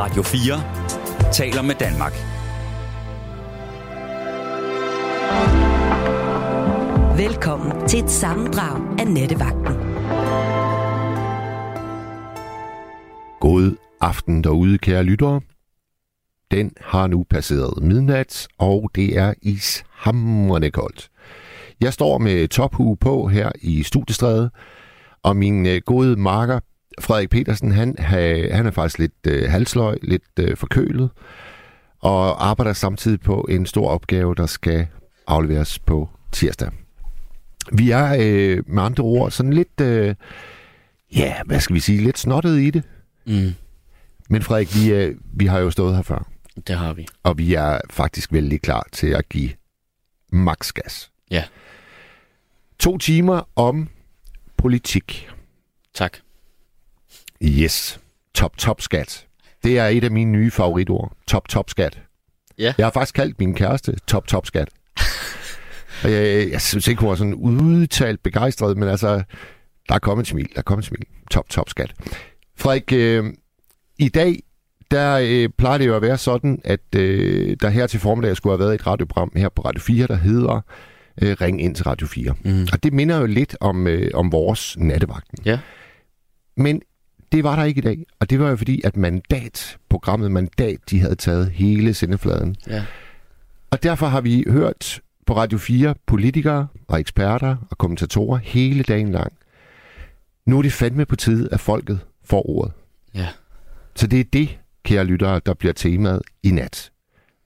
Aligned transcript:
Radio 0.00 0.22
4 0.22 1.32
taler 1.32 1.62
med 1.62 1.74
Danmark. 1.74 2.12
Velkommen 7.18 7.88
til 7.88 8.04
et 8.04 8.10
sammendrag 8.10 9.00
af 9.00 9.06
Nettevagten. 9.06 9.74
God 13.40 13.76
aften 14.00 14.44
derude, 14.44 14.78
kære 14.78 15.02
lyttere. 15.02 15.40
Den 16.50 16.72
har 16.80 17.06
nu 17.06 17.24
passeret 17.30 17.82
midnat, 17.82 18.48
og 18.58 18.90
det 18.94 19.18
er 19.18 19.34
ishamrende 19.42 20.70
koldt. 20.70 21.08
Jeg 21.80 21.92
står 21.92 22.18
med 22.18 22.48
tophue 22.48 22.96
på 22.96 23.26
her 23.26 23.52
i 23.62 23.82
studiestrædet, 23.82 24.50
og 25.22 25.36
min 25.36 25.66
øh, 25.66 25.80
gode 25.86 26.16
marker, 26.16 26.60
Frederik 27.00 27.30
Petersen, 27.30 27.72
han, 27.72 27.94
han 28.52 28.66
er 28.66 28.70
faktisk 28.70 28.98
lidt 28.98 29.12
øh, 29.26 29.50
halsløg, 29.50 29.98
lidt 30.02 30.22
øh, 30.40 30.56
forkølet, 30.56 31.10
og 32.00 32.46
arbejder 32.48 32.72
samtidig 32.72 33.20
på 33.20 33.46
en 33.50 33.66
stor 33.66 33.88
opgave, 33.90 34.34
der 34.34 34.46
skal 34.46 34.86
afleveres 35.26 35.78
på 35.78 36.08
tirsdag. 36.32 36.70
Vi 37.72 37.90
er 37.90 38.16
øh, 38.20 38.62
med 38.66 38.82
andre 38.82 39.04
ord 39.04 39.30
sådan 39.30 39.52
lidt, 39.52 39.80
øh, 39.80 40.14
ja, 41.16 41.34
hvad 41.46 41.60
skal 41.60 41.74
vi 41.74 41.80
sige, 41.80 42.00
lidt 42.02 42.18
snottet 42.18 42.58
i 42.60 42.70
det. 42.70 42.82
Mm, 43.26 43.54
Men 44.30 44.42
Frederik, 44.42 44.74
vi, 44.74 44.92
øh, 44.92 45.16
vi 45.32 45.46
har 45.46 45.58
jo 45.58 45.70
stået 45.70 45.96
her 45.96 46.02
før, 46.02 46.28
det 46.66 46.76
har 46.76 46.92
vi. 46.92 47.06
og 47.22 47.38
vi 47.38 47.54
er 47.54 47.78
faktisk 47.90 48.32
vældig 48.32 48.60
klar 48.62 48.86
til 48.92 49.06
at 49.06 49.28
give 49.28 49.50
max 50.32 50.72
gas. 50.72 51.10
Ja. 51.30 51.44
To 52.78 52.98
timer 52.98 53.48
om 53.56 53.88
politik. 54.56 55.28
Tak. 55.94 56.16
Yes. 57.42 58.00
Top, 58.34 58.56
top 58.56 58.80
skat. 58.80 59.26
Det 59.64 59.78
er 59.78 59.86
et 59.86 60.04
af 60.04 60.10
mine 60.10 60.32
nye 60.32 60.50
favoritord. 60.50 61.12
Top, 61.26 61.48
top 61.48 61.70
skat. 61.70 62.02
Ja. 62.58 62.74
Jeg 62.78 62.86
har 62.86 62.90
faktisk 62.90 63.14
kaldt 63.14 63.38
min 63.38 63.54
kæreste 63.54 63.96
top, 64.06 64.26
top 64.26 64.46
skat. 64.46 64.68
og 66.04 66.12
jeg, 66.12 66.50
jeg 66.50 66.60
synes 66.60 66.88
ikke, 66.88 67.00
hun 67.00 67.10
var 67.10 67.16
sådan 67.16 67.34
udtalt 67.34 68.22
begejstret, 68.22 68.76
men 68.76 68.88
altså, 68.88 69.22
der 69.88 69.94
er 69.94 69.98
kommet 69.98 70.24
et 70.24 70.28
smil. 70.28 70.48
Der 70.52 70.58
er 70.58 70.62
kommet 70.62 70.82
et 70.82 70.88
smil. 70.88 71.04
Top, 71.30 71.48
top 71.48 71.68
skat. 71.68 71.94
Frederik, 72.56 72.92
øh, 72.92 73.24
i 73.98 74.08
dag, 74.08 74.42
der 74.90 75.18
øh, 75.22 75.48
plejer 75.58 75.78
det 75.78 75.86
jo 75.86 75.96
at 75.96 76.02
være 76.02 76.18
sådan, 76.18 76.60
at 76.64 76.94
øh, 76.96 77.56
der 77.60 77.68
her 77.68 77.86
til 77.86 78.00
formiddag 78.00 78.36
skulle 78.36 78.52
have 78.52 78.64
været 78.64 78.74
et 78.74 78.86
radioprogram 78.86 79.32
her 79.36 79.48
på 79.48 79.62
Radio 79.62 79.80
4, 79.80 80.06
der 80.06 80.16
hedder 80.16 80.60
øh, 81.22 81.36
Ring 81.40 81.62
ind 81.62 81.74
til 81.74 81.84
Radio 81.84 82.06
4. 82.06 82.34
Mm. 82.44 82.66
Og 82.72 82.82
det 82.82 82.92
minder 82.92 83.18
jo 83.18 83.26
lidt 83.26 83.56
om, 83.60 83.86
øh, 83.86 84.10
om 84.14 84.32
vores 84.32 84.76
nattevagten. 84.78 85.38
Ja. 85.44 85.58
Men 86.56 86.82
det 87.32 87.44
var 87.44 87.56
der 87.56 87.64
ikke 87.64 87.78
i 87.78 87.82
dag, 87.82 88.06
og 88.20 88.30
det 88.30 88.40
var 88.40 88.50
jo 88.50 88.56
fordi, 88.56 88.80
at 88.84 88.96
Mandat, 88.96 89.78
programmet 89.88 90.30
Mandat, 90.30 90.78
de 90.90 91.00
havde 91.00 91.14
taget 91.14 91.50
hele 91.50 91.94
sendefladen. 91.94 92.56
Ja. 92.66 92.84
Og 93.70 93.82
derfor 93.82 94.06
har 94.06 94.20
vi 94.20 94.44
hørt 94.48 95.00
på 95.26 95.36
Radio 95.36 95.58
4 95.58 95.94
politikere 96.06 96.68
og 96.88 97.00
eksperter 97.00 97.56
og 97.70 97.78
kommentatorer 97.78 98.38
hele 98.38 98.82
dagen 98.82 99.12
lang. 99.12 99.32
Nu 100.46 100.58
er 100.58 100.62
det 100.62 100.72
fandme 100.72 101.06
på 101.06 101.16
tide, 101.16 101.48
at 101.52 101.60
folket 101.60 102.00
får 102.24 102.50
ordet. 102.50 102.72
Ja. 103.14 103.28
Så 103.94 104.06
det 104.06 104.20
er 104.20 104.24
det, 104.24 104.58
kære 104.84 105.04
lyttere, 105.04 105.40
der 105.46 105.54
bliver 105.54 105.72
temaet 105.72 106.22
i 106.42 106.50
nat. 106.50 106.92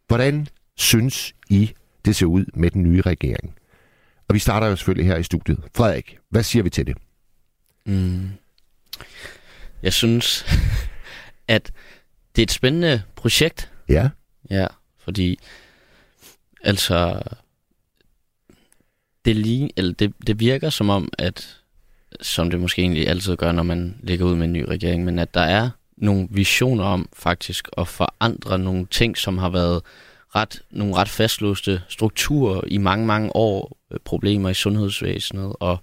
Hvordan 0.09 0.47
synes 0.77 1.33
I, 1.49 1.73
det 2.05 2.17
ser 2.17 2.27
ud 2.27 2.45
med 2.55 2.71
den 2.71 2.83
nye 2.83 3.01
regering? 3.01 3.55
Og 4.29 4.35
vi 4.35 4.39
starter 4.39 4.67
jo 4.67 4.77
selvfølgelig 4.77 5.07
her 5.07 5.17
i 5.17 5.23
studiet. 5.23 5.61
Frederik, 5.75 6.19
hvad 6.29 6.43
siger 6.43 6.63
vi 6.63 6.71
til 6.71 6.87
det? 6.87 6.97
Mm. 7.87 8.29
Jeg 9.83 9.93
synes, 9.93 10.47
at 11.49 11.73
det 12.37 12.43
er 12.43 12.47
et 12.47 12.51
spændende 12.51 13.03
projekt. 13.17 13.71
Ja, 13.89 14.09
Ja, 14.51 14.67
fordi 14.99 15.39
altså 16.63 17.23
det, 19.25 19.37
lige, 19.37 19.71
eller 19.77 19.93
det, 19.93 20.13
det 20.27 20.41
virker 20.41 20.71
som 20.71 20.91
om, 20.91 21.13
at 21.19 21.59
som 22.21 22.51
det 22.51 22.61
måske 22.61 22.83
egentlig 22.83 23.09
altid 23.09 23.37
gør, 23.37 23.53
når 23.53 23.63
man 23.63 23.99
ligger 24.03 24.27
ud 24.27 24.37
med 24.37 24.45
en 24.45 24.53
ny 24.53 24.65
regering, 24.69 25.05
men 25.05 25.19
at 25.19 25.35
der 25.35 25.41
er 25.41 25.71
nogle 25.97 26.29
visioner 26.31 26.85
om 26.85 27.09
faktisk 27.13 27.69
at 27.79 27.89
forandre 27.89 28.59
nogle 28.59 28.87
ting, 28.91 29.19
som 29.19 29.39
har 29.39 29.49
været 29.49 29.83
ret, 30.35 30.63
nogle 30.71 30.95
ret 30.95 31.09
fastlåste 31.09 31.83
strukturer 31.89 32.61
i 32.67 32.79
mange, 32.79 33.07
mange 33.07 33.37
år, 33.37 33.77
øh, 33.91 33.99
problemer 34.05 34.49
i 34.49 34.55
sundhedsvæsenet, 34.55 35.53
og 35.61 35.79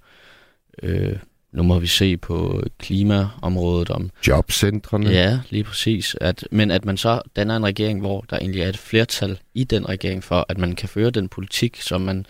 øh, 0.84 1.18
nu 1.52 1.64
må 1.64 1.80
vi 1.80 1.88
se 1.88 2.18
på 2.18 2.64
klimaområdet, 2.80 3.90
om 3.90 4.10
jobcentrene. 4.28 5.10
Ja, 5.10 5.40
lige 5.50 5.64
præcis. 5.64 6.16
At, 6.22 6.48
men 6.52 6.72
at 6.72 6.86
man 6.86 6.98
så 6.98 7.22
danner 7.36 7.56
en 7.58 7.66
regering, 7.66 8.00
hvor 8.00 8.26
der 8.30 8.38
egentlig 8.38 8.62
er 8.62 8.70
et 8.70 8.78
flertal 8.78 9.40
i 9.54 9.64
den 9.64 9.90
regering 9.90 10.24
for, 10.24 10.46
at 10.50 10.58
man 10.58 10.76
kan 10.76 10.90
føre 10.90 11.10
den 11.10 11.30
politik, 11.30 11.82
som 11.82 12.02
man 12.02 12.26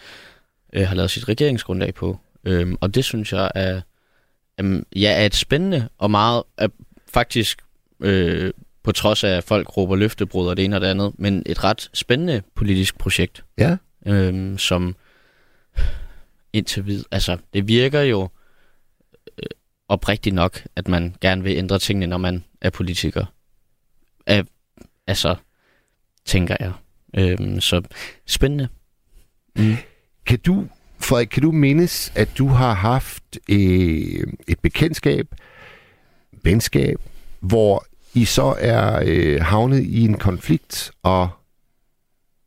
øh, 0.73 0.87
har 0.87 0.95
lavet 0.95 1.11
sit 1.11 1.29
regeringsgrundlag 1.29 1.93
på. 1.93 2.19
Øhm, 2.45 2.77
og 2.81 2.95
det 2.95 3.05
synes 3.05 3.33
jeg 3.33 3.51
er, 3.55 3.81
um, 4.61 4.85
ja, 4.95 5.11
er 5.21 5.25
et 5.25 5.35
spændende 5.35 5.89
og 5.97 6.11
meget, 6.11 6.43
er 6.57 6.67
faktisk 7.13 7.61
øh, 7.99 8.51
på 8.83 8.91
trods 8.91 9.23
af, 9.23 9.29
at 9.29 9.43
folk 9.43 9.77
råber 9.77 9.95
løftebrud 9.95 10.47
og 10.47 10.57
det 10.57 10.65
ene 10.65 10.75
og 10.75 10.81
det 10.81 10.87
andet, 10.87 11.11
men 11.17 11.43
et 11.45 11.63
ret 11.63 11.89
spændende 11.93 12.41
politisk 12.55 12.97
projekt, 12.97 13.43
Ja. 13.57 13.77
øhm, 14.05 14.57
som 14.57 14.95
indtil 16.53 16.85
videre, 16.85 17.05
altså 17.11 17.37
det 17.53 17.67
virker 17.67 18.01
jo 18.01 18.29
oprigtigt 19.89 20.35
nok, 20.35 20.61
at 20.75 20.87
man 20.87 21.15
gerne 21.21 21.43
vil 21.43 21.57
ændre 21.57 21.79
tingene, 21.79 22.07
når 22.07 22.17
man 22.17 22.43
er 22.61 22.69
politiker. 22.69 23.25
Af, 24.27 24.43
altså, 25.07 25.35
tænker 26.25 26.55
jeg. 26.59 26.73
Øhm, 27.13 27.61
så 27.61 27.81
spændende. 28.25 28.67
Mm. 29.55 29.75
Kan 30.25 30.39
du, 30.39 30.67
Frederik, 30.99 31.27
kan 31.27 31.43
du 31.43 31.51
mindes, 31.51 32.11
at 32.15 32.37
du 32.37 32.47
har 32.47 32.73
haft 32.73 33.37
øh, 33.49 34.23
et 34.47 34.59
bekendtskab, 34.61 35.35
venskab, 36.43 37.01
hvor 37.39 37.85
I 38.13 38.25
så 38.25 38.55
er 38.59 39.03
øh, 39.05 39.41
havnet 39.41 39.83
i 39.83 40.01
en 40.05 40.17
konflikt, 40.17 40.91
og 41.03 41.29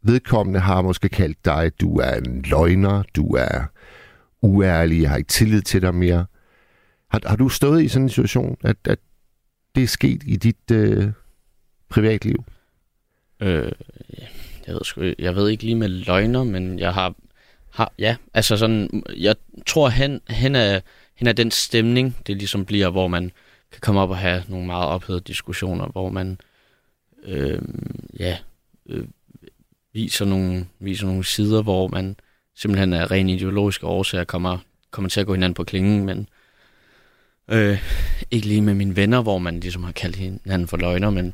vedkommende 0.02 0.60
har 0.60 0.82
måske 0.82 1.08
kaldt 1.08 1.44
dig, 1.44 1.72
du 1.80 1.96
er 1.96 2.14
en 2.14 2.42
løgner, 2.42 3.02
du 3.16 3.34
er 3.34 3.64
uærlig, 4.42 5.02
jeg 5.02 5.10
har 5.10 5.16
ikke 5.16 5.28
tillid 5.28 5.62
til 5.62 5.82
dig 5.82 5.94
mere. 5.94 6.26
Har, 7.12 7.20
har 7.26 7.36
du 7.36 7.48
stået 7.48 7.82
i 7.82 7.88
sådan 7.88 8.02
en 8.02 8.08
situation, 8.08 8.56
at, 8.62 8.76
at 8.84 8.98
det 9.74 9.82
er 9.82 9.86
sket 9.86 10.22
i 10.26 10.36
dit 10.36 10.70
øh, 10.72 11.08
privatliv? 11.88 12.44
Øh, 13.40 13.72
jeg, 14.66 14.74
ved 14.74 14.84
sgu, 14.84 15.12
jeg 15.18 15.36
ved 15.36 15.48
ikke 15.48 15.64
lige 15.64 15.76
med 15.76 15.88
løgner, 15.88 16.44
men 16.44 16.78
jeg 16.78 16.94
har, 16.94 17.14
har 17.70 17.92
ja, 17.98 18.16
altså 18.34 18.56
sådan, 18.56 19.02
jeg 19.16 19.36
tror 19.66 19.88
hen, 19.88 20.20
hen, 20.28 20.54
er, 20.54 20.80
hen 21.14 21.26
er 21.26 21.32
den 21.32 21.50
stemning, 21.50 22.16
det 22.26 22.36
ligesom 22.36 22.64
bliver, 22.64 22.90
hvor 22.90 23.08
man 23.08 23.32
kan 23.72 23.80
komme 23.80 24.00
op 24.00 24.10
og 24.10 24.18
have 24.18 24.42
nogle 24.48 24.66
meget 24.66 24.88
ophedede 24.88 25.22
diskussioner, 25.26 25.86
hvor 25.86 26.10
man, 26.10 26.38
øh, 27.24 27.62
ja, 28.18 28.38
øh, 28.86 29.04
viser 29.92 30.24
nogle, 30.24 30.66
viser 30.78 31.06
nogle 31.06 31.24
sider, 31.24 31.62
hvor 31.62 31.88
man 31.88 32.16
simpelthen 32.56 32.92
af 32.92 33.10
ren 33.10 33.28
ideologiske 33.28 33.86
årsager 33.86 34.24
kommer, 34.24 34.58
kommer 34.90 35.08
til 35.08 35.20
at 35.20 35.26
gå 35.26 35.34
hinanden 35.34 35.54
på 35.54 35.64
klingen, 35.64 36.04
men 36.04 36.28
øh, 37.52 37.78
ikke 38.30 38.46
lige 38.46 38.62
med 38.62 38.74
mine 38.74 38.96
venner, 38.96 39.22
hvor 39.22 39.38
man 39.38 39.60
ligesom 39.60 39.84
har 39.84 39.92
kaldt 39.92 40.16
hinanden 40.16 40.68
for 40.68 40.76
løgner, 40.76 41.10
men 41.10 41.24
jeg 41.24 41.32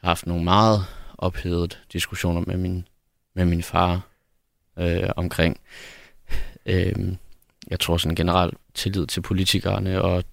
har 0.00 0.08
haft 0.08 0.26
nogle 0.26 0.44
meget 0.44 0.84
ophedede 1.18 1.68
diskussioner 1.92 2.42
med 2.46 2.56
min, 2.56 2.88
med 3.34 3.44
min 3.44 3.62
far 3.62 4.00
øh, 4.78 5.08
omkring, 5.16 5.60
øh, 6.66 6.94
jeg 7.70 7.80
tror 7.80 7.96
sådan 7.96 8.14
generelt 8.14 8.54
tillid 8.74 9.06
til 9.06 9.20
politikerne, 9.20 10.02
og 10.02 10.24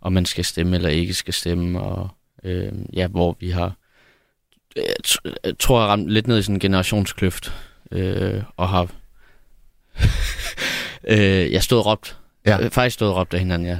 om 0.00 0.12
man 0.12 0.26
skal 0.26 0.44
stemme 0.44 0.76
eller 0.76 0.88
ikke 0.88 1.14
skal 1.14 1.34
stemme, 1.34 1.80
og 1.80 2.08
øh, 2.44 2.72
ja, 2.92 3.06
hvor 3.06 3.36
vi 3.40 3.50
har, 3.50 3.76
jeg, 4.76 5.58
tror, 5.58 5.80
jeg 5.80 5.88
ramt 5.88 6.08
lidt 6.08 6.26
ned 6.26 6.38
i 6.38 6.42
sådan 6.42 6.56
en 6.56 6.60
generationskløft, 6.60 7.52
øh, 7.90 8.42
og 8.56 8.68
har, 8.68 8.90
øh, 11.04 11.52
jeg 11.52 11.62
stod 11.62 11.78
og 11.78 11.86
råbt, 11.86 12.18
Ja. 12.46 12.62
ja. 12.62 12.68
faktisk 12.68 12.94
stod 12.94 13.08
og 13.08 13.16
råbt 13.16 13.34
af 13.34 13.40
hinanden, 13.40 13.68
ja. 13.68 13.78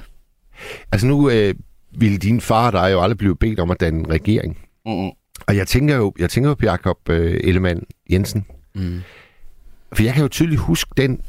Altså 0.93 1.07
nu 1.07 1.31
øh, 1.31 1.55
ville 1.99 2.19
din 2.19 2.41
far 2.41 2.67
og 2.67 2.73
dig 2.73 2.93
jo 2.93 3.03
aldrig 3.03 3.19
blive 3.19 3.37
bedt 3.37 3.61
om 3.61 3.71
at 3.71 3.81
danne 3.81 3.99
en 3.99 4.11
regering. 4.11 4.59
Mm-mm. 4.87 5.11
Og 5.47 5.57
jeg 5.57 5.67
tænker 5.67 5.97
jo, 5.97 6.15
jeg 6.19 6.31
tænker 6.31 6.51
jo 6.51 6.55
på 6.55 6.65
Jacob 6.65 7.09
øh, 7.09 7.41
Ellemann 7.45 7.83
Jensen. 8.11 8.47
Mm. 8.75 9.01
For 9.93 10.03
jeg 10.03 10.15
kan 10.15 10.23
jo 10.23 10.29
tydeligt 10.29 10.61
huske 10.61 10.91
den, 10.97 11.21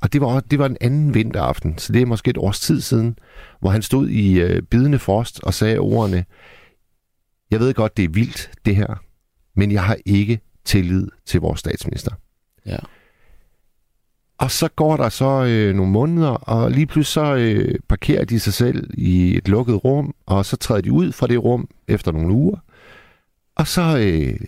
og 0.00 0.12
det 0.12 0.20
var, 0.20 0.40
det 0.40 0.58
var 0.58 0.66
en 0.66 0.76
anden 0.80 1.14
vinteraften, 1.14 1.78
så 1.78 1.92
det 1.92 2.02
er 2.02 2.06
måske 2.06 2.30
et 2.30 2.38
års 2.38 2.60
tid 2.60 2.80
siden, 2.80 3.18
hvor 3.60 3.70
han 3.70 3.82
stod 3.82 4.08
i 4.08 4.40
øh, 4.40 4.62
bidende 4.62 4.98
frost 4.98 5.40
og 5.42 5.54
sagde 5.54 5.78
ordene, 5.78 6.24
jeg 7.50 7.60
ved 7.60 7.74
godt, 7.74 7.96
det 7.96 8.04
er 8.04 8.08
vildt, 8.08 8.50
det 8.64 8.76
her, 8.76 9.02
men 9.56 9.72
jeg 9.72 9.84
har 9.84 9.96
ikke 10.06 10.40
tillid 10.64 11.08
til 11.26 11.40
vores 11.40 11.60
statsminister. 11.60 12.12
Ja. 12.66 12.76
Og 14.38 14.50
så 14.50 14.68
går 14.68 14.96
der 14.96 15.08
så 15.08 15.44
øh, 15.44 15.74
nogle 15.74 15.92
måneder, 15.92 16.28
og 16.28 16.70
lige 16.70 16.86
pludselig 16.86 17.06
så 17.06 17.34
øh, 17.34 17.78
parkerer 17.88 18.24
de 18.24 18.40
sig 18.40 18.52
selv 18.52 18.90
i 18.94 19.36
et 19.36 19.48
lukket 19.48 19.84
rum, 19.84 20.14
og 20.26 20.46
så 20.46 20.56
træder 20.56 20.80
de 20.80 20.92
ud 20.92 21.12
fra 21.12 21.26
det 21.26 21.44
rum 21.44 21.68
efter 21.88 22.12
nogle 22.12 22.32
uger. 22.32 22.56
Og 23.56 23.66
så 23.66 23.98
øh, 23.98 24.40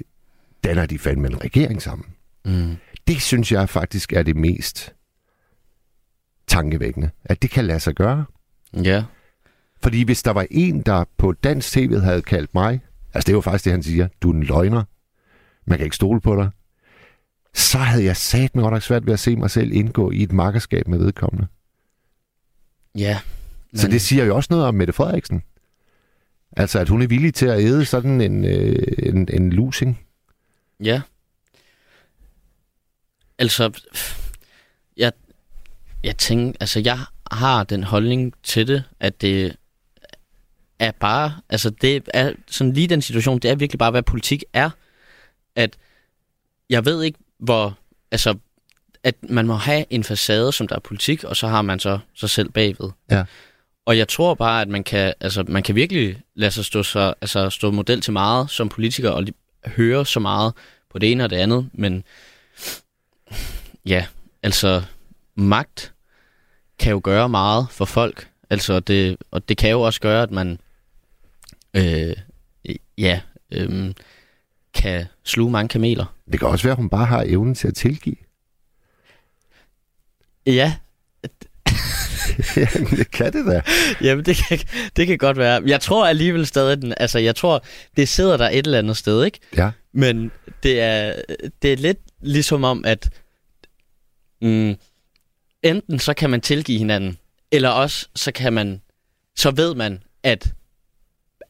danner 0.65 0.87
de 0.87 0.99
fandme 0.99 1.29
en 1.29 1.45
regering 1.45 1.83
sammen. 1.83 2.07
Mm. 2.45 2.77
Det 3.09 3.23
synes 3.23 3.53
jeg 3.53 3.69
faktisk 3.69 4.13
er 4.13 4.23
det 4.23 4.37
mest 4.37 4.95
tankevækkende, 6.47 7.11
at 7.25 7.43
det 7.43 7.51
kan 7.51 7.65
lade 7.65 7.81
sig 7.81 7.95
gøre. 7.95 8.25
Ja. 8.85 9.05
Fordi 9.83 10.03
hvis 10.03 10.23
der 10.23 10.31
var 10.31 10.47
en, 10.51 10.83
der 10.83 11.05
på 11.17 11.33
dansk 11.33 11.73
tv 11.73 12.01
havde 12.01 12.23
kaldt 12.23 12.55
mig, 12.55 12.81
altså 13.15 13.27
det 13.27 13.33
er 13.33 13.37
jo 13.37 13.41
faktisk 13.41 13.65
det, 13.65 13.73
han 13.73 13.83
siger, 13.83 14.09
du 14.23 14.31
er 14.31 14.35
en 14.35 14.43
løgner, 14.43 14.83
man 15.67 15.79
kan 15.79 15.85
ikke 15.85 15.97
stole 15.97 16.21
på 16.21 16.37
dig, 16.37 16.51
så 17.55 17.79
havde 17.79 18.05
jeg 18.05 18.17
sat 18.17 18.55
mig 18.55 18.63
godt 18.63 18.73
nok 18.73 18.83
svært 18.83 19.07
ved 19.07 19.13
at 19.13 19.21
se 19.21 19.37
mig 19.37 19.51
selv 19.51 19.73
indgå 19.73 20.11
i 20.11 20.23
et 20.23 20.33
markerskab 20.33 20.89
med 20.89 20.99
vedkommende. 20.99 21.47
Ja. 22.95 23.21
Så 23.75 23.89
det 23.89 24.01
siger 24.01 24.25
jo 24.25 24.37
også 24.37 24.49
noget 24.51 24.67
om 24.67 24.75
Mette 24.75 24.93
Frederiksen. 24.93 25.43
Altså, 26.57 26.79
at 26.79 26.89
hun 26.89 27.03
er 27.03 27.07
villig 27.07 27.35
til 27.35 27.47
at 27.47 27.61
æde 27.61 27.85
sådan 27.85 28.21
en, 28.21 28.45
øh, 28.45 28.83
en, 28.99 29.29
en 29.33 29.53
losing. 29.53 30.01
Ja. 30.81 31.01
Altså, 33.39 33.83
jeg, 34.97 35.13
jeg 36.05 36.17
tænker, 36.17 36.57
altså 36.61 36.81
jeg 36.81 36.99
har 37.31 37.65
den 37.65 37.83
holdning 37.83 38.35
til 38.43 38.69
det, 38.69 38.85
at 39.01 39.21
det 39.21 39.57
er 40.79 40.93
bare, 41.01 41.33
altså 41.49 41.71
det 41.71 42.09
er 42.15 42.33
sådan 42.47 42.73
lige 42.73 42.89
den 42.89 43.03
situation, 43.03 43.39
det 43.39 43.51
er 43.51 43.55
virkelig 43.55 43.79
bare, 43.79 43.91
hvad 43.91 44.03
politik 44.03 44.45
er, 44.53 44.71
at 45.57 45.77
jeg 46.71 46.85
ved 46.85 47.03
ikke, 47.03 47.19
hvor, 47.41 47.79
altså, 48.11 48.35
at 49.03 49.15
man 49.23 49.47
må 49.47 49.55
have 49.55 49.85
en 49.91 50.05
facade, 50.05 50.53
som 50.53 50.69
der 50.69 50.77
er 50.77 50.81
politik, 50.81 51.25
og 51.25 51.37
så 51.37 51.49
har 51.49 51.63
man 51.63 51.79
så 51.79 51.99
sig 52.15 52.31
selv 52.31 52.51
bagved. 52.51 52.91
Ja. 53.11 53.25
Og 53.87 53.99
jeg 53.99 54.09
tror 54.09 54.35
bare, 54.35 54.63
at 54.63 54.69
man 54.69 54.85
kan, 54.85 55.15
altså, 55.21 55.45
man 55.49 55.63
kan 55.63 55.75
virkelig 55.75 56.23
lade 56.35 56.51
sig 56.51 56.65
stå, 56.65 56.83
så, 56.83 57.15
altså, 57.21 57.51
stå 57.51 57.71
model 57.71 58.01
til 58.01 58.13
meget 58.13 58.51
som 58.51 58.69
politiker, 58.69 59.11
og 59.11 59.25
høre 59.67 60.07
så 60.07 60.21
meget 60.21 60.53
på 60.91 60.99
det 60.99 61.13
ene 61.13 61.25
og 61.25 61.31
det 61.31 61.37
andet, 61.37 61.71
men 61.73 62.05
ja, 63.87 64.07
altså 64.43 64.83
magt 65.35 65.93
kan 66.79 66.91
jo 66.91 67.01
gøre 67.05 67.29
meget 67.29 67.67
for 67.71 67.85
folk, 67.85 68.29
altså 68.51 68.81
det, 68.81 69.17
og 69.31 69.49
det 69.49 69.57
kan 69.57 69.71
jo 69.71 69.81
også 69.81 70.01
gøre, 70.01 70.23
at 70.23 70.31
man 70.31 70.59
øh, 71.75 72.17
ja, 72.99 73.21
øh, 73.51 73.95
kan 74.75 75.07
sluge 75.25 75.51
mange 75.51 75.69
kameler. 75.69 76.15
Det 76.33 76.41
kan 76.41 76.49
også 76.49 76.65
være, 76.65 76.73
at 76.73 76.77
hun 76.77 76.89
bare 76.89 77.07
har 77.07 77.25
evnen 77.27 77.55
til 77.55 77.69
at 77.69 77.75
tilgive. 77.75 78.17
Ja, 80.47 80.75
ja, 82.57 82.67
det 82.91 83.11
kan 83.11 83.33
det 83.33 83.47
da. 83.47 83.63
Jamen, 84.03 84.25
det 84.25 84.37
kan, 84.37 84.59
det 84.97 85.07
kan 85.07 85.19
godt 85.19 85.37
være. 85.37 85.63
Jeg 85.67 85.81
tror 85.81 86.07
alligevel 86.07 86.47
stadig, 86.47 86.83
den, 86.83 86.95
altså 86.97 87.19
jeg 87.19 87.37
tror, 87.37 87.65
det 87.97 88.09
sidder 88.09 88.37
der 88.37 88.49
et 88.49 88.67
eller 88.67 88.79
andet 88.79 88.97
sted, 88.97 89.25
ikke? 89.25 89.39
Ja. 89.57 89.71
Men 89.93 90.31
det 90.63 90.81
er, 90.81 91.15
det 91.63 91.73
er 91.73 91.77
lidt 91.77 91.99
ligesom 92.21 92.65
om, 92.65 92.85
at 92.85 93.11
mm, 94.43 94.77
enten 95.63 95.99
så 95.99 96.15
kan 96.15 96.31
man 96.31 96.41
tilgive 96.41 96.79
hinanden, 96.79 97.19
eller 97.53 97.69
også 97.69 98.09
så 98.17 98.33
kan 98.33 98.53
man, 98.53 98.81
så 99.37 99.51
ved 99.51 99.75
man, 99.75 100.03
at 100.23 100.53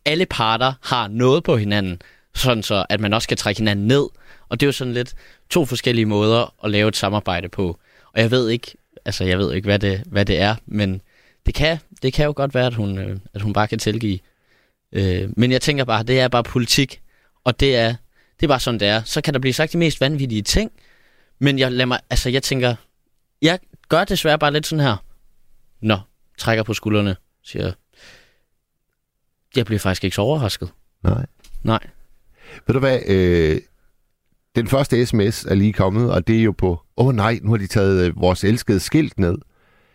alle 0.04 0.26
parter 0.26 0.72
har 0.82 1.08
noget 1.08 1.44
på 1.44 1.56
hinanden, 1.56 2.02
sådan 2.34 2.62
så 2.62 2.86
at 2.88 3.00
man 3.00 3.12
også 3.12 3.28
kan 3.28 3.36
trække 3.36 3.58
hinanden 3.58 3.86
ned. 3.86 4.06
Og 4.50 4.60
det 4.60 4.66
er 4.66 4.68
jo 4.68 4.72
sådan 4.72 4.92
lidt 4.92 5.14
to 5.50 5.64
forskellige 5.64 6.06
måder 6.06 6.54
at 6.64 6.70
lave 6.70 6.88
et 6.88 6.96
samarbejde 6.96 7.48
på. 7.48 7.78
Og 8.14 8.20
jeg 8.20 8.30
ved 8.30 8.48
ikke, 8.48 8.76
altså 9.04 9.24
jeg 9.24 9.38
ved 9.38 9.54
ikke, 9.54 9.66
hvad 9.66 9.78
det, 9.78 10.02
hvad 10.06 10.24
det 10.24 10.40
er, 10.40 10.56
men 10.66 11.02
det 11.46 11.54
kan, 11.54 11.78
det 12.02 12.12
kan 12.12 12.24
jo 12.24 12.32
godt 12.36 12.54
være, 12.54 12.66
at 12.66 12.74
hun, 12.74 12.98
øh, 12.98 13.18
at 13.34 13.42
hun 13.42 13.52
bare 13.52 13.68
kan 13.68 13.78
tilgive. 13.78 14.18
Øh, 14.92 15.28
men 15.36 15.52
jeg 15.52 15.60
tænker 15.60 15.84
bare, 15.84 16.02
det 16.02 16.20
er 16.20 16.28
bare 16.28 16.44
politik, 16.44 17.00
og 17.44 17.60
det 17.60 17.76
er, 17.76 17.94
det 18.40 18.46
er 18.46 18.48
bare 18.48 18.60
sådan, 18.60 18.80
det 18.80 18.88
er. 18.88 19.02
Så 19.02 19.20
kan 19.20 19.34
der 19.34 19.40
blive 19.40 19.52
sagt 19.52 19.72
de 19.72 19.78
mest 19.78 20.00
vanvittige 20.00 20.42
ting, 20.42 20.72
men 21.38 21.58
jeg, 21.58 21.72
lader 21.72 21.86
mig, 21.86 22.00
altså, 22.10 22.30
jeg 22.30 22.42
tænker, 22.42 22.74
jeg 23.42 23.58
gør 23.88 24.04
desværre 24.04 24.38
bare 24.38 24.52
lidt 24.52 24.66
sådan 24.66 24.84
her. 24.84 24.96
Nå, 25.80 25.98
trækker 26.38 26.62
på 26.62 26.74
skuldrene, 26.74 27.16
siger 27.44 27.72
jeg 29.56 29.66
bliver 29.66 29.78
faktisk 29.78 30.04
ikke 30.04 30.14
så 30.14 30.22
overrasket. 30.22 30.70
Nej. 31.02 31.26
Nej. 31.62 31.86
Ved 32.66 32.72
du 32.72 32.78
hvad, 32.78 33.00
øh, 33.06 33.60
den 34.56 34.66
første 34.66 35.06
sms 35.06 35.44
er 35.44 35.54
lige 35.54 35.72
kommet, 35.72 36.12
og 36.12 36.26
det 36.26 36.38
er 36.38 36.42
jo 36.42 36.52
på, 36.52 36.80
åh 36.96 37.06
oh, 37.06 37.14
nej, 37.14 37.38
nu 37.42 37.50
har 37.50 37.58
de 37.58 37.66
taget 37.66 38.06
øh, 38.06 38.20
vores 38.20 38.44
elskede 38.44 38.80
skilt 38.80 39.18
ned. 39.18 39.38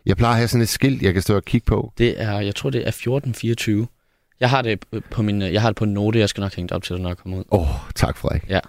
Jeg 0.06 0.18
plejer 0.18 0.34
at 0.34 0.38
have 0.38 0.48
sådan 0.48 0.62
et 0.62 0.70
skilt, 0.70 1.02
jeg 1.02 1.14
kan 1.14 1.22
stå 1.22 1.36
og 1.36 1.46
kigge 1.46 1.66
på. 1.66 1.94
Det 1.98 2.22
er, 2.22 2.40
jeg 2.40 2.56
tror 2.56 2.70
det 2.70 2.78
er 2.78 2.88
1424. 2.88 3.88
Jeg 4.40 4.50
har 4.50 4.62
det 4.62 4.86
på 5.12 5.22
min, 5.22 5.42
jeg 5.42 5.62
har 5.62 5.70
det 5.70 5.76
på 5.76 5.84
en 5.84 5.94
note, 5.94 6.20
jeg 6.20 6.30
skal 6.30 6.42
nok 6.42 6.56
hænge 6.56 6.68
det 6.68 6.76
op 6.76 6.84
til, 6.84 7.02
når 7.02 7.10
jeg 7.10 7.18
kommer 7.18 7.38
ud. 7.38 7.44
Åh, 7.52 7.60
oh, 7.60 7.76
tak 7.96 8.18
Frederik. 8.18 8.50
Ja. 8.50 8.60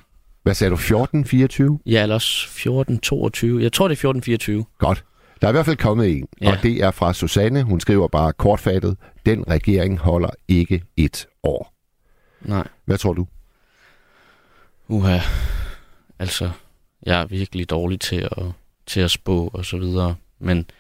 Hvad 0.43 0.55
sagde 0.55 0.71
du, 0.71 0.75
1424? 0.75 1.79
Ja, 1.87 2.03
eller 2.03 2.15
også 2.15 2.47
1422. 2.47 3.63
Jeg 3.63 3.73
tror 3.73 3.89
det 3.89 3.93
er 3.93 4.09
1424. 4.09 4.65
Godt. 4.79 5.05
Der 5.41 5.47
er 5.47 5.51
i 5.51 5.53
hvert 5.53 5.67
fald 5.67 5.77
kommet 5.77 6.11
en, 6.11 6.29
ja. 6.41 6.51
og 6.51 6.63
det 6.63 6.83
er 6.83 6.91
fra 6.91 7.15
Susanne. 7.15 7.63
Hun 7.63 7.81
skriver 7.81 8.09
bare 8.09 8.33
kortfattet, 8.33 8.97
den 9.27 9.49
regering 9.49 9.99
holder 9.99 10.31
ikke 10.49 10.83
et 10.97 11.27
år. 11.43 11.73
Nej. 12.41 12.69
Hvad 12.85 12.99
tror 12.99 13.13
du? 13.13 13.27
Uha. 14.89 15.19
Altså, 16.19 16.51
jeg 17.07 17.21
er 17.21 17.27
virkelig 17.27 17.71
dårlig 17.71 18.01
til 18.01 18.29
at, 18.37 18.45
til 18.87 19.01
at 19.01 19.11
spå 19.11 19.51
og 19.53 19.65
så 19.65 19.79
videre. 19.79 20.15
Men 20.39 20.71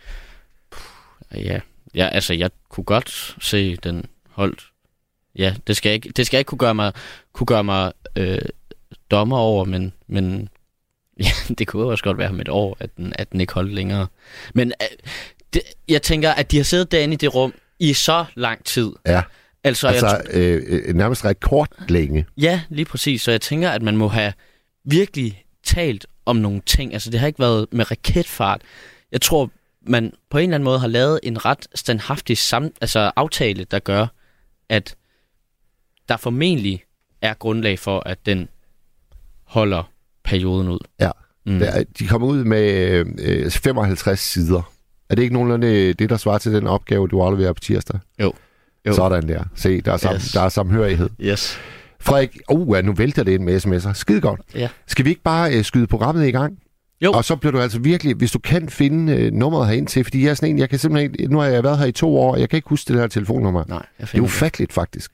puh, 0.70 1.44
ja, 1.44 1.60
ja, 1.94 2.08
altså 2.08 2.34
jeg 2.34 2.50
kunne 2.68 2.84
godt 2.84 3.36
se 3.40 3.76
den 3.76 4.06
holdt. 4.30 4.66
Ja, 5.36 5.54
det 5.66 5.76
skal 5.76 5.92
ikke, 5.92 6.08
det 6.08 6.26
skal 6.26 6.38
ikke 6.38 6.48
kunne 6.48 6.58
gøre 6.58 6.74
mig, 6.74 6.92
kunne 7.32 7.46
gøre 7.46 7.64
mig 7.64 7.92
øh, 8.16 8.38
dommer 9.10 9.38
over, 9.38 9.64
men, 9.64 9.92
men 10.06 10.48
ja, 11.20 11.30
det 11.58 11.66
kunne 11.66 11.84
også 11.84 12.04
godt 12.04 12.18
være 12.18 12.32
med 12.32 12.40
et 12.40 12.48
år, 12.48 12.76
at 12.80 12.96
den, 12.96 13.12
at 13.18 13.32
den 13.32 13.40
ikke 13.40 13.54
holdt 13.54 13.74
længere. 13.74 14.06
Men 14.54 14.72
øh, 14.82 14.88
det, 15.54 15.62
jeg 15.88 16.02
tænker, 16.02 16.30
at 16.32 16.50
de 16.50 16.56
har 16.56 16.64
siddet 16.64 16.92
derinde 16.92 17.14
i 17.14 17.16
det 17.16 17.34
rum 17.34 17.54
i 17.78 17.92
så 17.92 18.24
lang 18.34 18.64
tid. 18.64 18.92
Ja. 19.06 19.22
Altså, 19.64 19.88
Altså, 19.88 20.06
jeg, 20.06 20.22
øh, 20.30 20.62
øh, 20.66 20.94
nærmest 20.94 21.24
rekord 21.24 21.68
længe. 21.88 22.26
Ja, 22.36 22.60
lige 22.68 22.84
præcis. 22.84 23.22
Så 23.22 23.30
jeg 23.30 23.40
tænker, 23.40 23.70
at 23.70 23.82
man 23.82 23.96
må 23.96 24.08
have 24.08 24.32
virkelig 24.86 25.44
talt 25.64 26.06
om 26.26 26.36
nogle 26.36 26.60
ting. 26.66 26.92
Altså, 26.92 27.10
det 27.10 27.20
har 27.20 27.26
ikke 27.26 27.38
været 27.38 27.66
med 27.72 27.90
raketfart. 27.90 28.60
Jeg 29.12 29.20
tror, 29.20 29.50
man 29.82 30.12
på 30.30 30.38
en 30.38 30.42
eller 30.44 30.54
anden 30.54 30.64
måde 30.64 30.78
har 30.78 30.86
lavet 30.88 31.20
en 31.22 31.44
ret 31.44 31.66
standhaftig 31.74 32.36
sam- 32.38 32.72
altså, 32.80 33.12
aftale, 33.16 33.64
der 33.64 33.78
gør, 33.78 34.06
at 34.68 34.96
der 36.08 36.16
formentlig 36.16 36.84
er 37.22 37.34
grundlag 37.34 37.78
for, 37.78 38.00
at 38.06 38.26
den 38.26 38.48
holder 39.44 39.90
perioden 40.24 40.68
ud. 40.68 40.78
Ja. 41.00 41.10
Mm. 41.46 41.60
De 41.98 42.06
kommer 42.08 42.28
ud 42.28 42.44
med 42.44 42.70
øh, 43.18 43.50
55 43.50 44.20
sider. 44.20 44.72
Er 45.10 45.14
det 45.14 45.22
ikke 45.22 45.34
nogenlunde 45.34 45.92
det, 45.92 46.10
der 46.10 46.16
svarer 46.16 46.38
til 46.38 46.52
den 46.52 46.66
opgave, 46.66 47.08
du 47.08 47.20
afleverer 47.22 47.52
på 47.52 47.60
tirsdag? 47.60 47.98
Jo. 48.20 48.32
jo. 48.86 48.92
Sådan 48.94 49.28
der. 49.28 49.44
Se, 49.54 49.80
der 49.80 49.92
er, 49.92 49.96
sam- 49.96 50.14
Yes. 50.14 50.32
der 50.32 50.40
er 50.40 50.48
samhørighed. 50.48 51.10
Yes. 51.20 51.58
Frederik, 52.00 52.38
uh, 52.50 52.76
nu 52.84 52.92
vælter 52.92 53.22
det 53.22 53.32
ind 53.32 53.42
med 53.44 53.56
sms'er. 53.66 53.92
Skide 53.92 54.20
godt. 54.20 54.40
Ja. 54.54 54.68
Skal 54.86 55.04
vi 55.04 55.10
ikke 55.10 55.22
bare 55.22 55.54
øh, 55.58 55.64
skyde 55.64 55.86
programmet 55.86 56.26
i 56.28 56.30
gang? 56.30 56.58
Jo. 57.00 57.12
Og 57.12 57.24
så 57.24 57.36
bliver 57.36 57.52
du 57.52 57.60
altså 57.60 57.78
virkelig, 57.78 58.14
hvis 58.16 58.30
du 58.32 58.38
kan 58.38 58.68
finde 58.68 59.12
øh, 59.16 59.32
nummeret 59.32 59.68
herind 59.68 59.86
til, 59.86 60.04
fordi 60.04 60.22
jeg 60.24 60.30
er 60.30 60.34
sådan 60.34 60.48
en, 60.50 60.58
jeg 60.58 60.68
kan 60.70 60.78
simpelthen, 60.78 61.30
nu 61.30 61.38
har 61.38 61.46
jeg 61.46 61.64
været 61.64 61.78
her 61.78 61.86
i 61.86 61.92
to 61.92 62.16
år, 62.16 62.32
og 62.32 62.40
jeg 62.40 62.48
kan 62.48 62.56
ikke 62.56 62.68
huske 62.68 62.92
det 62.92 63.00
her 63.00 63.06
telefonnummer. 63.06 63.64
Nej, 63.68 63.76
jeg 63.76 63.84
Det 63.96 64.02
er 64.02 64.06
finder 64.06 64.26
det. 64.26 64.32
ufatteligt, 64.34 64.72
faktisk. 64.72 65.12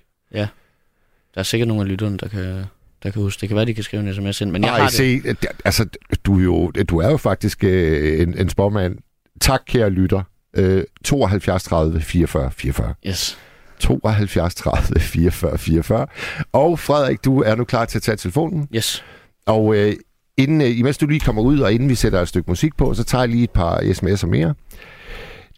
Der 1.35 1.39
er 1.41 1.43
sikkert 1.43 1.69
nogle 1.69 1.83
af 1.83 1.89
lytterne, 1.89 2.17
der 2.17 2.29
kan, 2.29 2.65
der 3.03 3.11
kan 3.11 3.23
huske. 3.23 3.41
Det 3.41 3.49
kan 3.49 3.57
være, 3.57 3.65
de 3.67 3.75
kan 3.75 3.85
skrive 3.85 4.03
en 4.09 4.15
sms 4.15 4.41
ind, 4.41 4.51
men 4.51 4.63
jeg 4.63 4.71
Ej, 4.71 4.79
har 4.79 4.87
det. 4.87 4.95
se, 4.95 5.21
øh, 5.25 5.35
det- 5.43 5.47
altså, 5.65 5.87
du 6.25 6.39
er 6.39 6.43
jo, 6.43 6.71
du 6.71 6.99
er 6.99 7.11
jo 7.11 7.17
faktisk 7.17 7.65
øh, 7.65 8.21
en, 8.23 8.39
en 8.39 8.49
spormand. 8.49 8.97
Tak, 9.41 9.61
kære 9.67 9.91
lytter. 9.91 10.23
Øh, 10.57 10.85
72 11.05 11.63
30 11.65 12.01
44 12.01 12.51
44. 12.51 12.95
Yes. 13.07 13.39
72 13.83 14.55
30 14.55 15.01
44 15.01 15.59
44. 15.59 16.07
Og 16.53 16.79
Frederik, 16.79 17.25
du 17.25 17.43
er 17.43 17.55
nu 17.55 17.65
klar 17.65 17.85
til 17.85 17.99
at 17.99 18.03
tage 18.03 18.17
telefonen. 18.17 18.69
Yes. 18.75 19.05
Og 19.47 19.77
øh, 19.77 19.95
inden, 20.37 20.61
øh, 20.61 20.79
imens 20.79 20.99
du 20.99 21.07
lige 21.07 21.21
kommer 21.21 21.43
ud, 21.43 21.59
og 21.59 21.73
inden 21.73 21.89
vi 21.89 21.95
sætter 21.95 22.21
et 22.21 22.29
stykke 22.29 22.51
musik 22.51 22.77
på, 22.77 22.95
så 22.95 23.05
tager 23.05 23.23
jeg 23.23 23.29
lige 23.29 23.45
et 23.45 23.51
par 23.51 23.79
sms'er 23.79 24.27
mere. 24.27 24.55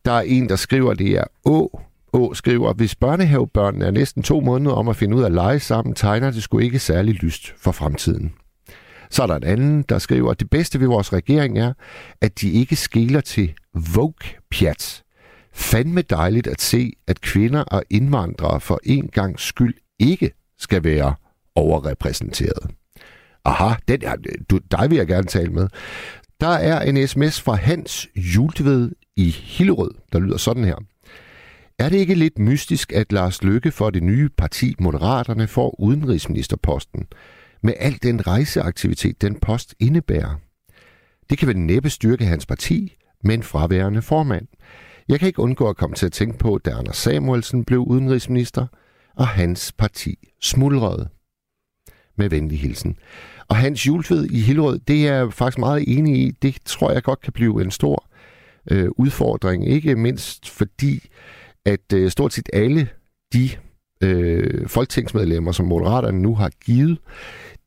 Der 0.05 0.13
er 0.13 0.21
en, 0.21 0.49
der 0.49 0.57
skriver, 0.57 0.95
det 0.95 1.11
er 1.11 1.25
Å. 1.45 1.81
Å 2.13 2.35
skriver, 2.35 2.73
hvis 2.73 2.95
børnehavebørnene 2.95 3.87
er 3.87 3.91
næsten 3.91 4.23
to 4.23 4.41
måneder 4.41 4.75
om 4.75 4.89
at 4.89 4.97
finde 4.97 5.17
ud 5.17 5.23
af 5.23 5.27
at 5.27 5.33
lege 5.33 5.61
sammen, 5.61 5.95
tegner 5.95 6.31
det 6.31 6.43
sgu 6.43 6.59
ikke 6.59 6.79
særlig 6.79 7.15
lyst 7.15 7.55
for 7.59 7.73
fremtiden. 7.73 8.33
Så 9.11 9.23
er 9.23 9.27
der 9.27 9.37
en 9.37 9.45
anden, 9.45 9.85
der 9.89 9.99
skriver, 9.99 10.31
at 10.31 10.41
det 10.41 10.51
bedste 10.51 10.81
ved 10.81 10.87
vores 10.87 11.13
regering 11.13 11.59
er, 11.59 11.73
at 12.21 12.41
de 12.41 12.51
ikke 12.51 12.77
skæler 12.77 13.21
til 13.21 13.55
Vogue-pjat. 13.75 15.04
Fandme 15.55 16.03
dejligt 16.03 16.47
at 16.47 16.61
se, 16.61 16.93
at 17.07 17.21
kvinder 17.21 17.61
og 17.61 17.85
indvandrere 17.91 18.61
for 18.61 18.81
en 18.85 19.09
gang 19.09 19.41
skyld 19.41 19.75
ikke 19.99 20.31
skal 20.59 20.85
være 20.85 21.15
overrepræsenteret. 21.55 22.71
Aha, 23.45 23.75
den 23.89 24.03
er, 24.03 24.17
du, 24.51 24.59
dig 24.71 24.91
vil 24.91 24.97
jeg 24.97 25.07
gerne 25.07 25.27
tale 25.27 25.53
med. 25.53 25.69
Der 26.41 26.49
er 26.49 26.81
en 26.81 27.09
sms 27.09 27.41
fra 27.41 27.55
Hans 27.55 28.09
Jultved 28.17 28.93
i 29.17 29.31
Hillerød, 29.31 29.91
der 30.13 30.19
lyder 30.21 30.37
sådan 30.37 30.65
her. 30.65 30.77
Er 31.79 31.89
det 31.89 31.97
ikke 31.97 32.15
lidt 32.15 32.39
mystisk, 32.39 32.93
at 32.93 33.13
Lars 33.13 33.43
Løkke 33.43 33.71
for 33.71 33.91
det 33.91 34.03
nye 34.03 34.29
parti 34.29 34.75
Moderaterne 34.81 35.47
får 35.47 35.81
udenrigsministerposten, 35.81 37.07
med 37.63 37.75
al 37.79 37.99
den 38.03 38.27
rejseaktivitet, 38.27 39.23
den 39.23 39.35
post 39.35 39.75
indebærer? 39.81 40.35
Det 41.31 41.39
kan 41.39 41.49
vel 41.49 41.59
næppe 41.59 41.91
styrke 41.91 42.25
hans 42.25 42.47
parti, 42.47 42.97
men 43.23 43.43
fraværende 43.43 44.03
formand. 44.03 44.47
Jeg 45.09 45.19
kan 45.19 45.27
ikke 45.29 45.41
undgå 45.41 45.69
at 45.69 45.77
komme 45.77 45.97
til 45.97 46.07
at 46.07 46.13
tænke 46.13 46.39
på, 46.39 46.61
da 46.65 46.71
Anders 46.71 46.97
Samuelsen 46.97 47.65
blev 47.65 47.81
udenrigsminister, 47.81 48.67
og 49.17 49.27
hans 49.27 49.73
parti 49.73 50.29
smuldrede. 50.41 51.09
Med 52.17 52.31
venlig 52.31 52.61
hilsen. 52.61 52.97
Og 53.49 53.57
Hans 53.57 53.87
Jultved 53.87 54.25
i 54.31 54.41
Hillerød, 54.41 54.79
det 54.79 55.09
er 55.09 55.15
jeg 55.15 55.33
faktisk 55.33 55.59
meget 55.59 55.85
enig 55.87 56.19
i. 56.19 56.31
Det 56.31 56.59
tror 56.65 56.93
jeg 56.93 57.03
godt 57.03 57.21
kan 57.21 57.33
blive 57.33 57.63
en 57.63 57.71
stor 57.71 58.07
øh, 58.71 58.89
udfordring. 58.97 59.69
Ikke 59.69 59.97
mindst 59.97 60.51
fordi, 60.51 61.09
at 61.65 61.93
øh, 61.95 62.11
stort 62.11 62.33
set 62.33 62.49
alle 62.53 62.89
de 63.33 63.51
øh, 64.03 64.69
folketingsmedlemmer, 64.69 65.53
som 65.53 65.67
Moderaterne 65.67 66.23
nu 66.23 66.35
har 66.35 66.51
givet, 66.65 66.99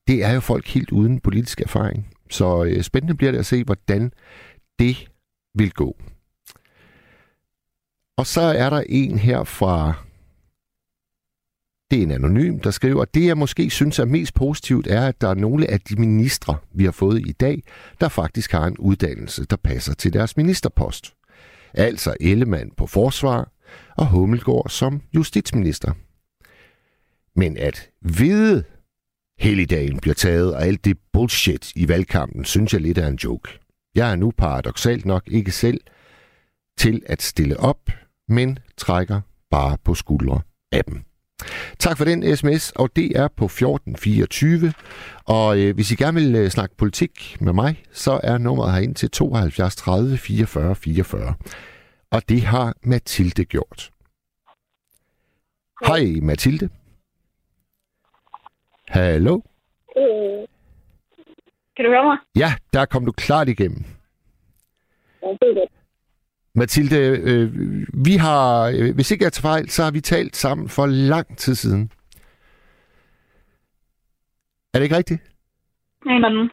det 0.07 0.23
er 0.23 0.31
jo 0.33 0.39
folk 0.39 0.67
helt 0.67 0.91
uden 0.91 1.19
politisk 1.19 1.61
erfaring. 1.61 2.07
Så 2.29 2.63
øh, 2.63 2.83
spændende 2.83 3.15
bliver 3.15 3.31
det 3.31 3.39
at 3.39 3.45
se, 3.45 3.63
hvordan 3.63 4.11
det 4.79 5.07
vil 5.55 5.71
gå. 5.71 5.97
Og 8.17 8.27
så 8.27 8.41
er 8.41 8.69
der 8.69 8.83
en 8.89 9.19
her 9.19 9.43
fra 9.43 9.93
det 11.91 11.99
er 11.99 12.03
en 12.03 12.11
anonym, 12.11 12.59
der 12.59 12.71
skriver, 12.71 13.01
at 13.01 13.13
det 13.13 13.25
jeg 13.25 13.37
måske 13.37 13.69
synes 13.69 13.99
er 13.99 14.05
mest 14.05 14.33
positivt, 14.33 14.87
er, 14.87 15.07
at 15.07 15.21
der 15.21 15.29
er 15.29 15.33
nogle 15.33 15.71
af 15.71 15.81
de 15.81 15.95
ministre, 15.95 16.57
vi 16.71 16.85
har 16.85 16.91
fået 16.91 17.27
i 17.27 17.31
dag, 17.31 17.63
der 18.01 18.09
faktisk 18.09 18.51
har 18.51 18.65
en 18.65 18.77
uddannelse, 18.77 19.45
der 19.45 19.55
passer 19.55 19.93
til 19.93 20.13
deres 20.13 20.37
ministerpost. 20.37 21.13
Altså 21.73 22.15
Ellemann 22.19 22.71
på 22.77 22.87
forsvar 22.87 23.51
og 23.97 24.07
Hummelgaard 24.07 24.69
som 24.69 25.01
justitsminister. 25.13 25.91
Men 27.35 27.57
at 27.57 27.89
vide 28.01 28.63
helligdagen 29.39 29.99
bliver 29.99 30.15
taget 30.15 30.55
og 30.55 30.65
alt 30.65 30.85
det 30.85 30.97
bullshit 31.13 31.71
i 31.75 31.87
valgkampen, 31.87 32.45
synes 32.45 32.73
jeg 32.73 32.81
lidt 32.81 32.97
er 32.97 33.07
en 33.07 33.19
joke. 33.23 33.59
Jeg 33.95 34.11
er 34.11 34.15
nu 34.15 34.31
paradoxalt 34.37 35.05
nok 35.05 35.23
ikke 35.27 35.51
selv 35.51 35.81
til 36.77 37.03
at 37.05 37.21
stille 37.21 37.59
op, 37.59 37.89
men 38.27 38.59
trækker 38.77 39.21
bare 39.49 39.77
på 39.83 39.93
skuldre 39.95 40.41
af 40.71 40.83
dem. 40.83 41.03
Tak 41.79 41.97
for 41.97 42.05
den 42.05 42.35
sms, 42.37 42.71
og 42.71 42.95
det 42.95 43.17
er 43.17 43.27
på 43.27 43.45
1424. 43.45 44.73
Og 45.25 45.59
øh, 45.59 45.75
hvis 45.75 45.91
I 45.91 45.95
gerne 45.95 46.19
vil 46.21 46.35
øh, 46.35 46.49
snakke 46.49 46.75
politik 46.75 47.37
med 47.41 47.53
mig, 47.53 47.83
så 47.91 48.19
er 48.23 48.37
nummeret 48.37 48.73
herind 48.73 48.95
til 48.95 49.09
72 49.09 49.75
30 49.75 50.17
44 50.17 50.75
44. 50.75 51.33
Og 52.11 52.29
det 52.29 52.41
har 52.41 52.73
Mathilde 52.83 53.45
gjort. 53.45 53.91
Hej 55.87 56.21
Mathilde. 56.21 56.69
Hallo? 58.87 59.41
Øh, 59.97 60.47
kan 61.75 61.85
du 61.85 61.91
høre 61.91 62.03
mig? 62.03 62.17
Ja, 62.35 62.53
der 62.73 62.85
kom 62.85 63.05
du 63.05 63.11
klart 63.11 63.49
igennem. 63.49 63.83
Ja, 65.21 65.27
det 65.27 65.49
er 65.49 65.53
godt. 65.53 65.76
Mathilde, 66.61 66.99
øh, 67.29 67.47
vi 68.05 68.13
har, 68.25 68.45
øh, 68.79 68.95
hvis 68.95 69.11
ikke 69.11 69.23
jeg 69.23 69.33
tager 69.33 69.51
fejl, 69.51 69.69
så 69.69 69.83
har 69.83 69.91
vi 69.91 70.01
talt 70.01 70.35
sammen 70.35 70.69
for 70.69 70.85
lang 70.85 71.37
tid 71.37 71.55
siden. 71.55 71.91
Er 74.73 74.77
det 74.79 74.83
ikke 74.83 74.97
rigtigt? 74.97 75.21
En 76.05 76.11
eller 76.15 76.27
anden. 76.29 76.49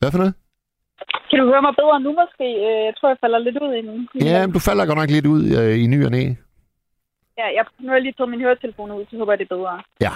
Hvad 0.00 0.10
for 0.10 0.18
noget? 0.18 0.34
Kan 1.30 1.38
du 1.40 1.46
høre 1.52 1.62
mig 1.62 1.74
bedre 1.80 2.00
nu 2.00 2.10
måske? 2.20 2.46
Øh, 2.68 2.80
Jeg 2.88 2.94
tror, 2.98 3.08
jeg 3.08 3.18
falder 3.24 3.38
lidt 3.38 3.56
ud 3.64 3.72
i 3.80 3.82
den. 3.88 4.08
Ja, 4.28 4.46
men 4.46 4.52
du 4.54 4.58
falder 4.58 4.86
godt 4.86 4.98
nok 4.98 5.10
lidt 5.10 5.26
ud 5.26 5.42
øh, 5.58 5.84
i 5.84 5.86
ny 5.86 6.04
og 6.04 6.10
næ. 6.10 6.22
ja 7.40 7.46
jeg, 7.56 7.64
nu 7.80 7.86
har 7.88 7.94
jeg 7.94 8.02
lige 8.02 8.14
taget 8.18 8.30
min 8.30 8.40
høretelefon 8.40 8.90
ud, 8.92 9.04
så 9.10 9.16
håber 9.16 9.32
jeg, 9.32 9.38
det 9.38 9.44
er 9.50 9.56
bedre. 9.56 9.82
Ja. 10.00 10.12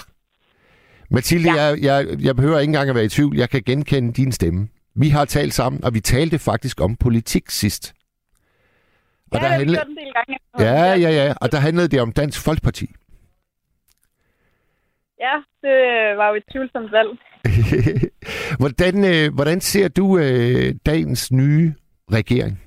Mathilde, 1.10 1.48
ja. 1.54 1.62
Jeg, 1.62 1.82
jeg, 1.82 1.98
jeg 2.26 2.36
behøver 2.36 2.58
ikke 2.58 2.70
engang 2.70 2.88
at 2.88 2.94
være 2.94 3.04
i 3.04 3.08
tvivl. 3.16 3.36
Jeg 3.36 3.50
kan 3.50 3.62
genkende 3.66 4.12
din 4.12 4.32
stemme. 4.32 4.68
Vi 4.96 5.08
har 5.08 5.24
talt 5.24 5.54
sammen, 5.54 5.84
og 5.84 5.94
vi 5.94 6.00
talte 6.00 6.38
faktisk 6.38 6.80
om 6.80 6.96
politik 6.96 7.50
sidst. 7.50 7.94
Og 9.32 9.38
ja, 9.38 9.38
der 9.38 9.46
jeg 9.46 9.56
handlede... 9.56 9.82
en 9.88 9.96
del 9.96 10.12
gange. 10.12 10.38
Ja, 10.58 10.94
ja, 11.04 11.10
ja. 11.10 11.34
Og 11.40 11.52
der 11.52 11.58
handlede 11.58 11.88
det 11.88 12.00
om 12.00 12.12
Dansk 12.12 12.44
Folkeparti. 12.44 12.86
Ja, 15.20 15.34
det 15.62 15.78
var 16.16 16.28
jo 16.28 16.34
et 16.34 16.44
tvivlsomt 16.52 16.92
valg. 16.92 17.10
hvordan, 18.60 18.94
øh, 19.12 19.34
hvordan 19.34 19.60
ser 19.60 19.88
du 19.88 20.18
øh, 20.18 20.74
dagens 20.86 21.32
nye 21.32 21.74
regering? 22.12 22.60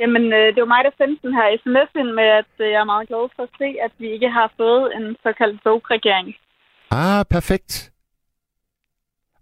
Jamen, 0.00 0.24
øh, 0.38 0.46
det 0.54 0.60
var 0.64 0.72
mig, 0.74 0.84
der 0.84 0.90
sendte 0.96 1.26
den 1.26 1.34
her 1.38 1.46
sms 1.62 1.90
ind 2.00 2.12
med, 2.20 2.28
at 2.40 2.52
øh, 2.58 2.70
jeg 2.72 2.80
er 2.80 2.92
meget 2.92 3.08
glad 3.08 3.24
for 3.36 3.42
at 3.42 3.54
se, 3.60 3.68
at 3.86 3.92
vi 3.98 4.06
ikke 4.16 4.30
har 4.30 4.52
fået 4.56 4.96
en 4.96 5.16
såkaldt 5.22 5.60
Vogue-regering. 5.64 6.28
Ah, 6.90 7.24
perfekt. 7.36 7.92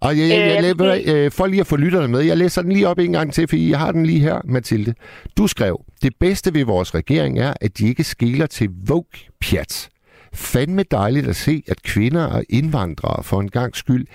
Og 0.00 0.18
jeg, 0.18 0.28
jeg, 0.28 0.38
Øh, 0.38 0.64
jeg, 0.64 0.76
jeg 0.78 1.04
jeg, 1.06 1.14
øh, 1.14 1.30
for 1.30 1.46
lige 1.46 1.60
at 1.60 1.66
få 1.66 1.76
lytterne 1.76 2.08
med, 2.08 2.20
jeg 2.20 2.36
læser 2.36 2.62
den 2.62 2.72
lige 2.72 2.88
op 2.88 2.98
en 2.98 3.12
gang 3.12 3.32
til, 3.32 3.48
fordi 3.48 3.70
jeg 3.70 3.78
har 3.78 3.92
den 3.92 4.06
lige 4.06 4.20
her, 4.20 4.40
Mathilde. 4.44 4.94
Du 5.36 5.46
skrev, 5.46 5.84
det 6.02 6.12
bedste 6.20 6.54
ved 6.54 6.64
vores 6.64 6.94
regering 6.94 7.38
er, 7.38 7.54
at 7.60 7.78
de 7.78 7.88
ikke 7.88 8.04
skiller 8.04 8.46
til 8.46 8.68
Vogue-pjat. 8.86 9.88
Fandme 10.34 10.82
dejligt 10.82 11.28
at 11.28 11.36
se, 11.36 11.62
at 11.68 11.82
kvinder 11.82 12.24
og 12.24 12.44
indvandrere 12.48 13.22
for 13.22 13.40
en 13.40 13.50
gang 13.50 13.76
skyld 13.76 14.06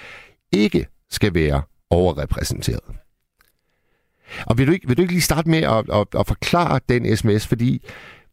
ikke 0.51 0.85
skal 1.09 1.33
være 1.33 1.61
overrepræsenteret. 1.89 2.83
Og 4.45 4.57
vil 4.57 4.67
du 4.67 4.71
ikke, 4.71 4.87
vil 4.87 4.97
du 4.97 5.01
ikke 5.01 5.13
lige 5.13 5.21
starte 5.21 5.49
med 5.49 5.59
at, 5.63 5.85
at, 5.93 6.07
at 6.19 6.27
forklare 6.27 6.79
den 6.89 7.17
sms, 7.17 7.47
fordi 7.47 7.81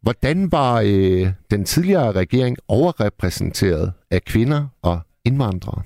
hvordan 0.02 0.52
var 0.52 0.82
øh, 0.84 1.28
den 1.50 1.64
tidligere 1.64 2.12
regering 2.12 2.56
overrepræsenteret 2.68 3.92
af 4.10 4.24
kvinder 4.24 4.66
og 4.82 5.00
indvandrere? 5.24 5.82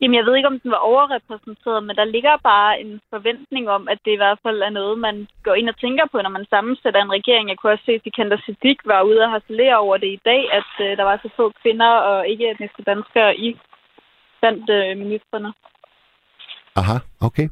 Jamen, 0.00 0.16
jeg 0.16 0.24
ved 0.24 0.36
ikke, 0.36 0.52
om 0.52 0.60
den 0.60 0.70
var 0.70 0.82
overrepræsenteret, 0.90 1.84
men 1.84 1.96
der 1.96 2.04
ligger 2.04 2.36
bare 2.36 2.80
en 2.80 3.00
forventning 3.10 3.68
om, 3.76 3.88
at 3.88 3.98
det 4.04 4.12
i 4.12 4.20
hvert 4.22 4.38
fald 4.42 4.62
er 4.62 4.70
noget, 4.70 4.98
man 4.98 5.28
går 5.42 5.54
ind 5.54 5.68
og 5.68 5.78
tænker 5.78 6.06
på, 6.12 6.16
når 6.22 6.30
man 6.30 6.46
sammensætter 6.50 7.00
en 7.02 7.16
regering. 7.18 7.48
Jeg 7.48 7.58
kunne 7.58 7.72
også 7.72 7.84
se, 7.84 7.92
at 7.92 8.02
Sikander 8.04 8.38
Siddiq 8.46 8.78
var 8.84 9.02
ude 9.02 9.20
og 9.24 9.30
harcelere 9.30 9.76
over 9.76 9.96
det 9.96 10.06
i 10.06 10.20
dag, 10.24 10.52
at 10.58 10.70
øh, 10.80 10.96
der 10.96 11.02
var 11.02 11.16
så 11.16 11.28
få 11.36 11.52
kvinder 11.62 11.90
og 12.10 12.28
ikke 12.28 12.50
etniske 12.50 12.82
danskere 12.82 13.36
i 13.36 13.58
blandt 14.40 14.70
øh, 14.70 14.96
ministerne. 15.02 15.52
Aha, 16.80 16.96
okay. 17.20 17.48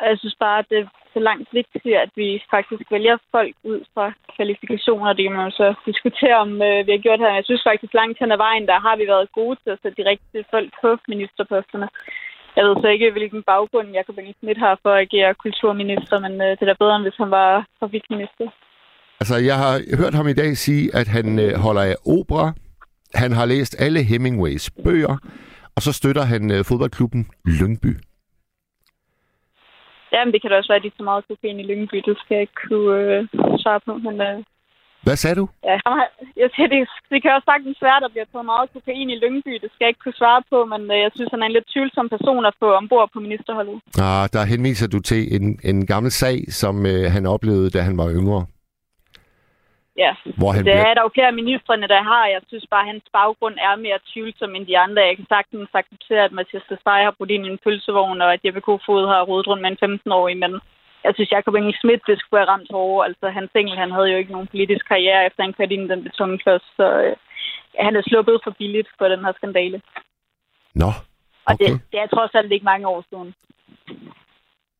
Og 0.00 0.06
jeg 0.10 0.18
synes 0.18 0.36
bare, 0.40 0.58
at 0.58 0.66
det 0.70 0.88
så 1.16 1.20
langt 1.28 1.48
vigtigt, 1.60 1.96
at 2.04 2.12
vi 2.20 2.28
faktisk 2.54 2.84
vælger 2.96 3.16
folk 3.34 3.54
ud 3.70 3.80
fra 3.94 4.06
kvalifikationer. 4.34 5.12
Det 5.16 5.24
kan 5.24 5.36
man 5.36 5.48
jo 5.48 5.54
så 5.62 5.68
diskutere, 5.90 6.36
om 6.44 6.50
øh, 6.68 6.78
vi 6.86 6.90
har 6.94 7.04
gjort 7.06 7.22
her. 7.24 7.38
Jeg 7.38 7.46
synes 7.48 7.62
faktisk, 7.70 7.92
langt 8.00 8.18
hen 8.20 8.34
ad 8.36 8.40
vejen, 8.46 8.66
der 8.70 8.78
har 8.86 8.94
vi 9.00 9.04
været 9.12 9.36
gode 9.38 9.56
til 9.62 9.70
at 9.72 9.80
sætte 9.82 9.98
de 10.00 10.08
rigtige 10.10 10.44
folk 10.54 10.68
på 10.82 10.88
ministerposterne. 11.12 11.88
Jeg 12.56 12.64
ved 12.64 12.74
så 12.82 12.88
ikke, 12.94 13.14
hvilken 13.16 13.42
baggrund 13.52 13.88
Jacob 13.98 14.18
Engel 14.18 14.36
Schmidt 14.38 14.58
har 14.66 14.74
for 14.82 14.92
at 14.94 15.02
agere 15.06 15.40
kulturminister, 15.44 16.16
men 16.24 16.32
øh, 16.44 16.50
det 16.56 16.62
er 16.62 16.70
da 16.70 16.82
bedre, 16.82 16.96
end 16.96 17.06
hvis 17.06 17.20
han 17.22 17.30
var 17.38 17.50
trafikminister. 17.80 18.46
Altså, 19.20 19.36
jeg 19.50 19.56
har 19.64 19.74
hørt 20.00 20.14
ham 20.18 20.28
i 20.28 20.38
dag 20.42 20.50
sige, 20.56 20.84
at 21.00 21.08
han 21.16 21.26
øh, 21.44 21.52
holder 21.66 21.82
af 21.92 21.96
opera. 22.16 22.46
Han 23.22 23.32
har 23.38 23.46
læst 23.46 23.72
alle 23.78 24.00
Hemingways 24.10 24.70
bøger, 24.84 25.16
og 25.76 25.80
så 25.86 25.92
støtter 25.92 26.22
han 26.22 26.42
øh, 26.54 26.64
fodboldklubben 26.64 27.22
Lyngby. 27.58 27.92
Ja, 30.16 30.20
men 30.24 30.32
det 30.32 30.40
kan 30.40 30.50
da 30.50 30.56
også 30.56 30.72
være, 30.72 30.80
at 30.82 30.86
de 30.86 30.92
er 30.92 31.00
så 31.00 31.06
meget 31.10 31.28
kokain 31.30 31.60
i 31.60 31.68
Lyngby. 31.70 31.98
Det 32.08 32.14
skal 32.20 32.34
jeg 32.34 32.44
ikke 32.46 32.60
kunne 32.68 32.94
øh, 33.00 33.18
svare 33.62 33.80
på. 33.88 33.92
Men 34.06 34.14
øh, 34.28 34.36
Hvad 35.06 35.16
sagde 35.22 35.36
du? 35.40 35.46
ja, 35.70 35.76
jeg 36.42 36.48
siger, 36.54 36.68
det, 36.72 36.80
det 37.12 37.18
kan 37.22 37.30
også 37.36 37.48
sagtens 37.52 37.78
være, 37.86 37.98
at 37.98 38.04
der 38.04 38.12
bliver 38.14 38.28
taget 38.32 38.50
meget 38.52 38.72
kokain 38.76 39.08
i 39.14 39.20
Lyngby. 39.22 39.52
Det 39.62 39.70
skal 39.70 39.84
jeg 39.84 39.92
ikke 39.92 40.04
kunne 40.04 40.20
svare 40.22 40.42
på, 40.52 40.58
men 40.72 40.82
øh, 40.94 40.98
jeg 41.04 41.10
synes, 41.14 41.30
han 41.32 41.42
er 41.42 41.48
en 41.48 41.56
lidt 41.56 41.68
tvivlsom 41.72 42.08
person 42.14 42.42
at 42.50 42.54
få 42.62 42.68
ombord 42.80 43.08
på 43.14 43.18
ministerholdet. 43.26 43.76
Ah, 44.06 44.24
der 44.34 44.50
henviser 44.52 44.88
du 44.94 44.98
til 45.10 45.20
en, 45.36 45.46
en 45.70 45.78
gammel 45.92 46.10
sag, 46.22 46.36
som 46.60 46.74
øh, 46.92 47.04
han 47.14 47.24
oplevede, 47.34 47.70
da 47.74 47.80
han 47.88 47.96
var 48.02 48.08
yngre. 48.20 48.42
Ja, 50.02 50.12
Hvor 50.40 50.50
han 50.52 50.58
det 50.58 50.64
bliver... 50.64 50.86
er 50.88 50.94
der 50.94 51.02
jo 51.06 51.14
flere 51.14 51.32
af 51.32 51.40
ministerne, 51.42 51.86
der 51.94 52.02
har. 52.10 52.24
Jeg 52.34 52.40
synes 52.50 52.66
bare, 52.72 52.84
at 52.84 52.92
hans 52.92 53.06
baggrund 53.18 53.56
er 53.66 53.82
mere 53.86 53.98
tvivlsom 54.10 54.54
end 54.54 54.66
de 54.66 54.78
andre. 54.84 55.08
Jeg 55.10 55.16
kan 55.16 55.28
sagtens 55.34 55.78
acceptere, 55.80 56.24
at 56.24 56.36
Mathias 56.38 56.66
Tesfaye 56.68 57.06
har 57.08 57.14
brugt 57.16 57.30
ind 57.34 57.46
i 57.46 57.52
en 57.52 57.62
pølsevogn, 57.64 58.20
og 58.24 58.30
at 58.34 58.44
Jeppe 58.44 58.60
Kofod 58.66 59.04
har 59.12 59.22
rodet 59.30 59.46
rundt 59.48 59.62
med 59.62 59.70
en 59.70 59.82
15-årig, 59.84 60.36
men 60.44 60.52
jeg 61.06 61.12
synes, 61.14 61.32
Jacob 61.36 61.54
Engel 61.54 61.76
Schmidt, 61.80 62.02
det 62.08 62.16
skulle 62.18 62.40
have 62.40 62.52
ramt 62.52 62.70
hårdere. 62.76 63.06
Altså, 63.08 63.26
hans 63.38 63.50
engel, 63.54 63.76
han 63.82 63.90
havde 63.96 64.10
jo 64.12 64.18
ikke 64.18 64.32
nogen 64.32 64.52
politisk 64.54 64.84
karriere, 64.92 65.26
efter 65.26 65.40
han 65.42 65.54
kørte 65.56 65.74
ind 65.74 65.84
i 65.86 65.92
den 65.92 66.02
betonklods, 66.06 66.66
så 66.78 66.86
øh, 67.04 67.16
han 67.86 67.96
er 67.96 68.02
sluppet 68.10 68.36
for 68.44 68.52
billigt 68.58 68.88
for 68.98 69.06
den 69.12 69.24
her 69.24 69.32
skandale. 69.38 69.78
Nå, 70.82 70.90
Og 71.48 71.54
okay. 71.54 71.64
det, 71.64 71.80
det 71.92 71.98
er 72.00 72.06
trods 72.06 72.34
alt 72.34 72.52
ikke 72.52 72.70
mange 72.72 72.86
år 72.94 73.04
siden. 73.10 73.34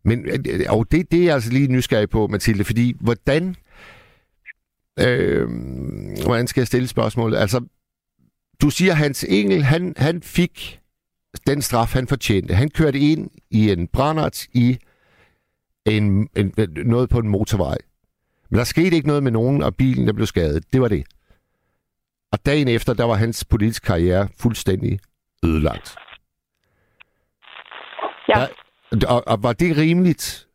Men 0.08 0.16
øh, 0.30 0.74
og 0.74 0.80
det, 0.90 1.10
det 1.10 1.18
er 1.20 1.24
jeg 1.24 1.34
altså 1.34 1.52
lige 1.52 1.72
nysgerrig 1.72 2.10
på, 2.10 2.26
Mathilde, 2.26 2.64
fordi 2.64 2.86
hvordan... 3.06 3.56
Øh, 5.00 5.48
hvordan 6.24 6.46
skal 6.46 6.60
jeg 6.60 6.66
stille 6.66 6.88
spørgsmålet? 6.88 7.36
Altså, 7.38 7.60
du 8.60 8.70
siger, 8.70 8.92
Hans 8.92 9.24
Engel, 9.28 9.62
han, 9.62 9.94
han 9.96 10.22
fik 10.22 10.80
den 11.46 11.62
straf, 11.62 11.92
han 11.92 12.08
fortjente. 12.08 12.54
Han 12.54 12.70
kørte 12.70 12.98
ind 12.98 13.30
i 13.50 13.70
en 13.70 13.88
brændert 13.88 14.46
i 14.52 14.78
en, 15.86 16.28
en, 16.36 16.54
noget 16.86 17.10
på 17.10 17.18
en 17.18 17.28
motorvej. 17.28 17.76
Men 18.50 18.58
der 18.58 18.64
skete 18.64 18.96
ikke 18.96 19.08
noget 19.08 19.22
med 19.22 19.32
nogen, 19.32 19.62
og 19.62 19.76
bilen 19.76 20.06
der 20.06 20.12
blev 20.12 20.26
skadet. 20.26 20.72
Det 20.72 20.80
var 20.80 20.88
det. 20.88 21.04
Og 22.32 22.46
dagen 22.46 22.68
efter, 22.68 22.94
der 22.94 23.04
var 23.04 23.14
hans 23.14 23.44
politiske 23.44 23.84
karriere 23.84 24.28
fuldstændig 24.40 25.00
ødelagt. 25.44 25.96
Ja. 28.28 28.46
Der, 29.00 29.08
og, 29.08 29.22
og 29.26 29.42
var 29.42 29.52
det 29.52 29.76
rimeligt? 29.76 30.45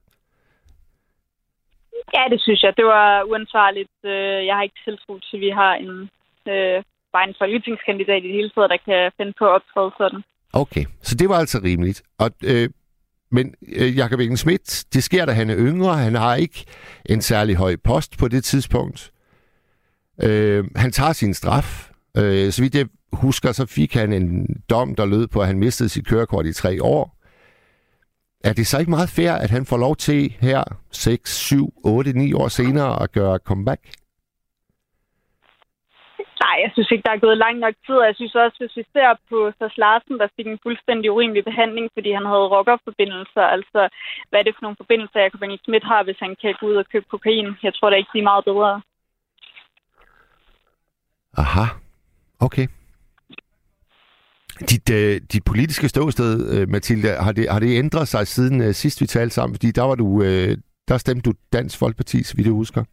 Ja, 2.15 2.24
det 2.31 2.39
synes 2.41 2.63
jeg. 2.63 2.74
Det 2.77 2.86
var 2.86 3.24
uansvarligt. 3.31 3.98
Øh, 4.05 4.46
jeg 4.48 4.55
har 4.55 4.63
ikke 4.63 4.81
tiltro 4.86 5.13
til, 5.20 5.38
at 5.38 5.41
vi 5.46 5.50
har 5.62 5.74
en, 5.86 5.96
øh, 6.53 6.77
bare 7.13 7.27
en 7.29 7.36
folketingskandidat 7.41 8.24
i 8.24 8.27
det 8.27 8.38
hele 8.39 8.51
taget, 8.55 8.70
der 8.70 8.77
kan 8.88 9.12
finde 9.17 9.34
på 9.39 9.46
at 9.46 9.55
optræde 9.58 9.91
sådan. 9.98 10.22
Okay, 10.53 10.86
så 11.01 11.15
det 11.15 11.29
var 11.29 11.38
altså 11.43 11.58
rimeligt. 11.63 12.03
Og, 12.24 12.29
øh, 12.51 12.70
men 13.31 13.55
øh, 13.79 13.98
Jakob 13.98 14.20
Ingen 14.20 14.38
Schmidt, 14.38 14.86
det 14.93 15.03
sker, 15.03 15.25
da 15.25 15.31
han 15.31 15.50
er 15.50 15.58
yngre. 15.58 15.93
Han 15.98 16.15
har 16.15 16.36
ikke 16.36 16.65
en 17.05 17.22
særlig 17.22 17.55
høj 17.55 17.75
post 17.84 18.17
på 18.20 18.27
det 18.27 18.43
tidspunkt. 18.43 19.12
Øh, 20.24 20.65
han 20.75 20.91
tager 20.91 21.13
sin 21.13 21.34
straf. 21.34 21.89
Øh, 22.17 22.51
så 22.51 22.62
vidt 22.62 22.75
jeg 22.75 22.88
husker, 23.13 23.51
så 23.51 23.65
fik 23.65 23.93
han 23.93 24.13
en 24.13 24.48
dom, 24.70 24.96
der 24.96 25.05
lød 25.05 25.27
på, 25.27 25.39
at 25.39 25.48
han 25.48 25.60
mistede 25.60 25.89
sit 25.89 26.08
kørekort 26.08 26.46
i 26.46 26.53
tre 26.53 26.84
år. 26.84 27.20
Er 28.43 28.53
det 28.53 28.67
så 28.67 28.79
ikke 28.79 28.95
meget 28.98 29.10
fair, 29.10 29.33
at 29.43 29.50
han 29.50 29.65
får 29.65 29.77
lov 29.77 29.95
til 29.95 30.21
her 30.41 30.63
6, 30.91 31.38
7, 31.38 31.74
8, 31.83 32.13
9 32.13 32.33
år 32.33 32.48
senere 32.48 33.03
at 33.03 33.12
gøre 33.12 33.38
comeback? 33.38 33.81
Nej, 36.43 36.55
jeg 36.63 36.71
synes 36.74 36.91
ikke, 36.91 37.05
der 37.07 37.13
er 37.15 37.25
gået 37.25 37.38
lang 37.45 37.55
nok 37.60 37.75
tid. 37.86 37.98
Jeg 38.10 38.15
synes 38.15 38.36
også, 38.36 38.57
hvis 38.60 38.77
vi 38.79 38.83
ser 38.93 39.10
på 39.29 39.38
Sars 39.57 39.77
Larsen, 39.77 40.19
der 40.19 40.27
fik 40.36 40.48
en 40.48 40.63
fuldstændig 40.63 41.12
urimelig 41.12 41.43
behandling, 41.50 41.89
fordi 41.93 42.12
han 42.12 42.25
havde 42.31 42.51
rockerforbindelser. 42.55 43.45
Altså, 43.55 43.81
hvad 44.29 44.39
er 44.39 44.43
det 44.43 44.55
for 44.55 44.63
nogle 44.65 44.81
forbindelser, 44.81 45.19
Jacob 45.19 45.41
Engel 45.41 45.60
Schmidt 45.63 45.83
har, 45.91 46.03
hvis 46.03 46.19
han 46.25 46.36
kan 46.41 46.55
gå 46.60 46.65
ud 46.71 46.75
og 46.75 46.86
købe 46.91 47.05
kokain? 47.10 47.48
Jeg 47.63 47.74
tror 47.74 47.89
da 47.89 47.95
ikke, 47.95 48.13
de 48.13 48.19
er 48.19 48.31
meget 48.31 48.45
bedre. 48.45 48.81
Aha, 51.43 51.65
okay. 52.39 52.67
Dit, 54.69 54.89
øh, 54.89 55.21
dit 55.33 55.43
politiske 55.45 55.89
ståsted, 55.89 56.33
øh, 56.53 56.69
Mathilde, 56.69 57.09
har 57.19 57.31
det, 57.31 57.49
har 57.51 57.59
det 57.59 57.77
ændret 57.77 58.07
sig 58.07 58.27
siden 58.27 58.61
øh, 58.61 58.73
sidst 58.73 59.01
vi 59.01 59.05
talte 59.05 59.33
sammen? 59.35 59.55
Fordi 59.55 59.71
der 59.71 59.83
var 59.83 59.95
du, 59.95 60.23
øh, 60.23 60.57
der 60.87 60.97
stemte 60.97 61.29
du 61.29 61.33
Dansk 61.53 61.79
Folkeparti, 61.79 62.23
så 62.23 62.35
vidt 62.35 62.47
jeg 62.47 62.53
husker. 62.53 62.83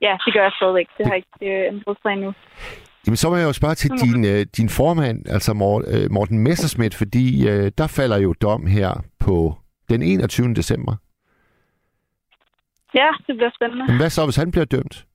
Ja, 0.00 0.16
det 0.26 0.34
gør 0.34 0.42
jeg 0.42 0.52
stadigvæk. 0.56 0.86
Det 0.98 1.06
har 1.06 1.14
ikke 1.14 1.28
øh, 1.42 1.68
ændret 1.72 1.96
sig 2.02 2.12
endnu. 2.12 2.32
Jamen, 3.06 3.16
så 3.16 3.30
må 3.30 3.36
jeg 3.36 3.44
jo 3.44 3.52
spørge 3.52 3.74
til 3.74 3.90
din, 3.90 4.24
øh, 4.24 4.46
din 4.56 4.68
formand, 4.68 5.28
altså 5.28 5.52
øh, 5.88 6.10
Morten 6.10 6.38
Messerschmidt, 6.38 6.94
fordi 6.94 7.48
øh, 7.48 7.72
der 7.78 7.86
falder 7.86 8.18
jo 8.18 8.34
dom 8.42 8.66
her 8.66 8.90
på 9.20 9.54
den 9.90 10.02
21. 10.02 10.54
december. 10.54 10.94
Ja, 12.94 13.08
det 13.26 13.36
bliver 13.36 13.50
spændende. 13.54 13.86
Men 13.86 13.96
hvad 13.96 14.10
så, 14.10 14.24
hvis 14.24 14.36
han 14.36 14.50
bliver 14.50 14.64
dømt? 14.64 15.06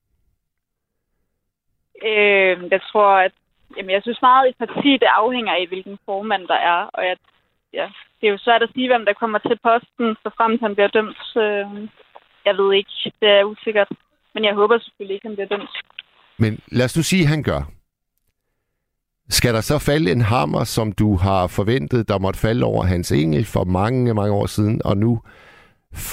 Øh, 2.06 2.72
jeg 2.72 2.82
tror, 2.92 3.10
at 3.26 3.32
jamen, 3.78 3.94
jeg 3.96 4.02
synes 4.04 4.22
meget, 4.22 4.44
at 4.44 4.50
et 4.50 4.58
parti 4.64 4.92
det 5.04 5.10
afhænger 5.22 5.54
af, 5.54 5.68
hvilken 5.68 5.98
formand 6.06 6.48
der 6.48 6.60
er. 6.74 6.80
Og 6.96 7.02
jeg, 7.08 7.16
ja, 7.74 7.88
det 8.18 8.28
er 8.28 8.32
jo 8.32 8.38
svært 8.46 8.64
at 8.64 8.74
sige, 8.74 8.88
hvem 8.92 9.06
der 9.06 9.14
kommer 9.22 9.40
til 9.40 9.58
posten, 9.68 10.08
så 10.24 10.30
frem 10.38 10.60
han 10.64 10.74
bliver 10.76 10.92
dømt. 10.98 11.24
Øh, 11.46 11.68
jeg 12.48 12.54
ved 12.60 12.70
ikke. 12.80 12.96
Det 13.22 13.30
er 13.38 13.44
usikkert. 13.44 13.90
Men 14.34 14.46
jeg 14.46 14.54
håber 14.54 14.80
selvfølgelig 14.80 15.16
ikke, 15.16 15.28
han 15.28 15.36
bliver 15.36 15.52
dømt. 15.54 15.74
Men 16.38 16.60
lad 16.72 16.86
os 16.86 16.98
nu 16.98 17.04
sige, 17.04 17.24
at 17.24 17.30
han 17.30 17.44
gør. 17.44 17.62
Skal 19.30 19.54
der 19.54 19.62
så 19.62 19.80
falde 19.80 20.12
en 20.12 20.22
hammer, 20.22 20.64
som 20.64 20.92
du 20.92 21.16
har 21.16 21.48
forventet, 21.48 22.10
der 22.10 22.18
måtte 22.20 22.40
falde 22.40 22.66
over 22.66 22.84
Hans 22.84 23.12
Engel 23.12 23.46
for 23.46 23.64
mange, 23.64 24.14
mange 24.14 24.34
år 24.34 24.46
siden, 24.46 24.82
og 24.86 24.98
nu 24.98 25.22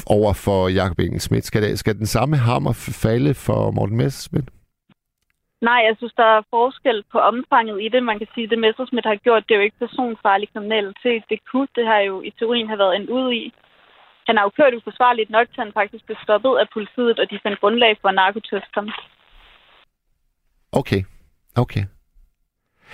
over 0.06 0.32
for 0.32 0.68
Jakob 0.68 0.98
Engel 0.98 1.20
Schmidt? 1.20 1.44
Skal, 1.44 1.62
der, 1.62 1.76
skal 1.76 1.98
den 1.98 2.06
samme 2.06 2.36
hammer 2.36 2.72
falde 3.02 3.34
for 3.34 3.70
Morten 3.70 3.96
Messerschmidt? 3.96 4.44
Nej, 5.68 5.80
jeg 5.88 5.94
synes, 5.98 6.14
der 6.22 6.28
er 6.36 6.48
forskel 6.50 7.04
på 7.12 7.18
omfanget 7.18 7.82
i 7.82 7.88
det. 7.88 8.02
Man 8.02 8.18
kan 8.18 8.28
sige, 8.34 8.44
at 8.44 8.50
det 8.50 8.58
Messersmith 8.58 9.08
har 9.08 9.16
gjort, 9.26 9.44
det 9.46 9.54
er 9.54 9.58
jo 9.58 9.68
ikke 9.68 9.82
personfarlig 9.84 10.48
kriminalitet. 10.52 11.22
Det 11.30 11.38
kunne 11.50 11.68
det 11.76 11.86
har 11.86 11.98
jo 11.98 12.22
i 12.28 12.30
teorien 12.38 12.68
have 12.68 12.82
været 12.84 12.96
en 12.96 13.10
ud 13.10 13.32
i. 13.32 13.44
Han 14.26 14.36
har 14.36 14.44
jo 14.44 14.50
kørt 14.58 14.74
uforsvarligt 14.74 15.30
nok, 15.30 15.46
til 15.48 15.62
han 15.64 15.72
faktisk 15.72 16.04
blev 16.06 16.16
stoppet 16.22 16.56
af 16.62 16.66
politiet, 16.72 17.18
og 17.18 17.30
de 17.30 17.38
fandt 17.42 17.60
grundlag 17.60 17.98
for 18.00 18.08
at 18.08 18.14
narkotest 18.14 18.72
ham. 18.74 18.88
Okay, 20.72 21.02
okay. 21.56 21.84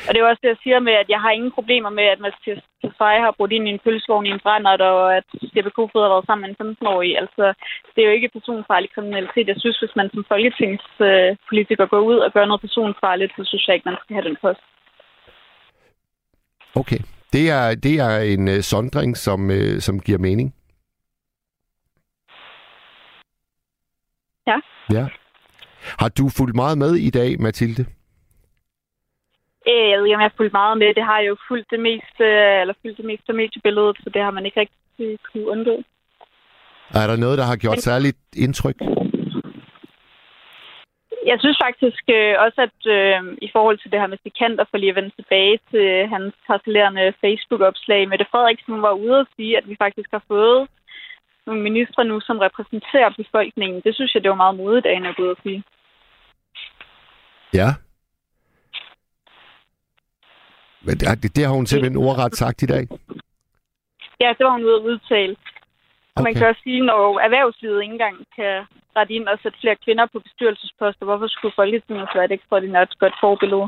Og 0.06 0.10
det 0.10 0.18
er 0.18 0.30
også 0.30 0.42
det, 0.42 0.52
jeg 0.54 0.62
siger 0.62 0.78
med, 0.88 0.94
at 1.02 1.08
jeg 1.14 1.20
har 1.24 1.30
ingen 1.30 1.52
problemer 1.58 1.90
med, 1.98 2.06
at 2.14 2.20
Mathias 2.20 2.62
Tesfaye 2.80 3.24
har 3.26 3.34
brugt 3.36 3.52
ind 3.52 3.68
i 3.68 3.74
en 3.74 3.82
pølsevogn 3.84 4.26
i 4.26 4.34
en 4.34 4.44
brændert, 4.44 4.80
og 4.80 5.16
at 5.18 5.28
Jeppe 5.54 5.70
Kofod 5.70 6.02
har 6.02 6.12
været 6.14 6.26
sammen 6.26 6.42
med 6.44 6.50
en 6.50 6.60
15-årig. 6.62 7.12
Altså, 7.22 7.44
det 7.92 8.00
er 8.00 8.08
jo 8.08 8.16
ikke 8.18 8.34
personfarlig 8.36 8.88
kriminalitet. 8.94 9.48
Jeg 9.52 9.58
synes, 9.58 9.78
hvis 9.78 9.96
man 9.96 10.10
som 10.14 10.24
folketingspolitiker 10.32 11.86
går 11.92 12.02
ud 12.10 12.18
og 12.26 12.32
gør 12.32 12.44
noget 12.46 12.60
personfarligt, 12.66 13.32
så 13.36 13.42
synes 13.44 13.66
jeg 13.66 13.74
ikke, 13.74 13.88
man 13.90 14.00
skal 14.02 14.14
have 14.16 14.28
den 14.28 14.36
post. 14.44 14.64
Okay. 16.80 17.00
Det 17.34 17.44
er, 17.58 17.66
det 17.86 17.94
er 18.08 18.14
en 18.34 18.48
uh, 18.48 18.60
sondring, 18.72 19.16
som, 19.16 19.40
uh, 19.50 19.78
som 19.86 20.00
giver 20.00 20.18
mening. 20.18 20.54
Ja. 24.46 24.56
Ja. 24.96 25.06
Har 25.98 26.08
du 26.08 26.28
fulgt 26.36 26.56
meget 26.56 26.78
med 26.78 26.94
i 26.94 27.10
dag, 27.10 27.40
Mathilde? 27.40 27.84
Øh, 29.68 29.90
Jeg 29.90 29.98
ved 29.98 30.06
ikke, 30.06 30.16
om 30.16 30.20
jeg 30.20 30.30
har 30.30 30.36
fulgt 30.36 30.52
meget 30.52 30.78
med. 30.78 30.94
Det 30.94 31.04
har 31.04 31.20
jo 31.20 31.36
fulgt 31.48 31.70
det 31.70 31.80
meste, 31.80 32.24
eller 32.60 32.74
fulgt 32.82 32.96
det 32.96 33.04
meste 33.04 33.32
mediebilledet, 33.32 33.96
så 34.02 34.10
det 34.14 34.22
har 34.22 34.30
man 34.30 34.46
ikke 34.46 34.60
rigtig 34.60 35.18
kunne 35.32 35.48
undgå. 35.54 35.76
Er 37.00 37.06
der 37.06 37.16
noget, 37.16 37.38
der 37.38 37.44
har 37.44 37.56
gjort 37.56 37.80
særligt 37.80 38.18
indtryk? 38.36 38.76
Jeg 41.30 41.38
synes 41.40 41.58
faktisk 41.66 42.02
øh, 42.18 42.34
også, 42.44 42.58
at 42.68 42.80
øh, 42.96 43.20
i 43.46 43.48
forhold 43.54 43.78
til 43.78 43.90
det 43.92 44.00
her 44.00 44.06
med 44.12 44.18
Sikander, 44.22 44.64
for 44.70 44.76
lige 44.78 44.90
at 44.90 44.96
vende 44.96 45.16
tilbage 45.18 45.58
til 45.70 46.06
hans 46.14 46.34
harcelerende 46.48 47.12
Facebook-opslag, 47.20 48.08
Mette 48.08 48.26
Frederiksen 48.30 48.82
var 48.82 48.92
ude 48.92 49.18
og 49.20 49.26
sige, 49.36 49.56
at 49.58 49.68
vi 49.68 49.76
faktisk 49.84 50.10
har 50.12 50.24
fået 50.28 50.68
nogle 51.46 51.62
ministre 51.62 52.04
nu, 52.04 52.20
som 52.20 52.38
repræsenterer 52.38 53.10
befolkningen. 53.22 53.82
Det 53.84 53.94
synes 53.94 54.14
jeg, 54.14 54.22
det 54.22 54.30
var 54.30 54.42
meget 54.44 54.56
modigt 54.56 54.86
af 54.86 54.94
hende 54.94 55.08
at 55.08 55.16
gå 55.16 55.22
ud 55.22 55.28
og 55.28 55.40
sige. 55.42 55.62
Ja. 57.54 57.68
Men 60.86 60.94
det, 60.98 61.36
det- 61.36 61.46
har 61.46 61.54
hun 61.54 61.66
simpelthen 61.66 62.02
ordret 62.08 62.34
sagt 62.36 62.62
i 62.62 62.66
dag. 62.66 62.84
Ja, 64.22 64.28
det 64.38 64.44
var 64.46 64.52
hun 64.52 64.64
ude 64.64 64.76
at 64.80 64.86
udtale. 64.90 65.36
Og 66.16 66.22
man 66.22 66.30
Okay. 66.32 66.38
kan 66.38 66.48
også 66.48 66.60
sige, 66.64 66.80
når 66.90 67.18
erhvervslivet 67.26 67.82
ikke 67.82 67.92
engang 67.92 68.16
kan 68.36 68.54
rette 68.96 69.14
ind 69.14 69.26
og 69.28 69.38
sætte 69.42 69.58
flere 69.60 69.76
kvinder 69.84 70.06
på 70.12 70.18
bestyrelsesposter, 70.26 71.04
hvorfor 71.06 71.26
skulle 71.28 71.54
Folketinget 71.60 72.08
være 72.14 72.24
et 72.24 72.32
ekstraordinært 72.32 72.98
godt 72.98 73.14
forbillede? 73.20 73.66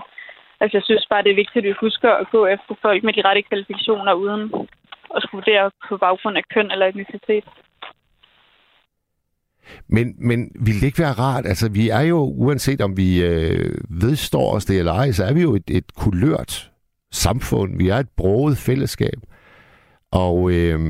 Altså, 0.61 0.75
jeg 0.79 0.85
synes 0.89 1.07
bare, 1.11 1.23
det 1.23 1.31
er 1.33 1.43
vigtigt, 1.43 1.63
at 1.65 1.69
vi 1.71 1.75
husker 1.87 2.11
at 2.23 2.27
gå 2.35 2.41
efter 2.47 2.75
folk 2.83 3.01
med 3.05 3.13
de 3.13 3.23
rette 3.29 3.43
kvalifikationer, 3.43 4.13
uden 4.13 4.43
at 5.17 5.23
skulle 5.23 5.39
vurdere 5.41 5.71
på 5.89 5.97
baggrund 5.97 6.37
af 6.37 6.45
køn 6.55 6.71
eller 6.71 6.87
etnicitet. 6.87 7.45
Men, 9.89 10.15
men 10.29 10.39
ville 10.67 10.81
det 10.81 10.87
ikke 10.87 10.99
være 11.07 11.13
rart? 11.27 11.47
Altså, 11.47 11.71
vi 11.71 11.89
er 11.89 12.01
jo, 12.01 12.19
uanset 12.45 12.81
om 12.81 12.97
vi 12.97 13.25
øh, 13.25 13.75
vedstår 14.03 14.55
os 14.57 14.65
det 14.65 14.79
eller 14.79 14.93
ej, 14.93 15.11
så 15.13 15.25
er 15.25 15.35
vi 15.35 15.43
jo 15.43 15.55
et, 15.55 15.71
et 15.71 15.95
kulørt 15.95 16.71
samfund. 17.13 17.79
Vi 17.79 17.89
er 17.89 17.97
et 17.97 18.09
broget 18.17 18.59
fællesskab. 18.59 19.19
Og 20.13 20.51
øh, 20.51 20.81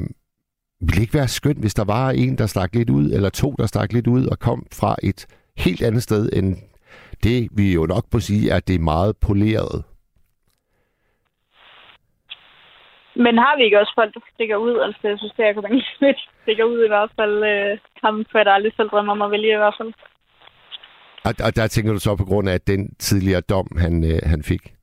ville 0.81 0.97
det 0.97 1.01
ikke 1.01 1.15
være 1.15 1.29
skønt, 1.29 1.61
hvis 1.61 1.75
der 1.75 1.85
var 1.85 2.11
en, 2.11 2.39
der 2.39 2.47
stak 2.47 2.75
lidt 2.75 2.91
ud, 2.91 3.11
eller 3.11 3.31
to, 3.31 3.55
der 3.59 3.67
stak 3.67 3.93
lidt 3.93 4.07
ud 4.07 4.27
og 4.27 4.39
kom 4.39 4.67
fra 4.73 4.97
et 5.03 5.27
helt 5.57 5.83
andet 5.83 6.03
sted 6.03 6.29
end 6.33 6.57
det, 7.23 7.49
vi 7.53 7.75
jo 7.75 7.87
nok 7.87 8.05
må 8.13 8.21
sige, 8.21 8.51
er 8.51 8.61
det 8.61 8.81
meget 8.81 9.17
polerede. 9.17 9.83
Men 13.17 13.39
har 13.39 13.57
vi 13.57 13.65
ikke 13.65 13.81
også 13.81 13.93
folk, 13.95 14.15
der 14.15 14.21
stikker 14.35 14.57
ud? 14.57 14.81
Altså, 14.81 15.01
jeg 15.05 15.19
synes, 15.19 15.33
det 15.37 15.45
er 15.45 15.51
Engel 15.51 15.85
Schmidt 15.97 16.21
stikker 16.43 16.65
ud 16.65 16.85
i 16.85 16.89
hvert 16.89 17.11
fald. 17.19 17.45
Øh, 17.53 17.79
ham 18.03 18.15
kunne 18.15 18.39
jeg 18.41 18.47
da 18.47 18.51
aldrig 18.51 18.73
selv 18.77 18.89
drømme 18.89 19.13
om 19.13 19.23
at 19.23 19.31
vælge 19.31 19.55
i 19.55 19.63
hvert 19.63 19.75
fald. 19.79 19.93
Og, 21.25 21.35
og 21.47 21.57
der 21.57 21.67
tænker 21.67 21.93
du 21.93 21.99
så 21.99 22.17
på 22.17 22.25
grund 22.25 22.49
af 22.49 22.61
den 22.61 22.95
tidligere 22.95 23.41
dom, 23.41 23.69
han, 23.79 24.05
øh, 24.05 24.19
han 24.23 24.43
fik? 24.43 24.75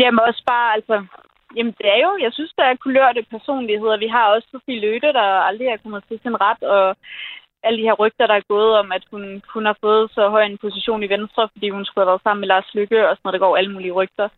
Jamen 0.00 0.20
også 0.28 0.42
bare, 0.52 0.68
altså... 0.76 0.96
Jamen 1.56 1.74
det 1.78 1.86
er 1.94 2.00
jo, 2.06 2.12
jeg 2.24 2.32
synes, 2.32 2.52
der 2.58 2.64
er 2.68 2.82
kulørte 2.84 3.22
personligheder. 3.34 4.04
Vi 4.04 4.08
har 4.16 4.24
også 4.34 4.48
Sofie 4.50 4.80
Løte, 4.84 5.10
der 5.18 5.26
aldrig 5.48 5.66
er 5.68 5.82
kommet 5.82 6.02
til 6.08 6.18
sin 6.22 6.36
ret, 6.46 6.62
og 6.74 6.84
alle 7.64 7.78
de 7.80 7.88
her 7.88 7.96
rygter, 8.02 8.26
der 8.26 8.36
er 8.38 8.50
gået 8.54 8.72
om, 8.80 8.88
at 8.96 9.04
hun 9.12 9.42
kun 9.52 9.64
har 9.70 9.76
fået 9.84 10.10
så 10.16 10.22
høj 10.34 10.42
en 10.44 10.58
position 10.64 11.02
i 11.02 11.12
Venstre, 11.14 11.48
fordi 11.52 11.68
hun 11.70 11.84
skulle 11.84 12.02
have 12.04 12.10
været 12.12 12.24
sammen 12.24 12.40
med 12.40 12.48
Lars 12.52 12.70
Lykke, 12.78 13.00
og 13.08 13.12
sådan 13.12 13.24
noget, 13.24 13.34
der 13.36 13.46
går 13.46 13.56
alle 13.56 13.72
mulige 13.74 13.96
rygter. 14.00 14.28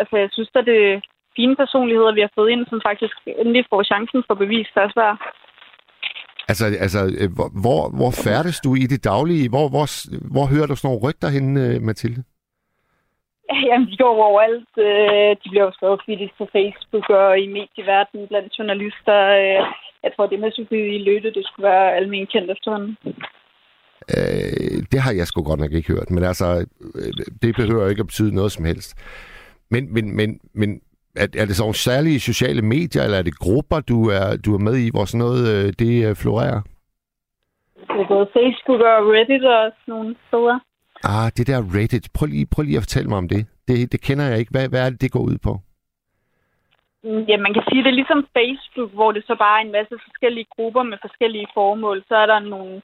Altså 0.00 0.14
jeg 0.22 0.28
synes, 0.32 0.50
at 0.54 0.66
det 0.70 0.78
er 0.92 1.00
fine 1.38 1.54
personligheder, 1.62 2.12
vi 2.18 2.24
har 2.26 2.32
fået 2.38 2.50
ind, 2.50 2.62
som 2.70 2.80
faktisk 2.88 3.14
endelig 3.42 3.64
får 3.70 3.82
chancen 3.92 4.20
for 4.26 4.34
at 4.34 4.42
bevise 4.44 4.70
deres 4.78 4.96
værd. 5.00 5.16
Altså, 6.50 6.64
altså 6.84 7.00
hvor- 7.64 7.90
hvor, 7.98 8.12
færdes 8.26 8.60
du 8.64 8.70
i 8.74 8.84
det 8.92 9.04
daglige? 9.04 9.48
Hvor, 9.54 9.66
hvor, 9.74 9.86
hvor 10.34 10.46
hører 10.52 10.66
du 10.66 10.74
sådan 10.76 10.88
nogle 10.88 11.04
rygter 11.06 11.28
henne, 11.36 11.60
øh, 11.66 11.82
Mathilde? 11.88 12.20
Jamen, 13.68 13.86
de 13.90 13.96
går 13.96 14.14
overalt. 14.28 14.72
Øh, 14.88 15.30
De 15.42 15.46
bliver 15.50 15.64
jo 15.68 15.72
skrevet 15.72 16.00
flittigt 16.04 16.32
på 16.38 16.44
Facebook 16.56 17.10
og 17.10 17.38
i 17.38 17.46
medieverdenen 17.56 18.28
blandt 18.28 18.58
journalister. 18.58 19.18
Øh, 19.40 19.60
Jeg 20.04 20.12
tror, 20.16 20.26
det 20.26 20.40
med 20.40 20.50
Sofie 20.52 21.04
Løte, 21.04 21.30
det 21.36 21.44
skulle 21.46 21.68
være 21.70 21.96
almen 21.96 22.26
kendt 22.26 22.50
efterhånden. 22.50 22.96
Øh, 24.16 24.76
det 24.92 25.00
har 25.04 25.12
jeg 25.12 25.26
sgu 25.26 25.42
godt 25.42 25.60
nok 25.60 25.72
ikke 25.72 25.92
hørt, 25.94 26.10
men 26.10 26.24
altså, 26.24 26.46
øh, 27.00 27.12
det 27.42 27.56
behøver 27.56 27.88
ikke 27.88 28.00
at 28.00 28.06
betyde 28.06 28.34
noget 28.34 28.52
som 28.52 28.64
helst. 28.64 28.90
Men, 29.70 29.94
men, 29.94 30.16
men, 30.16 30.40
men 30.54 30.80
er, 31.16 31.26
er 31.40 31.46
det 31.46 31.56
sådan 31.56 31.74
særlige 31.74 32.20
sociale 32.20 32.62
medier, 32.62 33.02
eller 33.02 33.18
er 33.18 33.22
det 33.22 33.38
grupper, 33.38 33.80
du 33.80 33.98
er, 34.18 34.36
du 34.44 34.54
er 34.54 34.58
med 34.58 34.76
i, 34.84 34.90
hvor 34.94 35.04
sådan 35.04 35.24
noget 35.26 35.78
det 35.78 36.16
florerer? 36.22 36.60
Det 37.88 38.00
er 38.00 38.08
både 38.08 38.26
Facebook 38.38 38.80
og 38.80 38.98
Reddit 39.12 39.44
og 39.44 39.72
sådan 39.80 39.92
nogle 39.94 40.16
steder. 40.28 40.58
Ah, 41.04 41.30
det 41.36 41.46
der 41.46 41.60
Reddit. 41.74 42.08
Prøv 42.14 42.26
lige, 42.26 42.46
prøv 42.46 42.62
lige 42.62 42.76
at 42.76 42.82
fortælle 42.82 43.08
mig 43.08 43.18
om 43.18 43.28
det. 43.28 43.46
det. 43.68 43.92
Det 43.92 44.00
kender 44.00 44.24
jeg 44.24 44.38
ikke. 44.38 44.50
Hvad, 44.50 44.68
hvad 44.68 44.80
er 44.86 44.90
det, 44.90 45.00
det 45.00 45.12
går 45.12 45.20
ud 45.20 45.38
på? 45.42 45.52
Mm, 47.04 47.22
Ja, 47.30 47.36
man 47.36 47.54
kan 47.54 47.62
sige, 47.68 47.82
det 47.82 47.90
er 47.90 48.00
ligesom 48.00 48.26
Facebook, 48.38 48.90
hvor 48.92 49.12
det 49.12 49.24
så 49.26 49.34
bare 49.38 49.58
er 49.60 49.64
en 49.64 49.72
masse 49.72 49.94
forskellige 50.06 50.46
grupper 50.56 50.82
med 50.82 50.98
forskellige 51.06 51.48
formål. 51.54 52.04
Så 52.08 52.14
er 52.14 52.26
der 52.26 52.38
nogle 52.38 52.82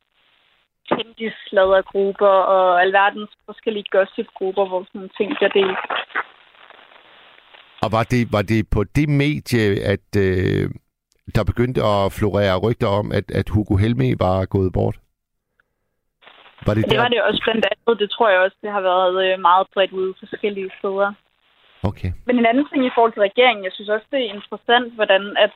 kendisladergrupper 0.90 2.34
og 2.54 2.82
alverdens 2.82 3.30
forskellige 3.46 3.90
gossipgrupper, 3.92 4.64
hvor 4.68 4.80
sådan 4.84 4.98
nogle 4.98 5.16
ting 5.18 5.28
bliver 5.36 5.52
delt. 5.58 5.78
Og 7.84 7.88
var 7.96 8.04
det, 8.12 8.32
var 8.32 8.42
det 8.42 8.60
på 8.70 8.84
det 8.84 9.08
medie, 9.08 9.64
at 9.92 10.08
øh, 10.26 10.70
der 11.34 11.44
begyndte 11.44 11.80
at 11.82 12.12
florere 12.18 12.58
rygter 12.58 12.86
om, 13.00 13.12
at, 13.12 13.30
at 13.30 13.48
Hugo 13.48 13.76
Helme 13.76 14.14
var 14.18 14.44
gået 14.44 14.72
bort? 14.72 14.96
Var 16.66 16.74
det, 16.74 16.82
Det 16.90 16.98
var 17.04 17.08
det 17.08 17.22
også 17.28 17.40
blandt 17.46 17.64
andet. 17.70 18.00
Det 18.02 18.08
tror 18.10 18.28
jeg 18.32 18.40
også, 18.40 18.56
det 18.64 18.70
har 18.76 18.82
været 18.90 19.16
øh, 19.26 19.40
meget 19.48 19.66
bredt 19.74 19.92
ude 20.00 20.12
på 20.12 20.24
forskellige 20.32 20.70
steder. 20.78 21.08
Okay. 21.90 22.10
Men 22.26 22.34
en 22.38 22.46
anden 22.50 22.66
ting 22.68 22.80
i 22.86 22.94
forhold 22.94 23.12
til 23.12 23.26
regeringen, 23.28 23.64
jeg 23.64 23.74
synes 23.74 23.90
også, 23.94 24.06
det 24.12 24.20
er 24.20 24.34
interessant, 24.36 24.88
hvordan 24.98 25.22
at 25.44 25.52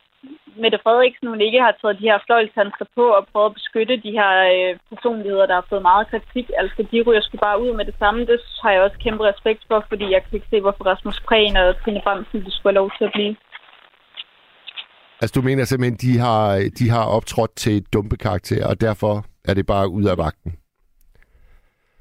Mette 0.63 0.79
Frederiksen 0.83 1.27
hun 1.33 1.41
ikke 1.47 1.61
har 1.65 1.73
taget 1.81 1.99
de 1.99 2.09
her 2.09 2.19
fløjlshandsker 2.25 2.85
på 2.97 3.05
og 3.17 3.27
prøvet 3.31 3.49
at 3.49 3.57
beskytte 3.59 4.03
de 4.05 4.11
her 4.19 4.31
øh, 4.53 4.71
personligheder, 4.91 5.45
der 5.45 5.55
har 5.59 5.67
fået 5.69 5.87
meget 5.91 6.09
kritik. 6.11 6.47
Altså, 6.59 6.79
de 6.91 7.03
ryger 7.07 7.21
sgu 7.23 7.37
bare 7.47 7.61
ud 7.63 7.71
med 7.79 7.85
det 7.89 7.95
samme. 8.01 8.19
Det 8.29 8.39
har 8.63 8.71
jeg 8.71 8.81
også 8.81 8.97
kæmpe 9.05 9.23
respekt 9.31 9.61
for, 9.69 9.79
fordi 9.89 10.05
jeg 10.13 10.21
kan 10.23 10.33
ikke 10.37 10.51
se, 10.53 10.61
hvorfor 10.61 10.83
Rasmus 10.91 11.19
Prehn 11.27 11.57
og 11.57 11.67
Trine 11.81 12.01
Bramsen 12.03 12.39
de 12.45 12.51
skulle 12.51 12.71
have 12.71 12.81
lov 12.81 12.91
til 12.97 13.05
at 13.07 13.13
blive. 13.17 13.35
Altså, 15.21 15.33
du 15.37 15.41
mener 15.49 15.63
simpelthen, 15.65 15.97
de 16.05 16.13
har, 16.25 16.43
de 16.79 16.85
har 16.95 17.05
optrådt 17.17 17.53
til 17.55 17.75
dumpe 17.93 18.17
karakter, 18.17 18.67
og 18.71 18.81
derfor 18.81 19.13
er 19.49 19.53
det 19.53 19.65
bare 19.65 19.89
ud 19.89 20.05
af 20.11 20.17
vagten? 20.17 20.51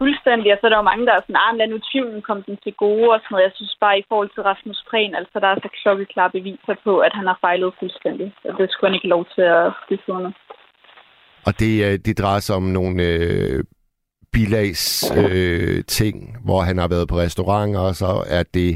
Fuldstændig, 0.03 0.49
og 0.53 0.59
så 0.59 0.65
er 0.67 0.73
der 0.73 0.83
jo 0.83 0.91
mange, 0.91 1.07
der 1.07 1.15
er 1.15 1.23
sådan, 1.25 1.43
ah, 1.45 1.53
lad 1.59 1.69
nu 1.69 1.79
tvivlen 1.91 2.23
komme 2.29 2.43
den 2.47 2.57
til 2.65 2.75
gode 2.85 3.09
og 3.15 3.19
sådan 3.21 3.33
noget. 3.35 3.47
Jeg 3.49 3.55
synes 3.59 3.77
bare, 3.85 3.99
i 3.99 4.09
forhold 4.11 4.31
til 4.33 4.43
Rasmus 4.51 4.81
Prehn, 4.89 5.15
altså 5.21 5.37
der 5.43 5.49
er 5.51 5.59
så 5.65 5.71
klokkeklare 5.81 6.31
beviser 6.37 6.75
på, 6.87 6.93
at 7.07 7.13
han 7.19 7.27
har 7.31 7.39
fejlet 7.47 7.79
fuldstændig. 7.81 8.29
Og 8.49 8.53
det 8.59 8.67
skulle 8.71 8.89
han 8.89 8.99
ikke 8.99 9.15
lov 9.15 9.25
til 9.35 9.45
at 9.57 9.67
blive 9.87 10.15
under. 10.17 10.33
Og 11.47 11.53
det, 11.61 11.73
øh, 11.87 11.99
det 12.07 12.15
drejer 12.23 12.43
sig 12.47 12.57
om 12.57 12.67
nogle 12.79 13.03
øh, 13.11 13.65
bilags 14.33 14.85
øh, 15.21 15.85
ting, 15.85 16.15
hvor 16.45 16.61
han 16.69 16.79
har 16.79 16.89
været 16.89 17.09
på 17.09 17.17
restauranter, 17.25 17.81
og 17.81 17.95
så 17.95 18.11
er 18.39 18.45
det, 18.59 18.71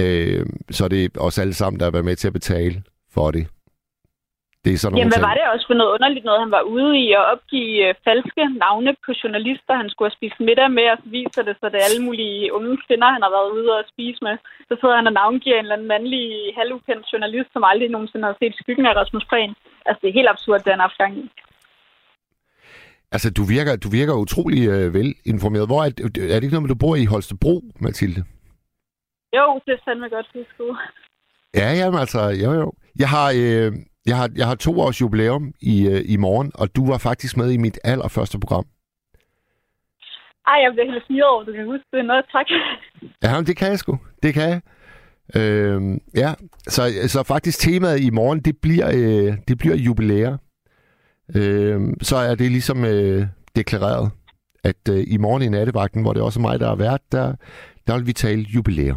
øh, 0.00 0.46
så 0.70 0.84
er 0.84 0.88
det 0.88 1.18
os 1.26 1.38
alle 1.38 1.54
sammen, 1.54 1.80
der 1.80 1.86
har 1.86 1.96
været 1.96 2.10
med 2.10 2.16
til 2.16 2.28
at 2.28 2.38
betale 2.40 2.82
for 3.14 3.30
det. 3.30 3.46
Det 4.64 4.70
er 4.72 4.78
sådan 4.82 4.98
Jamen, 4.98 5.12
hvad 5.14 5.26
var 5.28 5.34
det 5.36 5.44
også 5.54 5.66
for 5.68 5.78
noget 5.80 5.94
underligt 5.96 6.24
noget, 6.28 6.44
han 6.44 6.54
var 6.56 6.62
ude 6.76 6.92
i 7.04 7.06
at 7.18 7.24
opgive 7.32 7.74
øh, 7.86 7.94
falske 8.06 8.42
navne 8.64 8.92
på 9.04 9.10
journalister, 9.22 9.80
han 9.82 9.90
skulle 9.90 10.08
have 10.08 10.18
spist 10.18 10.38
middag 10.48 10.70
med, 10.78 10.86
og 10.92 10.98
så 11.02 11.08
viser 11.18 11.42
det 11.46 11.54
at 11.62 11.72
det 11.72 11.80
er 11.80 11.88
alle 11.88 12.04
mulige 12.08 12.52
unge 12.56 12.74
kvinder, 12.86 13.08
han 13.16 13.24
har 13.26 13.32
været 13.36 13.50
ude 13.58 13.70
og 13.78 13.84
spise 13.92 14.20
med. 14.26 14.34
Så 14.68 14.72
sidder 14.80 14.96
han 14.98 15.10
og 15.10 15.16
navngiver 15.20 15.56
en 15.56 15.64
eller 15.64 15.76
anden 15.76 15.92
mandlig, 15.94 16.24
halvukendt 16.58 17.04
journalist, 17.12 17.50
som 17.52 17.62
aldrig 17.70 17.88
nogensinde 17.90 18.26
har 18.30 18.36
set 18.40 18.54
skyggen 18.62 18.86
af 18.86 18.94
Rasmus 19.00 19.26
Prehn. 19.30 19.52
Altså, 19.86 19.98
det 20.02 20.08
er 20.08 20.18
helt 20.20 20.32
absurd, 20.34 20.60
det 20.62 20.72
han 20.74 20.82
har 20.82 20.88
haft 20.88 21.02
gang 21.02 21.14
i. 21.22 21.24
Altså, 23.14 23.28
du 23.38 23.42
virker, 23.54 23.74
du 23.84 23.88
virker 23.98 24.22
utrolig 24.24 24.62
øh, 24.74 24.86
velinformeret. 24.96 25.66
Hvor 25.70 25.80
er, 25.86 25.90
er 26.32 26.36
det 26.36 26.44
ikke 26.44 26.56
noget 26.56 26.66
med, 26.66 26.74
du 26.74 26.82
bor 26.84 26.96
i 26.96 27.10
Holstebro, 27.12 27.54
Mathilde? 27.84 28.20
Jo, 29.38 29.44
det 29.64 29.72
er 29.74 29.82
fandme 29.84 30.08
godt 30.16 30.28
huske. 30.34 30.62
Ja, 31.60 31.68
jamen 31.80 32.00
altså, 32.04 32.20
jo 32.44 32.50
jo. 32.60 32.72
Jeg 33.02 33.08
har, 33.08 33.28
øh, 33.42 33.72
jeg 34.06 34.16
har, 34.16 34.30
jeg 34.36 34.46
har 34.46 34.54
to 34.54 34.80
års 34.80 35.00
jubilæum 35.00 35.52
i, 35.60 35.88
øh, 35.88 36.02
i 36.04 36.16
morgen, 36.16 36.52
og 36.54 36.76
du 36.76 36.86
var 36.86 36.98
faktisk 36.98 37.36
med 37.36 37.50
i 37.50 37.56
mit 37.56 37.78
allerførste 37.84 38.38
program. 38.38 38.66
Ej, 40.46 40.58
jeg 40.64 40.72
bliver 40.72 40.92
helt 40.92 41.04
fire 41.08 41.26
år, 41.26 41.42
du 41.42 41.52
kan 41.52 41.66
huske 41.66 41.86
det. 41.92 42.04
Nå, 42.04 42.14
tak. 42.32 42.46
Ja, 43.22 43.42
det 43.46 43.56
kan 43.56 43.68
jeg 43.68 43.78
sgu. 43.78 43.98
Det 44.22 44.34
kan 44.34 44.48
jeg. 44.48 44.60
Øh, 45.36 45.98
ja, 46.14 46.34
så, 46.68 46.82
så 47.06 47.22
faktisk 47.22 47.58
temaet 47.58 48.00
i 48.00 48.10
morgen, 48.10 48.40
det 48.40 48.56
bliver, 48.62 48.88
øh, 48.88 49.36
det 49.48 49.58
bliver 49.58 49.76
jubilæer. 49.76 50.36
Øh, 51.36 51.80
så 52.02 52.16
er 52.16 52.34
det 52.34 52.50
ligesom 52.50 52.84
øh, 52.84 53.26
deklareret, 53.56 54.10
at 54.64 54.88
øh, 54.90 55.04
i 55.06 55.16
morgen 55.16 55.42
i 55.42 55.48
nattevagten, 55.48 56.02
hvor 56.02 56.12
det 56.12 56.22
også 56.22 56.40
er 56.40 56.42
mig, 56.42 56.60
der 56.60 56.70
er 56.70 56.74
vært, 56.74 57.00
der, 57.12 57.34
der 57.86 57.96
vil 57.96 58.06
vi 58.06 58.12
tale 58.12 58.42
jubilæer. 58.42 58.94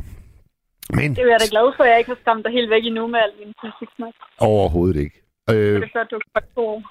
Men 0.89 1.15
Det 1.15 1.23
er 1.23 1.27
jeg 1.27 1.39
da 1.39 1.45
glad 1.49 1.73
for, 1.77 1.83
at 1.83 1.89
jeg 1.89 1.97
ikke 1.97 2.09
har 2.11 2.17
skræmt 2.21 2.45
dig 2.45 2.51
helt 2.51 2.69
væk 2.69 2.85
endnu 2.85 3.07
med 3.07 3.19
al 3.19 3.31
min 3.39 3.53
politiksnak. 3.61 4.13
overhovedet 4.39 4.95
ikke. 5.03 5.21
Øh, 5.49 5.55
Det 5.55 5.83
er 5.83 5.87
flot, 5.91 6.11
du 6.11 6.19
har 6.35 6.43
to 6.55 6.67
år. 6.67 6.83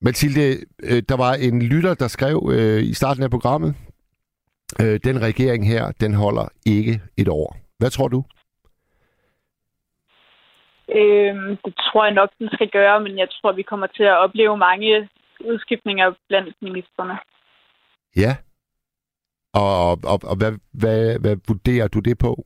Mathilde, 0.00 0.46
øh, 0.82 1.02
der 1.08 1.16
var 1.16 1.32
en 1.34 1.62
lytter, 1.62 1.94
der 1.94 2.08
skrev 2.08 2.50
øh, 2.54 2.82
i 2.82 2.94
starten 2.94 3.22
af 3.22 3.30
programmet, 3.30 3.74
øh, 4.80 5.00
den 5.04 5.22
regering 5.22 5.68
her, 5.68 5.92
den 6.00 6.14
holder 6.14 6.48
ikke 6.66 7.00
et 7.16 7.28
år. 7.28 7.56
Hvad 7.78 7.90
tror 7.90 8.08
du? 8.08 8.24
Øhm, 10.98 11.56
det 11.64 11.74
tror 11.76 12.04
jeg 12.04 12.14
nok, 12.14 12.30
den 12.38 12.48
skal 12.52 12.68
gøre, 12.70 13.00
men 13.00 13.18
jeg 13.18 13.28
tror, 13.30 13.52
vi 13.52 13.62
kommer 13.62 13.86
til 13.86 14.02
at 14.02 14.18
opleve 14.18 14.56
mange 14.56 15.08
udskiftninger 15.44 16.12
blandt 16.28 16.54
ministerne. 16.62 17.18
Ja. 18.16 18.36
Og, 19.54 19.90
og, 19.90 20.18
og 20.30 20.36
hvad, 20.36 20.52
hvad, 20.72 21.18
hvad 21.18 21.36
vurderer 21.48 21.88
du 21.88 21.98
det 21.98 22.18
på? 22.18 22.44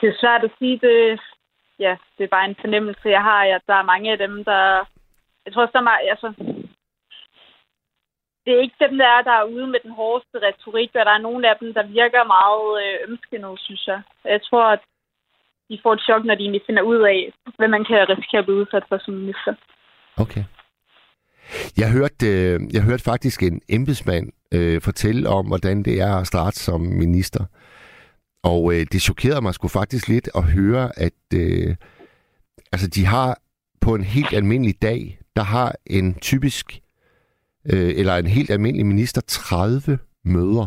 Det 0.00 0.06
er 0.08 0.20
svært 0.20 0.44
at 0.44 0.50
sige. 0.58 0.78
Det, 0.86 1.20
ja, 1.78 1.96
det 2.18 2.24
er 2.24 2.34
bare 2.36 2.48
en 2.48 2.60
fornemmelse, 2.60 3.08
jeg 3.08 3.22
har. 3.22 3.40
at 3.44 3.62
der 3.66 3.74
er 3.74 3.90
mange 3.92 4.12
af 4.12 4.18
dem, 4.18 4.44
der... 4.44 4.86
Jeg 5.44 5.52
tror 5.52 5.62
også, 5.62 5.72
der 5.72 5.78
er 5.78 5.90
meget, 5.90 6.10
altså, 6.14 6.28
det 8.44 8.50
er 8.52 8.64
ikke 8.64 8.82
dem, 8.84 8.94
der 8.98 9.08
er, 9.16 9.22
der 9.22 9.34
er 9.38 9.50
ude 9.54 9.66
med 9.66 9.80
den 9.86 9.92
hårdeste 10.00 10.36
retorik, 10.46 10.90
og 10.94 11.04
der 11.06 11.14
er 11.14 11.26
nogle 11.26 11.50
af 11.50 11.56
dem, 11.60 11.74
der 11.74 11.84
virker 11.98 12.32
meget 12.36 12.66
øh, 12.84 12.96
ømskende, 13.08 13.48
synes 13.66 13.86
jeg. 13.86 14.00
Jeg 14.24 14.40
tror, 14.48 14.64
at 14.76 14.82
de 15.68 15.80
får 15.82 15.92
et 15.94 16.04
chok, 16.06 16.24
når 16.24 16.34
de 16.34 16.42
egentlig 16.42 16.66
finder 16.66 16.82
ud 16.82 17.00
af, 17.12 17.32
hvad 17.58 17.68
man 17.68 17.84
kan 17.84 18.08
risikere 18.08 18.38
at 18.38 18.44
blive 18.44 18.60
udsat 18.62 18.84
for 18.88 18.98
som 18.98 19.14
minister. 19.14 19.54
Okay. 20.24 20.44
Jeg 21.80 21.88
hørte, 21.96 22.26
øh, 22.26 22.60
jeg 22.74 22.82
hørte 22.88 23.04
faktisk 23.10 23.42
en 23.42 23.60
embedsmand 23.68 24.26
øh, 24.56 24.80
fortælle 24.80 25.28
om, 25.28 25.46
hvordan 25.46 25.82
det 25.82 26.00
er 26.00 26.14
at 26.16 26.26
starte 26.26 26.58
som 26.58 26.80
minister. 26.80 27.44
Og 28.42 28.72
øh, 28.74 28.86
det 28.92 29.02
chokerede 29.02 29.42
mig 29.42 29.54
sgu 29.54 29.68
faktisk 29.68 30.08
lidt 30.08 30.28
at 30.34 30.44
høre, 30.44 30.90
at 30.96 31.20
øh, 31.34 31.76
altså, 32.72 32.88
de 32.88 33.06
har 33.06 33.38
på 33.80 33.94
en 33.94 34.04
helt 34.04 34.32
almindelig 34.32 34.82
dag, 34.82 35.18
der 35.36 35.42
har 35.42 35.74
en 35.86 36.14
typisk, 36.20 36.80
øh, 37.72 37.90
eller 38.00 38.16
en 38.16 38.26
helt 38.26 38.50
almindelig 38.50 38.86
minister 38.86 39.20
30 39.26 39.98
møder. 40.24 40.66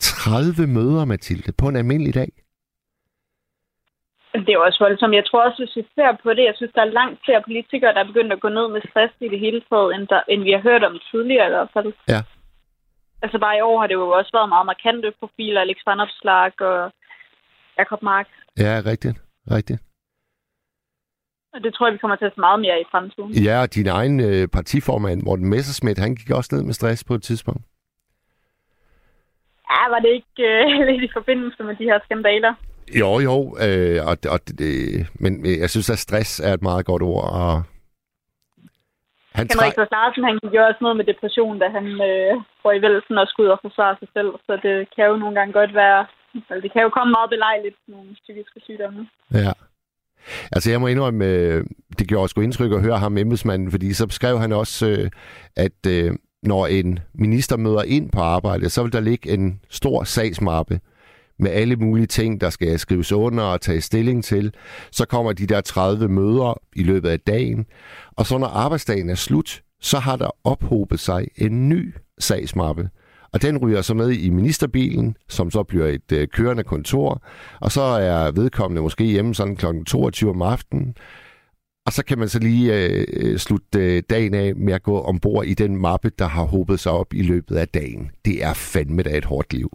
30 0.00 0.66
møder, 0.66 1.04
Mathilde, 1.04 1.52
på 1.52 1.68
en 1.68 1.76
almindelig 1.76 2.14
dag. 2.14 2.32
Det 4.46 4.52
er 4.54 4.58
også 4.58 4.84
voldsomt. 4.84 5.14
Jeg 5.14 5.26
tror 5.26 5.42
også, 5.46 5.58
hvis 5.62 5.76
vi 5.76 5.84
ser 5.94 6.16
på 6.22 6.30
det, 6.36 6.44
jeg 6.50 6.54
synes, 6.56 6.72
der 6.74 6.82
er 6.84 6.96
langt 7.00 7.20
flere 7.24 7.42
politikere, 7.48 7.94
der 7.94 8.00
er 8.00 8.10
begyndt 8.12 8.32
at 8.32 8.40
gå 8.40 8.48
ned 8.48 8.68
med 8.68 8.82
stress 8.90 9.14
i 9.20 9.28
det 9.28 9.40
hele 9.40 9.60
taget, 9.70 9.94
end, 9.94 10.04
der, 10.12 10.20
end 10.28 10.42
vi 10.42 10.52
har 10.52 10.62
hørt 10.68 10.84
om 10.84 10.98
tidligere 11.10 11.46
i 11.46 11.54
hvert 11.54 11.70
fald. 11.74 11.92
Ja. 12.08 12.20
Altså 13.22 13.38
bare 13.38 13.56
i 13.58 13.60
år 13.60 13.80
har 13.80 13.86
det 13.86 13.94
jo 13.94 14.08
også 14.08 14.30
været 14.32 14.48
meget 14.48 14.66
markante 14.66 15.12
profiler, 15.20 15.60
Alex 15.60 15.78
Van 15.86 16.00
Opslark 16.00 16.60
og 16.60 16.92
Jacob 17.78 18.02
Mark. 18.02 18.28
Ja, 18.58 18.82
rigtigt. 18.90 19.18
rigtigt. 19.50 19.80
Og 21.54 21.60
det 21.64 21.74
tror 21.74 21.86
jeg, 21.86 21.92
vi 21.92 21.98
kommer 21.98 22.16
til 22.16 22.24
at 22.24 22.34
se 22.34 22.40
meget 22.40 22.60
mere 22.60 22.80
i 22.80 22.84
fremtiden. 22.90 23.30
Ja, 23.48 23.60
og 23.62 23.74
din 23.74 23.86
egen 23.86 24.20
øh, 24.20 24.48
partiformand, 24.48 25.22
Morten 25.22 25.48
Messerschmidt, 25.50 25.98
han 25.98 26.14
gik 26.14 26.30
også 26.30 26.50
ned 26.54 26.62
med 26.62 26.72
stress 26.72 27.04
på 27.04 27.14
et 27.14 27.22
tidspunkt. 27.22 27.62
Ja, 29.70 29.82
var 29.92 29.98
det 30.04 30.12
ikke 30.18 30.42
øh, 30.50 30.66
lidt 30.88 31.02
i 31.02 31.10
forbindelse 31.12 31.62
med 31.62 31.74
de 31.76 31.84
her 31.84 31.98
skandaler? 32.04 32.54
Jo, 33.00 33.20
jo, 33.28 33.56
øh, 33.66 33.98
og, 34.10 34.16
og 34.32 34.40
det, 34.58 34.72
men 35.14 35.32
jeg 35.60 35.70
synes, 35.70 35.90
at 35.90 35.98
stress 35.98 36.40
er 36.40 36.52
et 36.54 36.62
meget 36.62 36.86
godt 36.86 37.02
ord. 37.02 37.24
Og 37.32 37.62
han 39.38 39.46
Henrik 39.52 39.74
Sass 39.76 39.92
Larsen, 39.94 40.24
han 40.28 40.38
gjorde 40.52 40.70
også 40.70 40.82
noget 40.84 40.96
med 40.96 41.06
depression, 41.12 41.58
da 41.62 41.66
han 41.76 41.86
øh, 42.10 42.32
får 42.62 42.72
i 42.72 42.82
vælsen 42.84 43.18
og 43.18 43.26
skulle 43.28 43.46
ud 43.46 43.56
og 43.56 43.62
forsvare 43.66 43.96
sig 44.00 44.08
selv. 44.16 44.30
Så 44.46 44.52
det 44.64 44.76
kan 44.94 45.04
jo 45.10 45.16
nogle 45.22 45.36
gange 45.38 45.52
godt 45.60 45.74
være... 45.74 46.00
Altså, 46.34 46.60
det 46.64 46.72
kan 46.72 46.82
jo 46.82 46.90
komme 46.96 47.10
meget 47.18 47.30
belejligt, 47.30 47.76
nogle 47.88 48.08
psykiske 48.22 48.60
sygdomme. 48.66 49.00
Ja. 49.40 49.52
Altså, 50.54 50.70
jeg 50.70 50.80
må 50.80 50.86
indrømme, 50.86 51.24
øh, 51.24 51.64
det 51.98 52.08
gjorde 52.08 52.24
også 52.24 52.40
indtryk 52.40 52.72
at 52.72 52.84
høre 52.86 52.98
ham, 52.98 53.18
embedsmanden, 53.18 53.70
fordi 53.70 53.92
så 53.92 54.06
beskrev 54.06 54.38
han 54.38 54.52
også, 54.52 54.88
øh, 54.90 55.10
at 55.56 55.80
øh, 55.94 56.10
når 56.42 56.66
en 56.66 56.98
minister 57.14 57.56
møder 57.56 57.82
ind 57.82 58.10
på 58.10 58.20
arbejde, 58.20 58.70
så 58.70 58.82
vil 58.82 58.92
der 58.92 59.00
ligge 59.00 59.30
en 59.30 59.60
stor 59.70 60.04
sagsmappe 60.04 60.80
med 61.38 61.50
alle 61.50 61.76
mulige 61.76 62.06
ting, 62.06 62.40
der 62.40 62.50
skal 62.50 62.78
skrives 62.78 63.12
under 63.12 63.42
og 63.42 63.60
tage 63.60 63.80
stilling 63.80 64.24
til. 64.24 64.54
Så 64.92 65.04
kommer 65.04 65.32
de 65.32 65.46
der 65.46 65.60
30 65.60 66.08
møder 66.08 66.60
i 66.76 66.82
løbet 66.82 67.08
af 67.08 67.20
dagen. 67.20 67.66
Og 68.16 68.26
så 68.26 68.38
når 68.38 68.46
arbejdsdagen 68.46 69.10
er 69.10 69.14
slut, 69.14 69.62
så 69.80 69.98
har 69.98 70.16
der 70.16 70.30
ophobet 70.44 71.00
sig 71.00 71.26
en 71.36 71.68
ny 71.68 71.94
sagsmappe. 72.18 72.88
Og 73.32 73.42
den 73.42 73.58
ryger 73.58 73.82
så 73.82 73.94
med 73.94 74.10
i 74.10 74.30
ministerbilen, 74.30 75.16
som 75.28 75.50
så 75.50 75.62
bliver 75.62 75.86
et 75.86 76.12
øh, 76.12 76.28
kørende 76.28 76.64
kontor. 76.64 77.22
Og 77.60 77.72
så 77.72 77.82
er 77.82 78.30
vedkommende 78.30 78.82
måske 78.82 79.04
hjemme 79.04 79.34
sådan 79.34 79.56
kl. 79.56 79.66
22 79.86 80.30
om 80.30 80.42
aftenen. 80.42 80.94
Og 81.86 81.92
så 81.92 82.04
kan 82.04 82.18
man 82.18 82.28
så 82.28 82.38
lige 82.38 82.88
øh, 82.88 83.38
slutte 83.38 83.78
øh, 83.78 84.02
dagen 84.10 84.34
af 84.34 84.56
med 84.56 84.72
at 84.72 84.82
gå 84.82 85.00
ombord 85.00 85.46
i 85.46 85.54
den 85.54 85.76
mappe, 85.76 86.10
der 86.18 86.26
har 86.26 86.44
hobet 86.44 86.80
sig 86.80 86.92
op 86.92 87.14
i 87.14 87.22
løbet 87.22 87.56
af 87.56 87.68
dagen. 87.68 88.10
Det 88.24 88.44
er 88.44 88.52
fandme 88.52 89.02
da 89.02 89.16
et 89.16 89.24
hårdt 89.24 89.52
liv. 89.52 89.70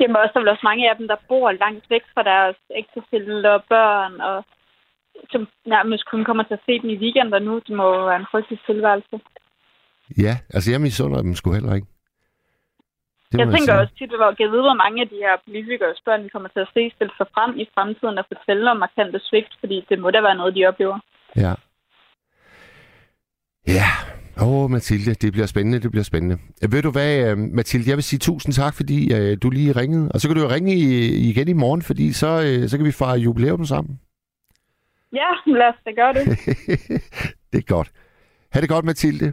Jamen 0.00 0.16
også, 0.16 0.32
der 0.34 0.40
er 0.40 0.50
også 0.50 0.68
mange 0.70 0.90
af 0.90 0.96
dem, 0.96 1.08
der 1.08 1.16
bor 1.28 1.52
langt 1.52 1.90
væk 1.90 2.04
fra 2.14 2.22
deres 2.22 2.56
ægtefælde 2.80 3.48
og 3.54 3.64
børn, 3.68 4.20
og 4.20 4.44
som 5.32 5.48
nærmest 5.66 6.04
kun 6.10 6.24
kommer 6.24 6.42
til 6.42 6.54
at 6.54 6.66
se 6.66 6.80
dem 6.82 6.90
i 6.90 6.96
weekender 6.96 7.38
nu. 7.38 7.54
Det 7.66 7.76
må 7.76 8.06
være 8.06 8.16
en 8.16 8.30
frygtelig 8.30 8.60
tilværelse. 8.66 9.20
Ja, 10.24 10.34
altså 10.54 10.70
jeg 10.70 10.80
misunder 10.80 11.22
dem 11.22 11.34
sgu 11.34 11.52
heller 11.52 11.74
ikke. 11.74 11.86
Det 13.32 13.38
jeg 13.38 13.46
tænker 13.46 13.74
sige. 13.74 13.82
også 13.82 13.94
tit, 13.98 14.10
hvor 14.16 14.34
jeg 14.38 14.50
ved, 14.50 14.62
hvor 14.68 14.80
mange 14.84 15.02
af 15.02 15.08
de 15.08 15.22
her 15.26 15.36
politikere 15.44 15.94
spørger, 15.96 16.22
vi 16.22 16.28
kommer 16.28 16.48
til 16.48 16.60
at 16.60 16.72
se 16.74 16.90
stille 16.94 17.14
sig 17.16 17.26
frem 17.34 17.58
i 17.58 17.68
fremtiden 17.74 18.18
og 18.18 18.24
fortælle 18.32 18.70
om 18.70 18.76
markante 18.76 19.20
svigt, 19.28 19.52
fordi 19.60 19.86
det 19.88 19.98
må 19.98 20.10
da 20.10 20.20
være 20.20 20.34
noget, 20.40 20.54
de 20.54 20.66
oplever. 20.66 20.98
Ja. 21.36 21.54
Ja, 23.66 23.90
Åh, 24.40 24.48
oh, 24.48 24.70
Mathilde, 24.70 25.14
det 25.14 25.32
bliver 25.32 25.46
spændende, 25.46 25.80
det 25.80 25.90
bliver 25.90 26.04
spændende. 26.04 26.38
Ved 26.70 26.82
du 26.82 26.90
hvad, 26.90 27.30
øh, 27.30 27.38
Mathilde, 27.38 27.88
jeg 27.88 27.96
vil 27.96 28.04
sige 28.04 28.18
tusind 28.18 28.54
tak, 28.54 28.74
fordi 28.74 29.14
uh, 29.14 29.38
du 29.42 29.50
lige 29.50 29.72
ringede. 29.72 30.12
Og 30.12 30.20
så 30.20 30.28
kan 30.28 30.36
du 30.36 30.42
jo 30.42 30.48
ringe 30.48 30.74
i, 30.74 31.06
igen 31.30 31.48
i 31.48 31.52
morgen, 31.52 31.82
fordi 31.82 32.12
så, 32.12 32.28
så 32.68 32.76
kan 32.76 32.86
vi 32.86 32.92
fejre 32.92 33.18
jubilæum 33.18 33.64
sammen. 33.64 34.00
Ja, 35.12 35.30
lad 35.46 35.68
os 35.68 35.80
da 35.84 35.90
gøre 35.90 36.14
det. 36.14 36.24
det 37.52 37.58
er 37.58 37.66
godt. 37.74 37.90
Ha' 38.52 38.60
det 38.60 38.68
godt, 38.68 38.84
Mathilde. 38.84 39.32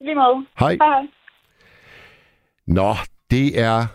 Lige 0.00 0.14
måde. 0.14 0.46
Hej. 0.58 0.72
Hej, 0.74 0.86
hej. 0.86 1.06
Nå, 2.66 2.94
det 3.30 3.60
er 3.60 3.86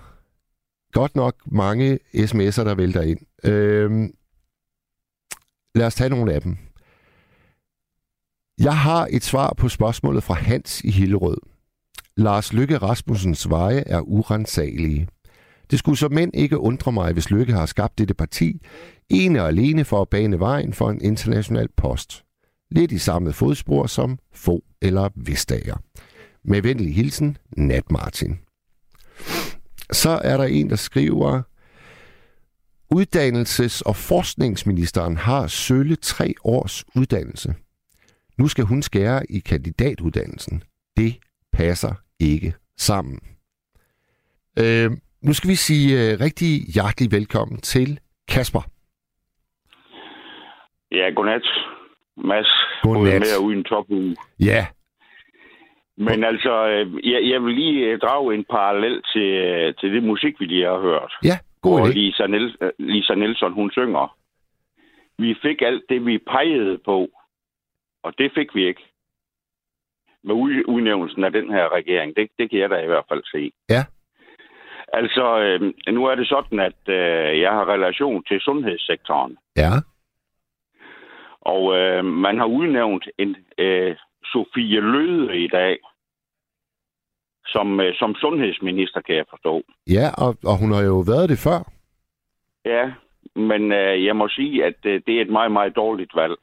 godt 0.91 1.15
nok 1.15 1.35
mange 1.45 1.99
sms'er, 2.15 2.63
der 2.63 2.75
vælter 2.75 3.01
ind. 3.01 3.19
Øhm, 3.45 4.13
lad 5.75 5.87
os 5.87 5.95
tage 5.95 6.09
nogle 6.09 6.33
af 6.33 6.41
dem. 6.41 6.57
Jeg 8.63 8.77
har 8.77 9.07
et 9.11 9.23
svar 9.23 9.53
på 9.57 9.69
spørgsmålet 9.69 10.23
fra 10.23 10.33
Hans 10.33 10.81
i 10.81 10.91
Hillerød. 10.91 11.37
Lars 12.17 12.53
Lykke 12.53 12.77
Rasmussens 12.77 13.49
veje 13.49 13.83
er 13.85 13.99
urensagelige. 13.99 15.07
Det 15.71 15.79
skulle 15.79 15.97
som 15.97 16.11
mænd 16.13 16.31
ikke 16.33 16.57
undre 16.57 16.91
mig, 16.91 17.13
hvis 17.13 17.31
Lykke 17.31 17.53
har 17.53 17.65
skabt 17.65 17.97
dette 17.97 18.13
parti, 18.13 18.61
ene 19.09 19.41
og 19.41 19.47
alene 19.47 19.85
for 19.85 20.01
at 20.01 20.09
bane 20.09 20.39
vejen 20.39 20.73
for 20.73 20.89
en 20.89 21.01
international 21.01 21.67
post. 21.77 22.23
Lidt 22.71 22.91
i 22.91 22.97
samme 22.97 23.33
fodspor 23.33 23.87
som 23.87 24.19
få 24.33 24.63
eller 24.81 25.09
Vestager. 25.15 25.77
Med 26.43 26.61
venlig 26.61 26.95
hilsen, 26.95 27.37
Nat 27.57 27.91
Martin. 27.91 28.39
Så 29.91 30.09
er 30.23 30.37
der 30.37 30.43
en, 30.43 30.69
der 30.69 30.75
skriver, 30.75 31.41
Uddannelses- 32.95 33.81
og 33.85 33.95
forskningsministeren 33.95 35.17
har 35.17 35.47
sølle 35.47 35.95
tre 35.95 36.33
års 36.43 36.85
uddannelse. 36.95 37.53
Nu 38.39 38.47
skal 38.47 38.65
hun 38.65 38.81
skære 38.81 39.21
i 39.29 39.39
kandidatuddannelsen. 39.39 40.63
Det 40.97 41.11
passer 41.53 41.93
ikke 42.19 42.53
sammen. 42.77 43.19
Øh, 44.59 44.91
nu 45.21 45.33
skal 45.33 45.49
vi 45.49 45.55
sige 45.55 45.87
uh, 45.95 46.21
rigtig 46.25 46.51
hjertelig 46.75 47.11
velkommen 47.11 47.57
til 47.57 47.99
Kasper. 48.27 48.63
Ja, 50.91 51.09
godnat. 51.15 51.47
Mads, 52.17 52.51
Godnat. 52.83 53.19
med 53.19 53.45
uden 53.45 53.63
topuge. 53.63 54.15
Ja. 54.39 54.65
Men 55.97 56.23
altså, 56.23 56.67
øh, 56.67 57.11
jeg, 57.11 57.29
jeg 57.31 57.43
vil 57.43 57.53
lige 57.55 57.85
øh, 57.85 57.99
drage 57.99 58.35
en 58.35 58.45
parallel 58.49 59.01
til, 59.13 59.29
øh, 59.47 59.75
til 59.79 59.93
det 59.93 60.03
musik, 60.03 60.39
vi 60.39 60.45
lige 60.45 60.65
har 60.65 60.79
hørt. 60.79 61.13
Ja, 61.23 61.37
god 61.61 61.79
idé. 61.79 61.93
Lisa, 61.93 62.27
Niels, 62.27 62.55
Lisa 62.79 63.15
Nielsen, 63.15 63.53
hun 63.53 63.71
synger. 63.71 64.17
Vi 65.17 65.35
fik 65.41 65.61
alt 65.61 65.83
det, 65.89 66.05
vi 66.05 66.17
pegede 66.17 66.77
på, 66.85 67.07
og 68.03 68.13
det 68.17 68.31
fik 68.35 68.55
vi 68.55 68.67
ikke. 68.67 68.83
Med 70.23 70.35
udnævnelsen 70.67 71.23
af 71.23 71.31
den 71.31 71.51
her 71.51 71.73
regering. 71.73 72.15
Det, 72.15 72.29
det 72.39 72.49
kan 72.49 72.59
jeg 72.59 72.69
da 72.69 72.77
i 72.77 72.85
hvert 72.85 73.05
fald 73.09 73.23
se. 73.31 73.51
Ja. 73.69 73.83
Altså, 74.93 75.39
øh, 75.39 75.73
nu 75.93 76.05
er 76.05 76.15
det 76.15 76.27
sådan, 76.27 76.59
at 76.59 76.81
øh, 76.87 77.39
jeg 77.39 77.51
har 77.51 77.73
relation 77.73 78.23
til 78.23 78.39
sundhedssektoren. 78.39 79.37
Ja. 79.57 79.71
Og 81.41 81.77
øh, 81.77 82.05
man 82.05 82.37
har 82.37 82.45
udnævnt 82.45 83.07
en 83.17 83.35
øh, 83.57 83.95
Sofie 84.25 84.81
Løde 84.81 85.43
i 85.43 85.47
dag 85.47 85.77
som, 87.45 87.79
øh, 87.79 87.93
som 87.95 88.15
sundhedsminister, 88.15 89.01
kan 89.01 89.15
jeg 89.15 89.25
forstå. 89.29 89.63
Ja, 89.87 90.07
og, 90.23 90.31
og 90.49 90.55
hun 90.61 90.71
har 90.71 90.83
jo 90.91 90.97
været 91.11 91.29
det 91.29 91.39
før. 91.47 91.59
Ja, 92.65 92.85
men 93.35 93.71
øh, 93.71 94.05
jeg 94.05 94.15
må 94.15 94.27
sige, 94.27 94.65
at 94.65 94.79
øh, 94.85 95.01
det 95.05 95.17
er 95.17 95.21
et 95.21 95.29
meget, 95.37 95.51
meget 95.51 95.75
dårligt 95.75 96.15
valg. 96.15 96.35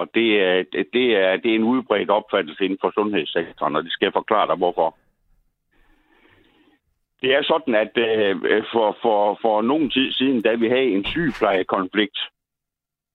Og 0.00 0.06
det 0.14 0.28
er, 0.42 0.64
det, 0.92 1.06
er, 1.16 1.36
det 1.36 1.50
er 1.50 1.54
en 1.54 1.70
udbredt 1.72 2.10
opfattelse 2.10 2.64
inden 2.64 2.78
for 2.80 2.90
sundhedssektoren, 2.94 3.76
og 3.76 3.84
det 3.84 3.92
skal 3.92 4.06
jeg 4.06 4.12
forklare 4.12 4.46
dig, 4.46 4.56
hvorfor. 4.56 4.96
Det 7.22 7.34
er 7.34 7.42
sådan, 7.42 7.74
at 7.74 7.92
øh, 7.96 8.64
for, 8.72 8.96
for, 9.02 9.38
for 9.42 9.62
nogen 9.62 9.90
tid 9.90 10.12
siden, 10.12 10.42
da 10.42 10.54
vi 10.54 10.68
havde 10.68 10.94
en 10.96 11.04
sygeplejekonflikt, 11.04 12.18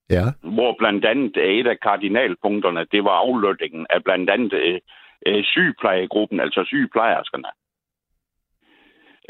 Ja. 0.10 0.26
hvor 0.56 0.76
blandt 0.80 1.06
andet 1.06 1.38
et 1.38 1.68
af 1.68 1.80
kardinalpunkterne, 1.80 2.86
det 2.92 3.04
var 3.04 3.12
afløtningen 3.12 3.88
af 3.90 4.04
blandt 4.04 4.30
andet 4.30 4.54
øh, 4.54 4.80
øh, 5.26 5.44
sygeplejegruppen, 5.44 6.40
altså 6.40 6.64
sygeplejerskerne. 6.66 7.52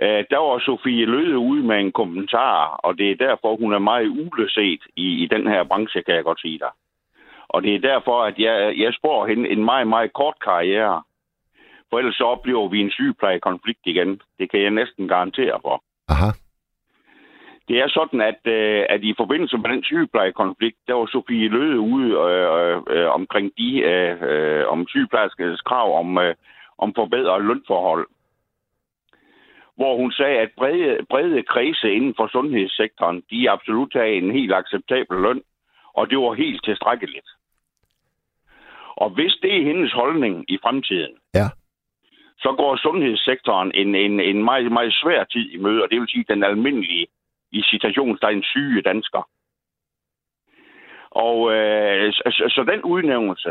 Øh, 0.02 0.24
der 0.30 0.38
var 0.38 0.60
Sofie 0.60 1.06
Løde 1.06 1.38
ude 1.38 1.64
med 1.64 1.80
en 1.80 1.92
kommentar, 1.92 2.68
og 2.84 2.98
det 2.98 3.12
er 3.12 3.16
derfor, 3.16 3.56
hun 3.56 3.74
er 3.74 3.80
meget 3.80 4.08
uleset 4.08 4.82
i, 4.96 5.24
i 5.24 5.28
den 5.28 5.48
her 5.48 5.64
branche, 5.64 6.04
kan 6.04 6.16
jeg 6.16 6.24
godt 6.24 6.42
sige 6.42 6.60
dig. 6.60 6.72
Og 7.54 7.64
det 7.64 7.76
er 7.76 7.80
derfor, 7.80 8.24
at 8.24 8.40
jeg, 8.40 8.74
jeg 8.78 8.94
spår 8.94 9.28
hende 9.28 9.50
en 9.50 9.64
meget, 9.66 9.88
meget 9.88 10.14
kort 10.14 10.36
karriere. 10.44 11.04
For 11.90 12.00
ellers 12.00 12.16
så 12.16 12.24
oplever 12.24 12.68
vi 12.68 12.80
en 12.80 12.92
sygeplejekonflikt 12.92 13.86
igen. 13.86 14.22
Det 14.40 14.52
kan 14.52 14.62
jeg 14.62 14.72
næsten 14.72 15.08
garantere 15.08 15.60
for. 15.62 15.84
Aha. 16.08 16.30
Det 17.68 17.78
er 17.78 17.88
sådan, 17.88 18.22
at, 18.22 18.42
øh, 18.46 18.86
at 18.90 19.04
i 19.04 19.14
forbindelse 19.18 19.58
med 19.58 19.70
den 19.70 19.84
sygeplejekonflikt, 19.84 20.78
der 20.88 20.94
var 20.94 21.06
Sofie 21.06 21.50
Løde 21.50 21.80
ude 21.80 22.10
øh, 22.10 22.82
øh, 22.90 23.10
omkring 23.10 23.52
de 23.58 23.80
øh, 23.80 24.18
øh, 24.22 24.68
om 24.68 24.88
sygeplejerskers 24.88 25.62
krav 25.62 26.00
om, 26.00 26.18
øh, 26.18 26.36
om 26.78 26.94
forbedret 26.96 27.46
lønforhold. 27.46 28.08
Hvor 29.76 29.98
hun 29.98 30.12
sagde, 30.12 30.38
at 30.40 30.52
brede, 30.58 31.06
brede 31.10 31.44
kredse 31.44 31.94
inden 31.94 32.14
for 32.18 32.28
sundhedssektoren, 32.28 33.24
de 33.32 33.50
absolut 33.50 33.94
har 33.94 34.04
en 34.04 34.32
helt 34.32 34.54
acceptabel 34.54 35.18
løn, 35.22 35.42
og 35.94 36.10
det 36.10 36.18
var 36.18 36.34
helt 36.34 36.64
tilstrækkeligt. 36.64 37.30
Og 38.98 39.10
hvis 39.10 39.34
det 39.42 39.52
er 39.58 39.64
hendes 39.64 39.92
holdning 39.94 40.46
i 40.48 40.58
fremtiden, 40.64 41.14
Ja. 41.36 41.48
så 42.38 42.54
går 42.58 42.78
sundhedssektoren 42.78 43.72
en, 43.76 43.96
en, 43.96 44.20
en 44.20 44.44
meget, 44.44 44.72
meget 44.72 44.94
svær 45.02 45.24
tid 45.24 45.46
i 45.56 45.58
møde, 45.58 45.84
og 45.84 45.90
det 45.92 46.00
vil 46.00 46.10
sige 46.10 46.26
den 46.30 46.44
almindelige 46.44 47.08
i 47.52 47.62
citationstegn 47.72 48.44
syge 48.44 48.82
dansker. 48.82 49.24
Og 51.12 51.38
øh, 51.56 52.14
så, 52.14 52.44
så, 52.56 52.62
den 52.72 52.82
udnævnelse, 52.84 53.50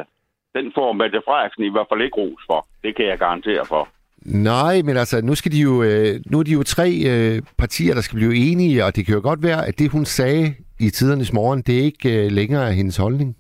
den 0.55 0.73
får 0.75 0.93
Mette 0.93 1.21
Frederiksen 1.27 1.65
i 1.65 1.71
hvert 1.71 1.87
fald 1.91 2.03
ikke 2.03 2.17
ros 2.17 2.43
for. 2.47 2.67
Det 2.83 2.97
kan 2.97 3.07
jeg 3.07 3.19
garantere 3.19 3.65
for. 3.67 3.89
Nej, 4.27 4.83
men 4.85 4.97
altså, 4.97 5.21
nu, 5.25 5.35
skal 5.35 5.53
de 5.53 5.61
jo, 5.61 5.83
øh, 5.83 6.21
nu 6.27 6.39
er 6.39 6.43
de 6.43 6.53
jo 6.53 6.63
tre 6.63 6.89
øh, 7.11 7.43
partier, 7.59 7.95
der 7.95 8.01
skal 8.01 8.17
blive 8.17 8.35
enige, 8.37 8.85
og 8.85 8.97
det 8.97 9.07
kan 9.07 9.15
jo 9.15 9.21
godt 9.23 9.43
være, 9.43 9.67
at 9.69 9.79
det, 9.79 9.91
hun 9.91 10.05
sagde 10.05 10.55
i 10.81 10.91
tidernes 10.91 11.33
morgen, 11.33 11.63
det 11.63 11.79
er 11.79 11.83
ikke 11.85 12.25
øh, 12.25 12.31
længere 12.33 12.73
hendes 12.73 12.97
holdning. 12.97 13.37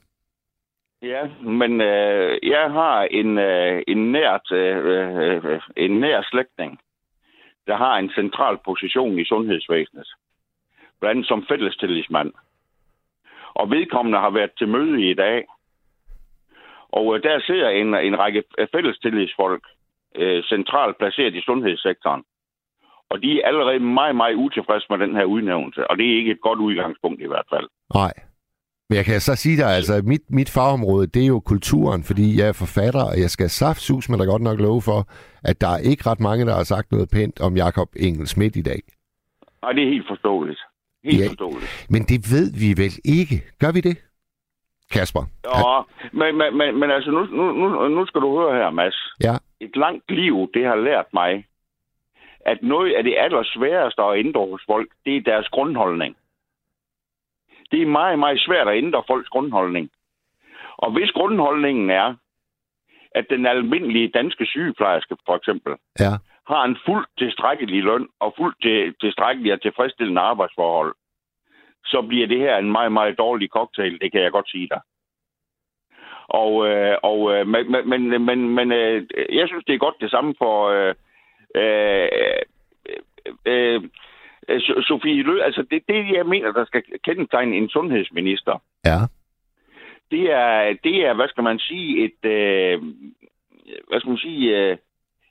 Ja, 1.02 1.28
men 1.40 1.80
øh, 1.80 2.38
jeg 2.42 2.70
har 2.72 3.02
en, 3.02 3.38
øh, 3.38 3.82
en, 3.88 4.12
nært, 4.12 4.52
øh, 4.52 5.44
øh, 5.44 5.60
en 5.76 6.00
nær 6.00 6.22
slægtning, 6.30 6.80
der 7.66 7.76
har 7.76 7.96
en 7.96 8.10
central 8.10 8.58
position 8.64 9.18
i 9.18 9.24
sundhedsvæsenet. 9.24 10.08
Blandt 11.00 11.10
andet 11.10 11.28
som 11.28 11.46
fællestillidsmand. 11.48 12.32
Og 13.54 13.70
vedkommende 13.70 14.18
har 14.18 14.30
været 14.30 14.50
til 14.58 14.68
møde 14.68 15.10
i 15.10 15.14
dag. 15.14 15.44
Og 16.88 17.16
øh, 17.16 17.22
der 17.22 17.40
sidder 17.40 17.68
en, 17.68 17.94
en 17.94 18.18
række 18.18 18.44
fællestillidsfolk 18.72 19.62
øh, 20.14 20.42
centralt 20.42 20.98
placeret 20.98 21.34
i 21.34 21.42
sundhedssektoren. 21.42 22.24
Og 23.08 23.22
de 23.22 23.40
er 23.42 23.46
allerede 23.48 23.80
meget, 23.80 24.16
meget 24.16 24.34
utilfredse 24.34 24.86
med 24.90 24.98
den 24.98 25.16
her 25.16 25.24
udnævnelse. 25.24 25.90
Og 25.90 25.98
det 25.98 26.12
er 26.12 26.16
ikke 26.16 26.30
et 26.30 26.40
godt 26.40 26.58
udgangspunkt 26.58 27.20
i 27.20 27.26
hvert 27.26 27.46
fald. 27.50 27.68
Nej. 27.94 28.12
Men 28.88 28.96
jeg 28.96 29.04
kan 29.04 29.20
så 29.20 29.34
sige 29.34 29.56
dig, 29.56 29.70
altså 29.78 30.02
mit, 30.04 30.20
mit 30.30 30.50
fagområde, 30.50 31.06
det 31.06 31.22
er 31.22 31.26
jo 31.26 31.40
kulturen, 31.40 32.02
fordi 32.04 32.38
jeg 32.38 32.48
er 32.48 32.52
forfatter, 32.52 33.04
og 33.04 33.20
jeg 33.20 33.30
skal 33.30 33.50
saftsus, 33.50 34.08
men 34.08 34.20
der 34.20 34.26
godt 34.26 34.42
nok 34.42 34.58
love 34.60 34.82
for, 34.82 35.00
at 35.44 35.60
der 35.60 35.68
er 35.68 35.78
ikke 35.90 36.02
ret 36.10 36.20
mange, 36.20 36.46
der 36.46 36.54
har 36.54 36.62
sagt 36.62 36.92
noget 36.92 37.08
pænt 37.14 37.40
om 37.40 37.56
Jakob 37.56 37.88
Engel 37.96 38.26
Schmidt 38.26 38.56
i 38.56 38.62
dag. 38.62 38.80
Nej, 39.62 39.72
det 39.72 39.82
er 39.84 39.88
helt 39.88 40.08
forståeligt. 40.08 40.60
Helt 41.04 41.20
ja. 41.20 41.28
forståeligt. 41.28 41.86
Men 41.90 42.02
det 42.02 42.18
ved 42.34 42.48
vi 42.62 42.82
vel 42.82 42.94
ikke. 43.18 43.36
Gør 43.60 43.72
vi 43.72 43.80
det? 43.80 43.96
Kasper? 44.92 45.24
Ja, 45.54 45.74
men, 46.12 46.38
men, 46.38 46.48
men, 46.58 46.80
men 46.80 46.90
altså, 46.90 47.10
nu, 47.10 47.20
nu, 47.24 47.44
nu, 47.52 47.88
nu 47.88 48.06
skal 48.06 48.20
du 48.20 48.30
høre 48.38 48.54
her, 48.60 48.70
Mads. 48.70 48.98
Ja. 49.26 49.34
Et 49.60 49.76
langt 49.76 50.10
liv, 50.10 50.34
det 50.54 50.64
har 50.64 50.76
lært 50.76 51.06
mig, 51.12 51.44
at 52.46 52.58
noget 52.62 52.92
af 52.92 53.02
det 53.04 53.14
allersværeste 53.18 54.02
at 54.02 54.18
ændre 54.18 54.40
hos 54.50 54.62
folk, 54.66 54.88
det 55.04 55.16
er 55.16 55.20
deres 55.20 55.48
grundholdning. 55.48 56.16
Det 57.72 57.82
er 57.82 57.86
meget, 57.86 58.18
meget 58.18 58.40
svært 58.40 58.68
at 58.68 58.76
ændre 58.76 59.02
folks 59.06 59.28
grundholdning. 59.28 59.90
Og 60.76 60.92
hvis 60.92 61.10
grundholdningen 61.10 61.90
er, 61.90 62.14
at 63.14 63.26
den 63.30 63.46
almindelige 63.46 64.08
danske 64.08 64.46
sygeplejerske, 64.46 65.16
for 65.26 65.36
eksempel, 65.36 65.72
Ja. 66.00 66.12
har 66.48 66.64
en 66.64 66.76
fuldt 66.86 67.08
tilstrækkelig 67.18 67.82
løn 67.82 68.08
og 68.20 68.34
fuldt 68.36 68.62
til, 68.62 68.94
tilstrækkelig 69.00 69.52
og 69.52 69.62
tilfredsstillende 69.62 70.20
arbejdsforhold, 70.20 70.94
så 71.84 72.02
bliver 72.08 72.26
det 72.26 72.38
her 72.38 72.56
en 72.56 72.72
meget, 72.72 72.92
meget 72.92 73.18
dårlig 73.18 73.48
cocktail, 73.48 74.00
det 74.00 74.12
kan 74.12 74.22
jeg 74.22 74.32
godt 74.32 74.50
sige 74.50 74.68
dig. 74.68 74.80
Og, 76.28 76.68
øh, 76.68 76.96
og 77.02 77.34
øh, 77.34 77.46
men, 77.46 77.72
men, 77.88 78.22
men, 78.24 78.54
men, 78.54 78.72
øh, 78.72 79.06
jeg 79.30 79.48
synes, 79.48 79.64
det 79.64 79.74
er 79.74 79.78
godt 79.78 80.00
det 80.00 80.10
samme 80.10 80.34
for 80.38 80.68
øh, 80.68 80.94
øh, 81.54 82.08
øh, 82.88 83.74
øh, 83.74 83.82
Sofie 84.88 85.22
Lø. 85.22 85.40
Altså, 85.40 85.62
det, 85.70 85.82
det, 85.88 86.12
jeg 86.12 86.26
mener, 86.26 86.52
der 86.52 86.64
skal 86.64 86.82
kendetegne 87.04 87.56
en 87.56 87.68
sundhedsminister, 87.68 88.62
Ja. 88.84 88.98
det 90.10 90.32
er, 90.32 90.76
det 90.84 91.06
er 91.06 91.14
hvad 91.14 91.28
skal 91.28 91.44
man 91.44 91.58
sige, 91.58 92.04
et, 92.04 92.30
øh, 92.30 92.82
hvad 93.88 94.00
skal 94.00 94.08
man 94.08 94.18
sige, 94.18 94.58
øh, 94.58 94.76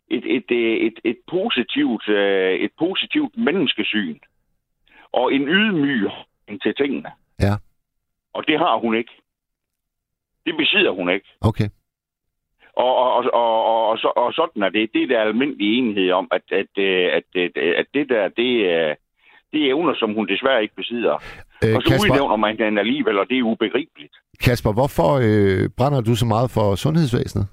et, 0.08 0.36
et, 0.36 0.52
øh, 0.52 0.78
et, 0.78 1.00
et, 1.04 1.18
positivt, 1.28 2.10
øh, 2.10 2.54
et 2.54 2.72
positivt 2.80 3.38
menneskesyn 3.38 4.20
og 5.12 5.34
en 5.34 5.48
ydmyg 5.48 6.10
til 6.64 6.76
tingene. 6.76 7.12
Ja. 7.40 7.54
Og 8.34 8.48
det 8.48 8.58
har 8.60 8.78
hun 8.78 8.96
ikke. 8.96 9.12
Det 10.46 10.58
besidder 10.58 10.92
hun 10.92 11.10
ikke. 11.10 11.28
Okay. 11.42 11.70
Og, 12.74 12.96
og, 12.96 13.14
og, 13.16 13.34
og, 13.34 13.66
og, 13.66 13.88
og, 13.90 13.98
så, 13.98 14.12
og 14.16 14.34
sådan 14.34 14.64
er 14.64 14.70
det. 14.70 14.94
Det 14.94 15.04
er 15.04 15.08
der 15.08 15.22
almindelig 15.22 15.78
enighed 15.78 16.12
om, 16.12 16.28
at, 16.32 16.42
at, 16.52 16.78
øh, 16.78 17.10
at, 17.14 17.24
at, 17.36 17.58
at 17.58 17.86
det 17.94 18.10
der, 18.10 18.28
det 18.28 18.72
er, 18.74 18.96
det 19.52 19.62
er 19.62 19.70
evner, 19.70 19.94
som 19.96 20.14
hun 20.14 20.28
desværre 20.28 20.62
ikke 20.62 20.76
besidder. 20.76 21.16
Øh, 21.64 21.76
Og 21.76 21.82
så 21.82 21.90
Kasper, 21.90 22.12
udnævner 22.12 22.36
man 22.36 22.58
den 22.58 22.78
alligevel, 22.78 23.20
og 23.20 23.30
det 23.30 23.38
er 23.38 23.44
ubegribeligt. 23.44 24.16
Kasper, 24.44 24.74
hvorfor 24.74 25.10
øh, 25.28 25.70
brænder 25.78 26.02
du 26.02 26.16
så 26.16 26.26
meget 26.26 26.52
for 26.52 26.76
sundhedsvæsenet? 26.76 27.48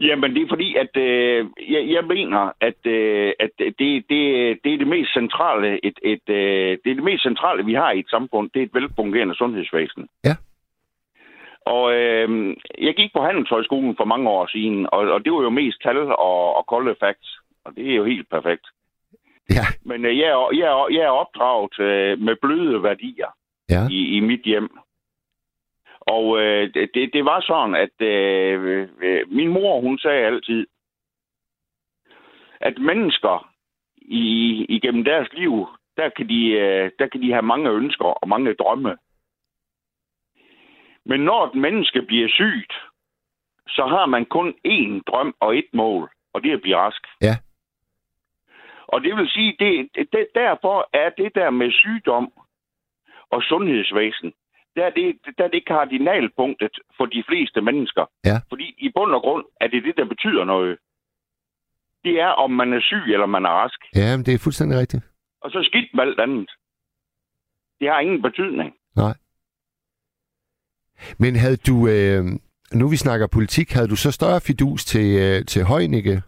Jamen, 0.00 0.34
det 0.34 0.42
er 0.42 0.48
fordi, 0.48 0.76
at 0.76 0.96
øh, 0.96 1.46
jeg, 1.68 1.82
jeg 1.94 2.04
mener, 2.04 2.52
at, 2.60 2.80
øh, 2.86 3.32
at 3.40 3.50
det, 3.58 4.04
det, 4.10 4.20
det 4.64 4.74
er 4.74 4.78
det 4.78 4.88
mest 4.88 5.12
centrale, 5.12 5.84
et, 5.84 5.98
et, 6.02 6.28
øh, 6.28 6.78
det 6.84 6.90
er 6.90 6.94
det 6.94 7.04
mest 7.04 7.22
centrale, 7.22 7.64
vi 7.64 7.74
har 7.74 7.90
i 7.92 7.98
et 7.98 8.10
samfund. 8.10 8.50
Det 8.54 8.60
er 8.62 8.66
et 8.66 8.74
velfungerende 8.74 9.36
sundhedsvæsen. 9.36 10.08
Ja. 10.24 10.34
Og 11.66 11.94
øh, 11.94 12.56
jeg 12.78 12.94
gik 12.94 13.10
på 13.12 13.22
Handelshøjskolen 13.22 13.96
for 13.96 14.04
mange 14.04 14.28
år 14.30 14.46
siden, 14.46 14.86
og, 14.92 14.98
og 14.98 15.24
det 15.24 15.32
var 15.32 15.42
jo 15.42 15.50
mest 15.50 15.82
tal 15.82 15.98
og, 15.98 16.56
og 16.56 16.66
kolde 16.66 16.94
facts. 17.00 17.38
Og 17.64 17.72
det 17.76 17.90
er 17.90 17.94
jo 17.94 18.04
helt 18.04 18.30
perfekt. 18.30 18.66
Ja. 19.50 19.64
Men 19.84 20.04
øh, 20.04 20.18
jeg, 20.18 20.28
er, 20.28 20.50
jeg, 20.54 20.66
er, 20.66 20.88
jeg 20.90 21.02
er 21.04 21.08
opdraget 21.22 21.78
øh, 21.80 22.18
med 22.18 22.36
bløde 22.42 22.82
værdier 22.82 23.30
Ja. 23.70 23.88
i, 23.90 24.16
i 24.16 24.20
mit 24.20 24.40
hjem. 24.44 24.70
Og 26.00 26.40
øh, 26.40 26.74
det, 26.74 27.10
det- 27.12 27.24
var 27.24 27.40
sådan, 27.40 27.74
at 27.74 28.06
øh, 28.06 28.88
øh, 29.02 29.32
min 29.32 29.48
mor, 29.48 29.80
hun 29.80 29.98
sagde 29.98 30.26
altid, 30.26 30.66
at 32.60 32.78
mennesker 32.78 33.50
i, 33.96 34.64
igennem 34.68 35.04
deres 35.04 35.28
liv, 35.32 35.66
der 35.96 36.08
kan, 36.16 36.28
de, 36.28 36.50
øh, 36.50 36.90
der 36.98 37.06
kan 37.06 37.22
de 37.22 37.32
have 37.32 37.42
mange 37.42 37.70
ønsker 37.70 38.04
og 38.04 38.28
mange 38.28 38.54
drømme. 38.54 38.96
Men 41.04 41.20
når 41.20 41.46
et 41.46 41.54
menneske 41.54 42.02
bliver 42.02 42.28
sygt, 42.28 42.72
så 43.68 43.86
har 43.86 44.06
man 44.06 44.24
kun 44.24 44.54
én 44.68 45.00
drøm 45.06 45.34
og 45.40 45.58
et 45.58 45.68
mål, 45.72 46.10
og 46.32 46.42
det 46.42 46.50
er 46.50 46.54
at 46.56 46.62
blive 46.62 46.76
rask. 46.76 47.02
Ja. 47.22 47.34
Og 48.88 49.02
det 49.02 49.16
vil 49.16 49.28
sige, 49.28 49.56
det, 49.58 49.88
det, 50.12 50.26
derfor 50.34 50.88
er 50.92 51.10
det 51.10 51.34
der 51.34 51.50
med 51.50 51.70
sygdom 51.72 52.32
og 53.30 53.42
sundhedsvæsen, 53.42 54.32
der 54.76 54.84
er 54.86 54.90
det, 54.90 55.18
der 55.38 55.44
er 55.44 55.48
det 55.48 55.66
kardinalpunktet 55.66 56.74
for 56.96 57.06
de 57.06 57.24
fleste 57.28 57.60
mennesker. 57.60 58.04
Ja. 58.24 58.36
Fordi 58.48 58.74
i 58.78 58.88
bund 58.96 59.12
og 59.12 59.20
grund 59.20 59.44
er 59.60 59.68
det 59.68 59.84
det, 59.84 59.96
der 59.96 60.04
betyder 60.04 60.44
noget. 60.44 60.78
Det 62.04 62.20
er, 62.20 62.28
om 62.28 62.50
man 62.50 62.72
er 62.72 62.80
syg 62.80 63.04
eller 63.12 63.26
man 63.26 63.44
er 63.44 63.48
rask. 63.48 63.80
Ja, 63.94 64.16
men 64.16 64.26
det 64.26 64.34
er 64.34 64.38
fuldstændig 64.38 64.78
rigtigt. 64.78 65.04
Og 65.40 65.50
så 65.50 65.62
skidt 65.62 65.94
med 65.94 66.02
alt 66.02 66.20
andet. 66.20 66.50
Det 67.80 67.88
har 67.88 68.00
ingen 68.00 68.22
betydning. 68.22 68.74
Nej. 68.96 69.14
Men 71.18 71.36
havde 71.36 71.56
du, 71.56 71.88
øh, 71.88 72.24
nu 72.72 72.88
vi 72.88 72.96
snakker 72.96 73.26
politik, 73.26 73.72
havde 73.72 73.88
du 73.88 73.96
så 73.96 74.12
større 74.12 74.40
fidus 74.40 74.84
til, 74.84 75.06
øh, 75.24 75.44
til 75.44 75.64
Højnikke? 75.64 76.22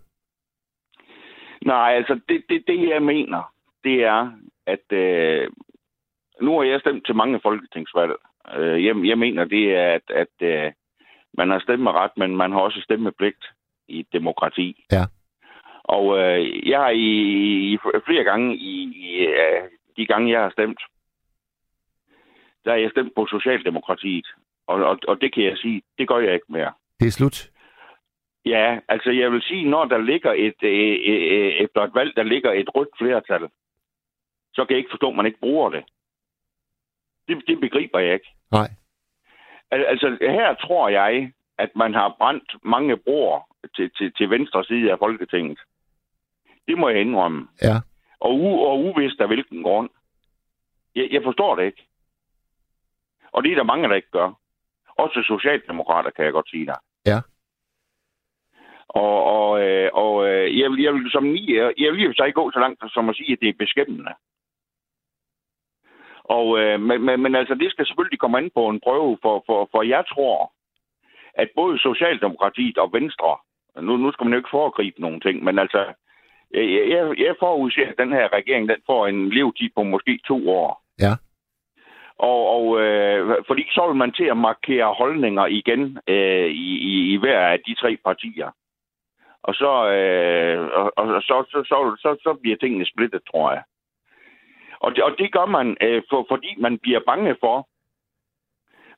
Nej, 1.65 1.95
altså 1.97 2.21
det, 2.29 2.45
det, 2.49 2.65
det 2.67 2.89
jeg 2.89 3.03
mener, 3.03 3.53
det 3.85 4.05
er, 4.05 4.33
at 4.67 4.93
øh, 4.93 5.49
nu 6.41 6.57
har 6.57 6.63
jeg 6.63 6.81
stemt 6.81 7.07
til 7.07 7.15
mange 7.15 7.41
folketingsvalg. 7.43 8.13
Øh, 8.57 8.85
jeg, 8.85 8.97
jeg 9.05 9.19
mener, 9.19 9.45
det 9.45 9.77
er, 9.77 9.93
at, 9.93 10.11
at 10.11 10.49
øh, 10.49 10.73
man 11.35 11.51
har 11.51 11.59
stemmeret, 11.59 12.11
men 12.17 12.37
man 12.37 12.53
har 12.53 12.61
også 12.61 12.81
stemmepligt 12.81 13.45
i 13.89 14.01
et 14.01 14.07
demokrati. 14.13 14.85
Ja. 14.93 15.05
Og 15.85 16.19
øh, 16.19 16.69
jeg 16.69 16.79
har 16.79 16.91
i, 16.91 17.11
i 17.73 17.79
flere 18.07 18.25
gange 18.25 18.57
i, 18.57 18.75
i 18.83 19.27
øh, 19.27 19.63
de 19.97 20.07
gange, 20.07 20.33
jeg 20.33 20.41
har 20.41 20.51
stemt, 20.51 20.81
der 22.65 22.71
har 22.71 22.79
jeg 22.79 22.91
stemt 22.91 23.13
på 23.15 23.27
Socialdemokratiet. 23.31 24.27
Og, 24.67 24.85
og, 24.85 24.99
og 25.09 25.21
det 25.21 25.35
kan 25.35 25.45
jeg 25.45 25.57
sige, 25.57 25.83
det 25.99 26.09
gør 26.09 26.19
jeg 26.19 26.35
ikke 26.35 26.53
mere. 26.53 26.73
Det 27.01 27.07
er 27.07 27.11
slut. 27.11 27.51
Ja, 28.49 28.79
altså 28.89 29.11
jeg 29.11 29.33
vil 29.33 29.43
sige, 29.43 29.71
når 29.71 29.85
der 29.85 29.99
ligger 29.99 30.33
et, 30.33 30.63
øh, 30.63 30.99
øh, 31.07 31.53
efter 31.65 31.81
et 31.83 31.95
valg, 31.95 32.17
der 32.17 32.23
ligger 32.23 32.53
et 32.53 32.75
rødt 32.75 32.89
flertal, 32.99 33.49
så 34.55 34.65
kan 34.65 34.71
jeg 34.75 34.79
ikke 34.79 34.91
forstå, 34.91 35.09
at 35.11 35.17
man 35.17 35.27
ikke 35.27 35.41
bruger 35.41 35.71
det. 35.71 35.85
Det, 37.29 37.43
det 37.47 37.61
begriber 37.61 37.99
jeg 37.99 38.15
ikke. 38.15 38.31
Nej. 38.51 38.69
Al- 39.71 39.85
Altså 39.85 40.17
her 40.21 40.55
tror 40.55 40.89
jeg, 40.89 41.33
at 41.59 41.77
man 41.77 41.95
har 41.95 42.15
brændt 42.19 42.57
mange 42.63 42.97
broer 42.97 43.41
til, 43.77 43.91
til, 43.97 44.13
til 44.13 44.31
venstre 44.31 44.65
side 44.65 44.93
af 44.93 44.99
Folketinget. 44.99 45.59
Det 46.69 46.79
må 46.79 46.89
jeg 46.89 47.01
indrømme. 47.01 47.49
Ja. 47.63 47.77
Og, 48.21 48.35
u, 48.35 48.49
og 48.67 48.81
uvist 48.85 49.21
af 49.21 49.27
hvilken 49.27 49.63
grund. 49.63 49.91
Jeg, 50.95 51.09
jeg 51.11 51.23
forstår 51.25 51.57
det 51.57 51.65
ikke. 51.67 51.87
Og 53.33 53.43
det 53.45 53.53
er 53.53 53.57
der 53.57 53.63
mange, 53.73 53.89
der 53.89 53.95
ikke 53.95 54.11
gør. 54.11 54.33
Også 54.97 55.23
socialdemokrater, 55.27 56.11
kan 56.11 56.25
jeg 56.25 56.33
godt 56.33 56.51
sige 56.51 56.67
dig. 56.67 56.77
Og, 58.89 59.25
og, 59.25 59.63
øh, 59.63 59.91
og 59.93 60.29
øh, 60.29 60.59
jeg, 60.59 60.71
vil, 60.71 60.83
jeg, 60.83 60.95
vil, 60.95 61.11
som 61.11 61.25
ni, 61.25 61.55
jeg 61.57 61.93
vil 61.93 62.03
i 62.03 62.07
og 62.07 62.11
for 62.11 62.25
sig 62.25 62.35
gå 62.35 62.51
så 62.51 62.59
langt 62.59 62.83
som 62.93 63.09
at 63.09 63.17
sige, 63.17 63.33
at 63.33 63.41
det 63.41 63.49
er 63.49 63.63
beskæmmende. 63.65 64.13
Og, 66.25 66.59
øh, 66.61 66.81
men, 66.81 67.03
men, 67.03 67.23
men 67.23 67.35
altså, 67.35 67.55
det 67.55 67.71
skal 67.71 67.87
selvfølgelig 67.87 68.19
komme 68.19 68.39
an 68.39 68.51
på 68.55 68.69
en 68.69 68.81
prøve, 68.81 69.19
for, 69.23 69.45
for, 69.47 69.69
for 69.73 69.83
jeg 69.83 70.05
tror, 70.13 70.53
at 71.35 71.49
både 71.55 71.79
Socialdemokratiet 71.79 72.79
og 72.79 72.93
Venstre, 72.93 73.37
nu, 73.81 73.97
nu 73.97 74.13
skal 74.13 74.25
man 74.25 74.33
jo 74.33 74.39
ikke 74.39 74.57
foregribe 74.57 75.01
nogen 75.01 75.21
ting, 75.21 75.45
men 75.45 75.59
altså, 75.59 75.85
jeg, 76.55 76.89
jeg, 76.91 77.19
jeg 77.19 77.35
forudser, 77.39 77.87
at 77.89 77.99
den 77.99 78.13
her 78.13 78.33
regering, 78.33 78.69
den 78.69 78.81
får 78.87 79.07
en 79.07 79.29
levetid 79.29 79.71
på 79.77 79.83
måske 79.83 80.21
to 80.27 80.51
år. 80.51 80.83
Ja. 81.01 81.13
Og, 82.19 82.41
og 82.57 82.81
øh, 82.81 83.37
fordi 83.47 83.67
så 83.71 83.87
vil 83.87 83.97
man 83.97 84.13
til 84.13 84.25
at 84.25 84.37
markere 84.37 84.95
holdninger 84.95 85.47
igen 85.47 85.99
øh, 86.09 86.51
i, 86.51 86.71
i, 86.93 87.13
i 87.13 87.17
hver 87.17 87.41
af 87.41 87.61
de 87.67 87.75
tre 87.75 87.97
partier. 88.05 88.51
Og 89.49 89.55
så, 89.55 89.73
øh, 89.97 90.59
og, 90.79 90.93
og 90.97 91.23
så, 91.23 91.37
så, 91.51 91.59
så, 91.71 91.97
så, 92.03 92.17
så 92.23 92.39
bliver 92.43 92.57
tingene 92.57 92.87
splittet, 92.87 93.23
tror 93.31 93.53
jeg. 93.53 93.63
Og 94.81 94.95
det, 94.95 95.05
og 95.05 95.19
det 95.19 95.33
gør 95.33 95.47
man, 95.47 95.77
øh, 95.81 96.03
for, 96.11 96.27
fordi 96.29 96.55
man 96.59 96.79
bliver 96.79 97.01
bange 97.07 97.37
for, 97.41 97.69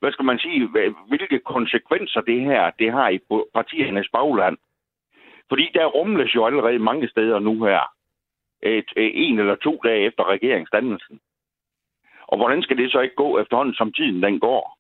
hvad 0.01 0.13
skal 0.13 0.25
man 0.25 0.39
sige, 0.39 0.69
hvilke 1.09 1.39
konsekvenser 1.39 2.21
det 2.21 2.41
her 2.41 2.71
det 2.79 2.93
har 2.93 3.09
i 3.09 3.19
partiernes 3.55 4.09
bagland. 4.13 4.57
Fordi 5.49 5.71
der 5.75 5.87
rumles 5.87 6.35
jo 6.35 6.47
allerede 6.47 6.79
mange 6.79 7.09
steder 7.09 7.39
nu 7.39 7.65
her, 7.65 7.83
et, 8.63 8.91
et, 8.97 9.13
en 9.29 9.39
eller 9.39 9.55
to 9.55 9.81
dage 9.85 10.07
efter 10.07 10.25
regeringsdannelsen. 10.29 11.21
Og 12.27 12.37
hvordan 12.37 12.63
skal 12.63 12.77
det 12.77 12.93
så 12.93 13.01
ikke 13.01 13.15
gå 13.15 13.39
efterhånden, 13.39 13.75
som 13.75 13.93
tiden 13.93 14.23
den 14.23 14.41
går? 14.41 14.80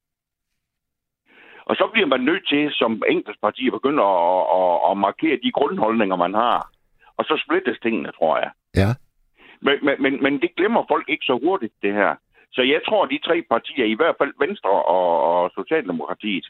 Og 1.70 1.76
så 1.76 1.86
bliver 1.92 2.06
man 2.06 2.20
nødt 2.20 2.48
til, 2.48 2.70
som 2.72 3.02
enkeltparti, 3.08 3.66
at 3.66 3.72
begynde 3.72 4.02
at, 4.02 4.42
at, 4.60 4.76
at 4.90 4.96
markere 5.06 5.38
de 5.44 5.52
grundholdninger, 5.52 6.16
man 6.16 6.34
har. 6.34 6.70
Og 7.16 7.24
så 7.24 7.42
splittes 7.44 7.78
tingene, 7.82 8.12
tror 8.18 8.38
jeg. 8.38 8.50
Ja. 8.76 8.90
Men, 9.60 9.76
men, 10.02 10.22
men, 10.22 10.40
det 10.40 10.56
glemmer 10.56 10.82
folk 10.88 11.08
ikke 11.08 11.24
så 11.24 11.38
hurtigt, 11.42 11.74
det 11.82 11.92
her. 11.92 12.14
Så 12.52 12.62
jeg 12.62 12.80
tror, 12.86 13.06
de 13.06 13.18
tre 13.18 13.42
partier, 13.50 13.84
i 13.84 13.94
hvert 13.94 14.16
fald 14.18 14.32
Venstre 14.38 14.70
og, 14.70 15.16
og 15.30 15.50
Socialdemokratiet, 15.58 16.46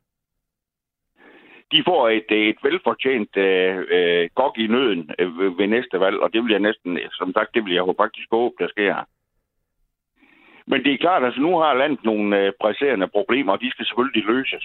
de 1.73 1.83
får 1.87 2.09
et, 2.09 2.31
et 2.51 2.59
velfortjent 2.63 3.37
øh, 3.37 3.87
øh, 3.97 4.29
gok 4.35 4.59
i 4.59 4.67
nøden 4.67 5.11
øh, 5.19 5.59
ved 5.59 5.67
næste 5.67 6.01
valg, 6.01 6.19
og 6.21 6.33
det 6.33 6.43
vil 6.43 6.51
jeg 6.51 6.61
næsten, 6.61 6.99
som 7.13 7.33
sagt, 7.33 7.55
det 7.55 7.65
vil 7.65 7.75
jeg 7.75 7.95
faktisk 7.97 8.29
håbe, 8.31 8.55
der 8.59 8.69
sker. 8.69 9.05
Men 10.67 10.85
det 10.85 10.93
er 10.93 10.99
klart, 11.05 11.23
at 11.23 11.27
altså, 11.27 11.41
nu 11.41 11.59
har 11.59 11.75
landet 11.75 12.05
nogle 12.05 12.39
øh, 12.39 12.53
presserende 12.61 13.09
problemer, 13.09 13.53
og 13.53 13.61
de 13.61 13.71
skal 13.71 13.87
selvfølgelig 13.87 14.25
løses. 14.25 14.65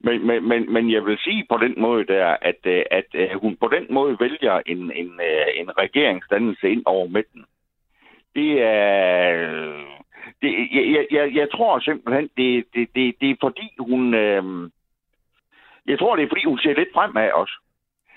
Men, 0.00 0.26
men, 0.26 0.48
men, 0.48 0.72
men 0.72 0.92
jeg 0.92 1.04
vil 1.04 1.18
sige 1.18 1.46
på 1.50 1.56
den 1.56 1.74
måde 1.78 2.04
der, 2.06 2.36
at, 2.42 2.60
øh, 2.64 2.82
at, 2.90 3.14
at 3.14 3.38
hun 3.38 3.56
på 3.56 3.68
den 3.68 3.86
måde 3.90 4.16
vælger 4.20 4.60
en, 4.66 4.92
en, 4.92 5.20
øh, 5.20 5.46
en 5.56 5.78
regeringsdannelse 5.78 6.70
ind 6.70 6.82
over 6.86 7.08
midten. 7.08 7.44
Det 8.34 8.62
er... 8.62 9.96
Det, 10.42 10.68
jeg, 10.72 11.06
jeg, 11.10 11.34
jeg 11.34 11.48
tror 11.50 11.78
simpelthen, 11.78 12.30
det, 12.36 12.64
det, 12.74 12.88
det, 12.94 13.14
det 13.20 13.30
er 13.30 13.36
fordi 13.40 13.68
hun... 13.78 14.14
Øh, 14.14 14.70
jeg 15.86 15.98
tror, 15.98 16.16
det 16.16 16.24
er 16.24 16.28
fordi 16.28 16.44
hun 16.44 16.58
ser 16.58 16.74
lidt 16.74 16.92
fremad 16.94 17.30
også. 17.30 17.54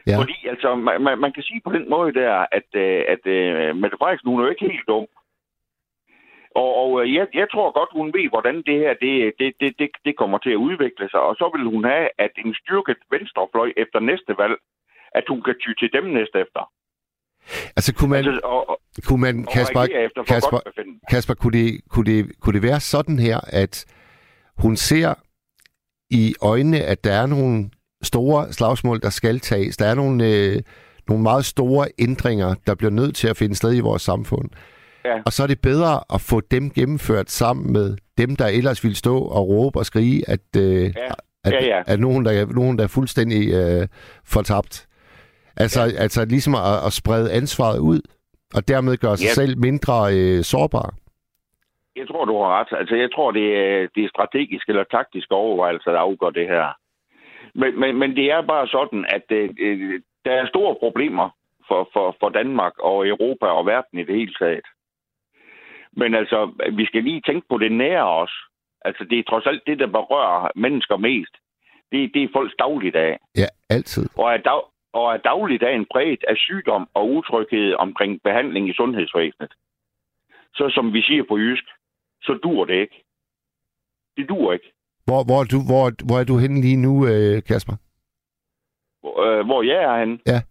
Ja. 0.08 0.18
Fordi 0.18 0.48
altså, 0.50 0.76
man, 0.76 1.20
man 1.20 1.32
kan 1.34 1.44
sige 1.44 1.62
på 1.66 1.72
den 1.72 1.90
måde 1.90 2.14
der, 2.14 2.46
at, 2.52 2.76
at, 3.14 3.28
at 3.28 3.76
Mette 3.76 3.98
Frederiksen, 3.98 4.30
hun 4.30 4.40
er 4.40 4.44
jo 4.44 4.50
ikke 4.50 4.68
helt 4.72 4.88
dum. 4.88 5.08
Og, 6.62 6.70
og 6.82 6.90
øh, 7.02 7.14
jeg, 7.14 7.28
jeg 7.34 7.48
tror 7.54 7.68
godt, 7.80 7.92
hun 8.00 8.14
ved, 8.18 8.28
hvordan 8.34 8.56
det 8.68 8.78
her 8.84 8.94
det, 9.04 9.34
det, 9.40 9.50
det, 9.62 9.70
det, 9.80 9.90
det 10.06 10.14
kommer 10.22 10.38
til 10.38 10.54
at 10.56 10.64
udvikle 10.68 11.10
sig. 11.10 11.22
Og 11.30 11.36
så 11.36 11.46
vil 11.54 11.66
hun 11.74 11.84
have, 11.84 12.08
at 12.26 12.32
en 12.46 12.56
styrket 12.62 13.00
venstrefløj 13.12 13.70
efter 13.84 14.00
næste 14.00 14.34
valg, 14.42 14.56
at 15.20 15.26
hun 15.30 15.42
kan 15.42 15.56
ty 15.64 15.72
til 15.80 15.90
dem 15.98 16.06
næste 16.18 16.38
efter. 16.46 16.64
Altså 17.78 17.96
kunne 17.96 18.10
man, 18.10 18.26
altså, 18.26 18.42
og, 18.44 18.80
kunne 19.08 19.22
man 19.22 19.46
Kasper, 19.54 19.86
Kasper, 20.28 20.60
Kasper 21.10 21.34
kunne, 21.34 21.58
det, 21.60 21.82
kunne, 21.90 22.06
det, 22.12 22.40
kunne 22.42 22.54
det 22.54 22.64
være 22.70 22.80
sådan 22.80 23.20
her, 23.20 23.40
at 23.62 23.86
hun 24.58 24.76
ser 24.76 25.14
i 26.10 26.36
øjnene, 26.42 26.80
at 26.80 27.04
der 27.04 27.14
er 27.14 27.26
nogle 27.26 27.70
store 28.02 28.54
slagsmål, 28.54 29.02
der 29.02 29.10
skal 29.10 29.40
tages. 29.40 29.78
Der 29.78 29.86
er 29.86 29.96
nogle, 29.96 30.28
øh, 30.28 30.62
nogle 31.08 31.24
meget 31.24 31.46
store 31.46 31.88
ændringer, 32.00 32.56
der 32.68 32.76
bliver 32.76 32.92
nødt 32.92 33.16
til 33.16 33.28
at 33.28 33.38
finde 33.38 33.56
sted 33.56 33.76
i 33.76 33.80
vores 33.80 34.02
samfund. 34.02 34.50
Ja. 35.06 35.22
Og 35.26 35.32
så 35.32 35.44
er 35.44 35.48
det 35.48 35.62
bedre 35.62 35.94
at 36.14 36.22
få 36.22 36.42
dem 36.52 36.70
gennemført 36.70 37.30
sammen 37.30 37.74
med 37.74 37.98
dem, 38.18 38.36
der 38.36 38.48
ellers 38.48 38.84
vil 38.84 38.96
stå 38.96 39.18
og 39.18 39.48
råbe 39.48 39.80
og 39.80 39.86
skrige, 39.86 40.30
at, 40.30 40.48
øh, 40.58 40.84
ja. 40.84 40.90
At, 41.46 41.54
ja, 41.54 41.66
ja. 41.66 41.84
at 41.88 42.00
nogen, 42.00 42.26
der, 42.26 42.46
nogen, 42.46 42.78
der 42.78 42.84
er 42.84 42.94
fuldstændig 43.00 43.42
øh, 43.54 43.88
fortabt. 44.26 44.88
Altså, 45.58 45.82
ja. 45.82 46.02
altså 46.04 46.26
ligesom 46.26 46.56
at, 46.56 46.86
at 46.88 46.94
sprede 46.94 47.32
ansvaret 47.32 47.80
ud, 47.80 48.02
og 48.56 48.68
dermed 48.68 48.98
gøre 48.98 49.18
sig 49.18 49.28
ja. 49.28 49.34
selv 49.42 49.58
mindre 49.58 49.96
øh, 50.18 50.44
sårbar. 50.44 50.90
Jeg 51.96 52.08
tror, 52.08 52.26
du 52.26 52.34
har 52.38 52.60
ret. 52.60 52.80
Altså, 52.80 52.96
jeg 52.96 53.10
tror, 53.16 53.32
det 53.32 53.48
er, 53.58 53.88
det 53.96 54.04
er 54.04 54.10
strategisk 54.10 54.70
eller 54.70 54.84
taktisk 54.84 55.32
overvejelse, 55.32 55.90
der 55.90 56.00
afgør 56.00 56.30
det 56.30 56.48
her. 56.48 56.68
Men, 57.56 57.80
men, 57.80 58.00
men 58.00 58.16
det 58.16 58.32
er 58.32 58.42
bare 58.42 58.68
sådan, 58.68 59.06
at 59.10 59.26
øh, 59.30 59.50
øh, 59.60 60.02
der 60.26 60.32
er 60.32 60.48
store 60.48 60.76
problemer 60.80 61.30
for, 61.68 61.90
for, 61.94 62.16
for 62.20 62.30
Danmark 62.30 62.74
og 62.80 63.08
Europa 63.08 63.46
og 63.46 63.66
verden 63.66 64.00
i 64.00 64.04
det 64.04 64.16
hele 64.16 64.34
taget. 64.40 64.66
Men 65.96 66.16
altså, 66.16 66.52
vi 66.74 66.86
skal 66.86 67.04
lige 67.04 67.22
tænke 67.22 67.48
på 67.50 67.58
det 67.58 67.72
nære 67.72 68.08
os. 68.10 68.32
Altså, 68.86 69.04
det 69.10 69.20
er 69.20 69.24
trods 69.24 69.46
alt 69.46 69.64
det, 69.68 69.80
der 69.80 69.88
berører 69.88 70.52
mennesker 70.56 70.98
mest. 70.98 71.34
Det, 71.92 72.12
det 72.14 72.24
er 72.24 72.28
folks 72.34 72.56
dagligdag. 72.60 73.18
Ja, 73.38 73.48
altid. 73.70 74.10
Og 74.18 74.34
er, 74.34 74.38
dag, 74.38 74.62
og 74.94 75.14
er 75.14 75.18
dagligdagen 75.18 75.86
præget 75.92 76.24
af 76.28 76.38
sygdom 76.38 76.90
og 76.94 77.10
utryghed 77.10 77.74
omkring 77.74 78.22
behandling 78.24 78.70
i 78.70 78.74
sundhedsvæsenet. 78.74 79.54
Så 80.56 80.72
som 80.76 80.94
vi 80.94 81.02
siger 81.02 81.24
på 81.30 81.38
jysk, 81.38 81.64
så 82.22 82.40
dur 82.44 82.66
det 82.66 82.74
ikke. 82.74 83.04
Det 84.18 84.30
dur 84.30 84.54
ikke. 84.54 84.74
Hvor, 85.06 85.24
hvor, 85.26 85.40
er, 85.42 85.48
du, 85.54 85.58
hvor, 85.70 86.06
hvor 86.08 86.20
er 86.20 86.24
du 86.24 86.38
henne 86.38 86.62
lige 86.62 86.78
nu, 86.78 87.08
øh, 87.08 87.44
Kasper? 87.44 87.74
Hvor, 89.02 89.24
øh, 89.26 89.46
hvor 89.46 89.64
jeg 89.64 89.84
er 89.84 90.00
henne? 90.00 90.20
Ja. 90.28 90.42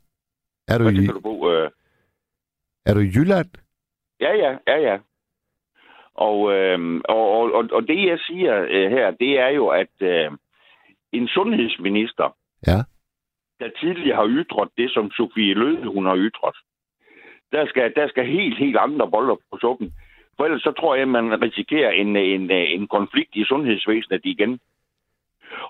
Er 0.68 0.78
du, 0.78 0.88
i, 0.88 1.06
du 1.06 1.20
bo, 1.20 1.50
øh... 1.50 1.70
er 2.86 2.94
du 2.94 3.00
i 3.00 3.10
Jylland? 3.14 3.50
Ja, 4.20 4.32
ja, 4.34 4.56
ja, 4.66 4.76
ja. 4.76 4.98
Og, 6.14 6.52
øh, 6.52 7.00
og, 7.08 7.52
og, 7.52 7.68
og 7.72 7.88
det, 7.88 8.06
jeg 8.06 8.18
siger 8.18 8.66
øh, 8.70 8.90
her, 8.90 9.10
det 9.10 9.38
er 9.38 9.48
jo, 9.48 9.68
at 9.68 9.94
øh, 10.00 10.30
en 11.12 11.28
sundhedsminister, 11.28 12.36
ja. 12.66 12.78
der 13.60 13.70
tidligere 13.80 14.16
har 14.16 14.28
ytret 14.28 14.68
det, 14.76 14.90
som 14.90 15.10
Sofie 15.10 15.54
Løde, 15.54 15.86
hun 15.86 16.06
har 16.06 16.16
ytret, 16.16 16.56
der 17.52 17.66
skal, 17.66 17.92
der 17.96 18.08
skal 18.08 18.26
helt, 18.26 18.58
helt 18.58 18.76
andre 18.76 19.10
boller 19.10 19.34
på 19.34 19.58
suppen. 19.60 19.92
For 20.36 20.44
ellers 20.44 20.62
så 20.62 20.72
tror 20.72 20.94
jeg, 20.94 21.02
at 21.02 21.08
man 21.08 21.42
risikerer 21.42 21.90
en, 21.90 22.16
en, 22.16 22.50
en 22.50 22.88
konflikt 22.88 23.36
i 23.36 23.44
sundhedsvæsenet 23.44 24.20
igen. 24.24 24.60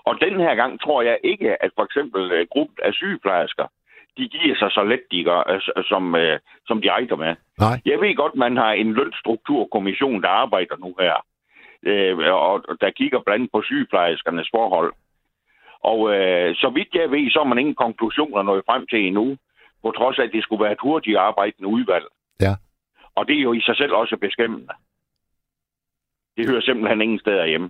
Og 0.03 0.19
den 0.21 0.39
her 0.39 0.55
gang 0.55 0.81
tror 0.81 1.01
jeg 1.01 1.17
ikke, 1.23 1.63
at 1.63 1.71
for 1.75 1.83
eksempel 1.83 2.31
øh, 2.31 2.47
gruppen 2.51 2.77
af 2.83 2.93
sygeplejersker, 2.93 3.67
de 4.17 4.27
giver 4.27 4.55
sig 4.55 4.71
så 4.71 4.83
let, 4.83 5.03
de 5.11 5.23
gør, 5.23 5.41
øh, 5.51 5.83
som, 5.83 6.15
øh, 6.15 6.39
som 6.67 6.81
de 6.81 6.87
ejder 6.87 7.15
med. 7.15 7.35
Nej. 7.59 7.81
Jeg 7.85 8.01
ved 8.01 8.15
godt, 8.15 8.35
man 8.35 8.57
har 8.57 8.71
en 8.71 8.93
lønstrukturkommission, 8.93 10.21
der 10.21 10.29
arbejder 10.29 10.77
nu 10.77 10.95
her, 10.99 11.15
øh, 11.83 12.17
og 12.33 12.63
der 12.81 12.89
kigger 12.89 13.19
blandt 13.19 13.39
andet 13.39 13.51
på 13.51 13.61
sygeplejerskernes 13.61 14.49
forhold. 14.55 14.93
Og 15.91 15.99
øh, 16.15 16.55
så 16.55 16.69
vidt 16.69 16.93
jeg 16.93 17.11
ved, 17.11 17.31
så 17.31 17.39
har 17.39 17.49
man 17.49 17.57
ingen 17.57 17.75
konklusioner 17.75 18.43
nået 18.43 18.63
frem 18.65 18.87
til 18.87 18.99
endnu, 19.07 19.37
på 19.83 19.91
trods 19.91 20.19
af, 20.19 20.23
at 20.23 20.33
det 20.33 20.43
skulle 20.43 20.63
være 20.63 20.71
et 20.71 20.85
hurtigt 20.87 21.17
arbejdende 21.17 21.69
udvalg. 21.69 22.05
Ja. 22.41 22.53
Og 23.15 23.27
det 23.27 23.37
er 23.37 23.41
jo 23.41 23.53
i 23.53 23.61
sig 23.61 23.77
selv 23.77 23.93
også 23.93 24.17
beskæmmende. 24.17 24.73
Det 26.37 26.49
hører 26.49 26.61
simpelthen 26.61 27.01
ingen 27.01 27.19
steder 27.19 27.45
hjemme. 27.45 27.69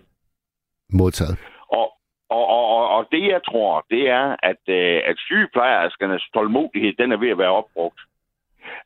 Modtaget. 0.90 1.38
Og, 2.30 2.48
og, 2.48 2.68
og, 2.68 2.90
og 2.90 3.08
det, 3.12 3.28
jeg 3.28 3.42
tror, 3.44 3.86
det 3.90 4.10
er, 4.10 4.36
at, 4.44 4.64
øh, 4.68 5.02
at 5.06 5.18
sygeplejerskernes 5.18 6.24
tålmodighed, 6.34 6.94
den 6.94 7.12
er 7.12 7.18
ved 7.18 7.30
at 7.30 7.38
være 7.38 7.58
opbrugt. 7.62 8.00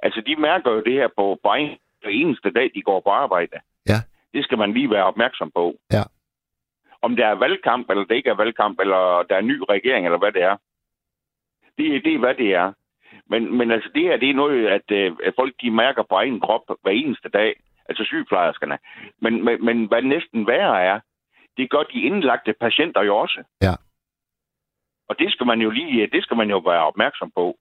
Altså, 0.04 0.22
de 0.22 0.36
mærker 0.36 0.72
jo 0.72 0.82
det 0.82 0.94
her 0.94 1.08
på, 1.18 1.40
på 1.44 1.54
en, 1.54 1.78
eneste 2.06 2.52
dag, 2.52 2.72
de 2.76 2.82
går 2.82 3.00
på 3.00 3.10
arbejde. 3.10 3.60
Ja. 3.88 4.00
Det 4.34 4.44
skal 4.44 4.58
man 4.58 4.74
lige 4.74 4.90
være 4.90 5.04
opmærksom 5.04 5.52
på. 5.52 5.76
Ja. 5.92 6.04
Om 7.02 7.16
der 7.16 7.28
er 7.28 7.36
valgkamp, 7.36 7.90
eller 7.90 8.04
det 8.04 8.16
ikke 8.16 8.30
er 8.30 8.42
valgkamp, 8.44 8.80
eller 8.80 9.24
der 9.30 9.36
er 9.36 9.40
en 9.40 9.48
ny 9.48 9.60
regering, 9.70 10.06
eller 10.06 10.18
hvad 10.20 10.32
det 10.32 10.44
er. 10.44 10.58
Det, 11.78 12.04
det 12.06 12.14
er, 12.14 12.20
hvad 12.20 12.36
det 12.36 12.54
er. 12.54 12.74
Men, 13.30 13.58
men 13.58 13.72
altså, 13.72 13.90
det 13.96 14.04
her, 14.04 14.18
det 14.18 14.30
er 14.30 14.34
noget, 14.34 14.68
at, 14.68 14.92
øh, 14.92 15.16
at 15.24 15.34
folk 15.36 15.54
de 15.62 15.72
mærker 15.72 16.04
på 16.04 16.16
egen 16.16 16.40
krop 16.40 16.62
hver 16.82 16.92
eneste 16.92 17.30
dag. 17.30 17.56
Altså 17.90 18.04
sygeplejerskerne. 18.04 18.78
Men, 19.22 19.46
men, 19.46 19.66
men 19.66 19.86
hvad 19.86 20.02
næsten 20.02 20.48
værre 20.48 20.84
er, 20.84 21.00
det 21.58 21.70
gør 21.70 21.84
de 21.94 22.00
indlagte 22.02 22.54
patienter 22.62 23.02
jo 23.02 23.18
også. 23.18 23.44
Ja. 23.62 23.74
Og 25.10 25.20
det 25.20 25.32
skal 25.32 25.46
man 25.46 25.60
jo 25.62 25.70
lige, 25.70 26.10
det 26.12 26.24
skal 26.24 26.38
man 26.38 26.50
jo 26.50 26.58
være 26.58 26.86
opmærksom 26.86 27.32
på. 27.36 27.56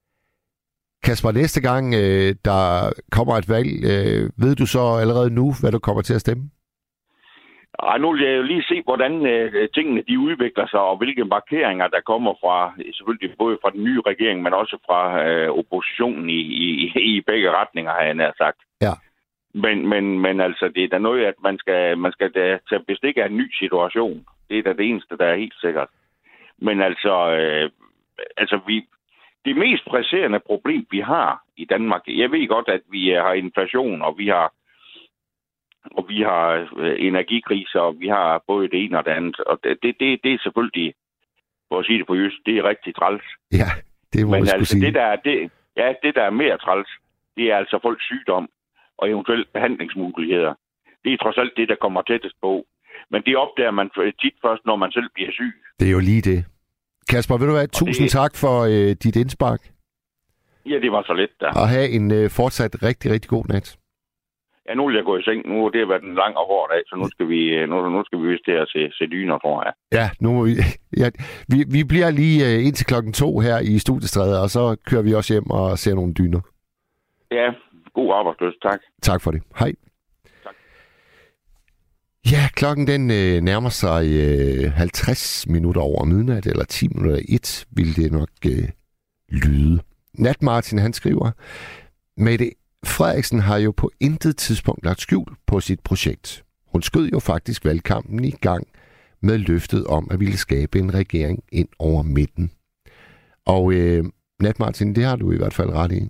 Kasper, 1.03 1.31
næste 1.31 1.61
gang 1.61 1.93
øh, 1.93 2.35
der 2.45 2.63
kommer 3.11 3.33
et 3.33 3.49
valg, 3.49 3.69
øh, 3.91 4.23
ved 4.43 4.55
du 4.55 4.65
så 4.65 4.83
allerede 5.01 5.29
nu, 5.39 5.53
hvad 5.61 5.71
du 5.71 5.79
kommer 5.79 6.01
til 6.01 6.13
at 6.13 6.21
stemme? 6.21 6.43
Ej, 7.83 7.97
nu 7.97 8.11
vil 8.11 8.23
jeg 8.27 8.37
jo 8.37 8.43
lige 8.43 8.63
se, 8.63 8.81
hvordan 8.83 9.25
øh, 9.25 9.69
tingene 9.75 10.01
de 10.07 10.19
udvikler 10.19 10.67
sig, 10.67 10.79
og 10.79 10.97
hvilke 10.97 11.25
markeringer, 11.25 11.87
der 11.87 12.01
kommer 12.11 12.33
fra, 12.41 12.73
selvfølgelig 12.97 13.37
både 13.37 13.57
fra 13.61 13.69
den 13.69 13.83
nye 13.83 14.01
regering, 14.05 14.41
men 14.41 14.53
også 14.53 14.77
fra 14.85 15.01
øh, 15.27 15.49
oppositionen 15.59 16.29
i, 16.29 16.41
i, 16.63 16.67
i 17.13 17.21
begge 17.21 17.51
retninger, 17.51 17.91
har 17.91 18.01
jeg 18.01 18.13
nær 18.13 18.31
sagt. 18.37 18.59
Ja. 18.81 18.93
Men, 19.53 19.87
men, 19.87 20.19
men 20.19 20.41
altså, 20.41 20.71
det 20.75 20.83
er 20.83 20.87
da 20.87 20.97
noget, 20.97 21.25
at 21.25 21.33
man 21.43 21.57
skal, 21.57 21.97
man 21.97 22.11
skal 22.11 22.31
da 22.31 22.59
tage 22.69 22.83
bestik 22.87 23.17
af 23.17 23.25
en 23.25 23.37
ny 23.37 23.51
situation. 23.59 24.25
Det 24.49 24.59
er 24.59 24.63
da 24.63 24.73
det 24.73 24.89
eneste, 24.89 25.17
der 25.17 25.25
er 25.25 25.35
helt 25.35 25.59
sikkert. 25.61 25.87
Men 26.57 26.81
altså, 26.81 27.31
øh, 27.31 27.69
altså 28.37 28.59
vi, 28.67 28.85
det 29.45 29.55
mest 29.55 29.85
presserende 29.85 30.39
problem, 30.39 30.85
vi 30.91 30.99
har 30.99 31.43
i 31.57 31.65
Danmark, 31.65 32.01
jeg 32.07 32.31
ved 32.31 32.47
godt, 32.47 32.69
at 32.69 32.81
vi 32.89 33.09
har 33.09 33.33
inflation, 33.33 34.01
og 34.01 34.17
vi 34.17 34.27
har 34.27 34.53
og 35.91 36.05
vi 36.09 36.21
har 36.21 36.69
øh, 36.77 36.95
energikriser, 36.99 37.79
og 37.79 37.99
vi 37.99 38.07
har 38.07 38.43
både 38.47 38.69
det 38.69 38.83
ene 38.83 38.97
og 38.97 39.05
det 39.05 39.11
andet. 39.11 39.39
Og 39.39 39.59
det, 39.63 39.77
det, 39.83 39.95
det, 39.99 40.19
det 40.23 40.33
er 40.33 40.39
selvfølgelig, 40.43 40.93
for 41.69 41.79
at 41.79 41.85
sige 41.85 41.99
det 41.99 42.07
på 42.07 42.15
jysk, 42.15 42.37
det 42.45 42.57
er 42.57 42.63
rigtig 42.63 42.95
træls. 42.95 43.23
Ja, 43.51 43.69
det 44.13 44.25
må 44.25 44.31
Men 44.31 44.41
altså, 44.41 44.65
sige. 44.65 44.85
Det, 44.85 44.93
der 44.93 45.01
er, 45.01 45.15
det, 45.15 45.51
ja, 45.77 45.93
det, 46.03 46.15
der 46.15 46.23
er 46.23 46.29
mere 46.29 46.57
træls, 46.57 46.89
det 47.37 47.51
er 47.51 47.57
altså 47.57 47.79
folks 47.81 48.05
sygdom 48.05 48.49
og 48.97 49.09
eventuelt 49.09 49.53
behandlingsmuligheder. 49.53 50.53
Det 51.03 51.13
er 51.13 51.17
trods 51.17 51.37
alt 51.37 51.53
det, 51.57 51.69
der 51.69 51.75
kommer 51.75 52.01
tættest 52.01 52.35
på. 52.41 52.65
Men 53.11 53.21
det 53.25 53.37
opdager 53.37 53.71
man 53.71 53.89
tit 54.21 54.33
først, 54.45 54.65
når 54.65 54.75
man 54.75 54.91
selv 54.91 55.09
bliver 55.13 55.31
syg. 55.31 55.53
Det 55.79 55.87
er 55.87 55.91
jo 55.91 55.99
lige 55.99 56.21
det. 56.21 56.45
Kasper, 57.09 57.37
vil 57.37 57.47
du 57.47 57.53
have 57.53 57.67
tusind 57.67 58.05
det... 58.05 58.11
tak 58.11 58.33
for 58.43 58.55
øh, 58.73 58.95
dit 59.03 59.15
indspark. 59.15 59.61
Ja, 60.65 60.79
det 60.79 60.91
var 60.91 61.03
så 61.07 61.13
let 61.13 61.29
der. 61.39 61.51
Og 61.61 61.67
have 61.69 61.89
en 61.89 62.11
øh, 62.11 62.29
fortsat 62.29 62.83
rigtig, 62.83 63.11
rigtig 63.11 63.29
god 63.29 63.45
nat. 63.49 63.77
Ja, 64.67 64.73
nu 64.73 64.87
vil 64.87 64.95
jeg 64.95 65.05
gå 65.05 65.17
i 65.17 65.23
seng. 65.23 65.39
Nu 65.49 65.69
det 65.73 65.79
har 65.79 65.87
været 65.87 66.03
en 66.03 66.15
lang 66.15 66.37
og 66.37 66.45
hård 66.47 66.69
dag, 66.73 66.81
så 66.87 66.95
nu 66.95 67.09
skal 67.09 67.27
vi, 67.29 67.41
øh, 67.57 67.69
nu, 67.69 67.89
nu 67.89 68.03
skal 68.05 68.19
vi 68.21 68.27
vist 68.27 68.45
til 68.45 68.51
at 68.51 68.67
se, 68.73 68.91
se 68.97 69.05
dyner, 69.07 69.37
tror 69.37 69.63
jeg. 69.65 69.73
Ja, 69.93 70.09
nu 70.21 70.33
må 70.33 70.43
vi, 70.45 70.53
ja, 71.01 71.09
vi, 71.51 71.57
vi 71.75 71.83
bliver 71.83 72.09
lige 72.11 72.37
øh, 72.47 72.65
indtil 72.67 72.85
klokken 72.85 73.13
to 73.13 73.39
her 73.39 73.57
i 73.59 73.79
studiestrædet, 73.79 74.41
og 74.43 74.49
så 74.49 74.63
kører 74.89 75.01
vi 75.01 75.13
også 75.13 75.33
hjem 75.33 75.49
og 75.49 75.77
ser 75.77 75.95
nogle 75.95 76.13
dyner. 76.13 76.41
Ja, 77.31 77.47
god 77.99 78.09
arbejdsløs. 78.19 78.55
Tak. 78.67 78.79
Tak 79.01 79.21
for 79.21 79.31
det. 79.31 79.41
Hej. 79.59 79.73
Ja, 82.31 82.47
klokken 82.55 82.87
den 82.87 83.11
øh, 83.11 83.41
nærmer 83.41 83.69
sig 83.69 84.03
øh, 84.07 84.71
50 84.71 85.47
minutter 85.47 85.81
over 85.81 86.05
midnat, 86.05 86.45
eller 86.45 86.65
10 86.65 86.87
minutter 86.87 87.15
i 87.15 87.35
et, 87.35 87.65
vil 87.71 87.95
det 87.95 88.11
nok 88.11 88.29
øh, 88.45 88.69
lyde. 89.29 89.79
Nat 90.13 90.41
Martin, 90.41 90.79
han 90.79 90.93
skriver, 90.93 91.31
Mette 92.17 92.51
Frederiksen 92.85 93.39
har 93.39 93.57
jo 93.57 93.71
på 93.77 93.91
intet 93.99 94.37
tidspunkt 94.37 94.85
lagt 94.85 95.01
skjul 95.01 95.35
på 95.47 95.59
sit 95.59 95.79
projekt. 95.79 96.43
Hun 96.71 96.81
skød 96.81 97.09
jo 97.09 97.19
faktisk 97.19 97.65
valgkampen 97.65 98.23
i 98.23 98.31
gang 98.31 98.67
med 99.21 99.37
løftet 99.37 99.87
om 99.87 100.07
at 100.11 100.19
ville 100.19 100.37
skabe 100.37 100.79
en 100.79 100.93
regering 100.93 101.43
ind 101.51 101.69
over 101.79 102.03
midten. 102.03 102.51
Og 103.45 103.73
øh, 103.73 104.05
Nat 104.39 104.59
Martin, 104.59 104.95
det 104.95 105.03
har 105.03 105.15
du 105.15 105.31
i 105.31 105.37
hvert 105.37 105.53
fald 105.53 105.69
ret 105.69 105.91
i. 105.91 106.09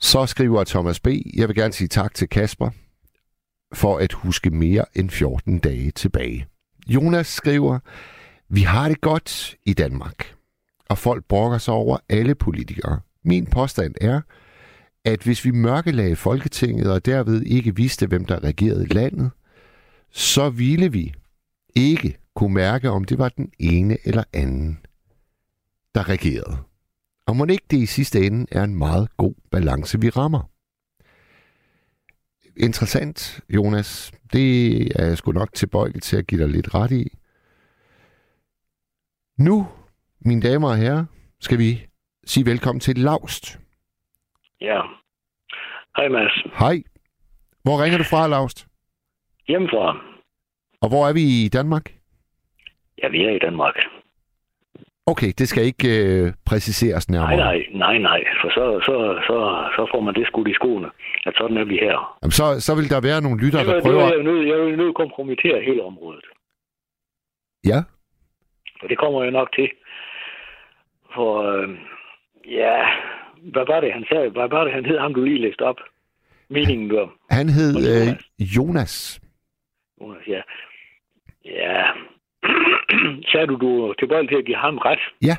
Så 0.00 0.26
skriver 0.26 0.64
Thomas 0.64 1.00
B. 1.00 1.08
Jeg 1.34 1.48
vil 1.48 1.56
gerne 1.56 1.72
sige 1.72 1.88
tak 1.88 2.14
til 2.14 2.28
Kasper 2.28 2.70
for 3.74 3.98
at 3.98 4.12
huske 4.12 4.50
mere 4.50 4.84
end 4.94 5.10
14 5.10 5.58
dage 5.58 5.90
tilbage. 5.90 6.46
Jonas 6.88 7.26
skriver, 7.26 7.78
vi 8.48 8.60
har 8.60 8.88
det 8.88 9.00
godt 9.00 9.56
i 9.66 9.72
Danmark, 9.72 10.34
og 10.88 10.98
folk 10.98 11.24
brokker 11.24 11.58
sig 11.58 11.74
over 11.74 11.98
alle 12.08 12.34
politikere. 12.34 13.00
Min 13.24 13.46
påstand 13.46 13.94
er, 14.00 14.20
at 15.04 15.22
hvis 15.22 15.44
vi 15.44 15.50
mørkelagde 15.50 16.16
Folketinget 16.16 16.92
og 16.92 17.06
derved 17.06 17.42
ikke 17.42 17.76
vidste, 17.76 18.06
hvem 18.06 18.24
der 18.24 18.44
regerede 18.44 18.86
landet, 18.86 19.30
så 20.10 20.50
ville 20.50 20.92
vi 20.92 21.14
ikke 21.76 22.18
kunne 22.34 22.54
mærke, 22.54 22.90
om 22.90 23.04
det 23.04 23.18
var 23.18 23.28
den 23.28 23.50
ene 23.58 23.98
eller 24.04 24.24
anden, 24.32 24.78
der 25.94 26.08
regerede. 26.08 26.67
Og 27.28 27.36
må 27.36 27.44
ikke 27.44 27.66
det 27.70 27.76
i 27.76 27.86
sidste 27.86 28.26
ende 28.26 28.46
er 28.52 28.64
en 28.64 28.78
meget 28.78 29.16
god 29.16 29.34
balance, 29.50 30.00
vi 30.00 30.08
rammer. 30.08 30.50
Interessant, 32.56 33.40
Jonas. 33.48 34.12
Det 34.32 34.48
er 35.00 35.06
jeg 35.06 35.18
sgu 35.18 35.32
nok 35.32 35.52
tilbøjelig 35.54 36.02
til 36.02 36.16
at 36.16 36.26
give 36.26 36.40
dig 36.40 36.50
lidt 36.50 36.74
ret 36.74 36.90
i. 36.90 37.18
Nu, 39.38 39.68
mine 40.20 40.42
damer 40.42 40.68
og 40.68 40.76
herrer, 40.76 41.04
skal 41.40 41.58
vi 41.58 41.86
sige 42.24 42.46
velkommen 42.46 42.80
til 42.80 42.98
Laust. 42.98 43.58
Ja. 44.60 44.80
Hej 45.96 46.08
Mads. 46.08 46.42
Hej. 46.58 46.82
Hvor 47.62 47.82
ringer 47.82 47.98
du 47.98 48.04
fra, 48.04 48.28
Laust? 48.28 48.66
Hjemmefra. 49.48 49.96
Og 50.80 50.88
hvor 50.88 51.08
er 51.08 51.12
vi 51.12 51.44
i 51.44 51.48
Danmark? 51.48 51.94
Ja, 53.02 53.08
vi 53.08 53.24
er 53.24 53.30
i 53.30 53.38
Danmark. 53.38 53.74
Okay, 55.12 55.30
det 55.38 55.48
skal 55.48 55.62
ikke 55.64 55.88
øh, 56.04 56.32
præciseres 56.46 57.10
nærmere. 57.10 57.36
Nej, 57.36 57.56
nej, 57.56 57.58
nej, 57.84 57.98
nej, 57.98 58.20
for 58.40 58.48
så, 58.56 58.64
så, 58.86 58.94
så, 59.28 59.36
så 59.76 59.82
får 59.92 60.00
man 60.00 60.14
det 60.14 60.26
skudt 60.26 60.48
i 60.48 60.54
skoene, 60.60 60.88
at 61.26 61.34
sådan 61.38 61.56
er 61.56 61.64
vi 61.64 61.76
her. 61.86 62.18
Jamen, 62.22 62.32
så, 62.40 62.46
så 62.66 62.72
vil 62.78 62.90
der 62.90 63.00
være 63.00 63.20
nogle 63.20 63.38
lytter, 63.44 63.64
der 63.64 63.80
prøver... 63.82 64.04
Det, 64.06 64.14
jeg, 64.16 64.22
nød, 64.22 64.40
jeg 64.52 64.58
vil 64.66 64.76
nødt 64.76 64.94
kompromittere 64.94 65.58
hele 65.68 65.82
området. 65.82 66.24
Ja? 67.64 67.78
Og 68.82 68.88
det 68.88 68.98
kommer 68.98 69.22
jeg 69.22 69.32
nok 69.32 69.48
til. 69.58 69.68
For, 71.14 71.30
øh, 71.52 71.68
ja, 72.60 72.76
hvad 73.52 73.64
var 73.72 73.80
det, 73.80 73.92
han 73.92 74.04
sagde? 74.12 74.30
Hvad 74.30 74.48
var 74.48 74.64
det, 74.64 74.72
han 74.72 74.84
hed, 74.86 74.98
ham 74.98 75.14
du 75.14 75.24
lige 75.24 75.42
læste 75.46 75.62
op? 75.62 75.80
Meningen 76.50 76.88
du 76.88 77.10
Han 77.30 77.48
hed 77.48 77.72
Jonas. 77.74 78.18
øh, 78.40 78.56
Jonas. 78.56 79.20
Jonas. 80.00 80.28
Ja, 80.28 80.40
sagde 83.32 83.46
du, 83.46 83.56
du 83.56 83.88
er 83.88 83.92
tilbøjelig 83.92 84.30
til 84.30 84.38
at 84.38 84.44
give 84.44 84.56
ham 84.56 84.78
ret? 84.78 85.00
Ja. 85.22 85.36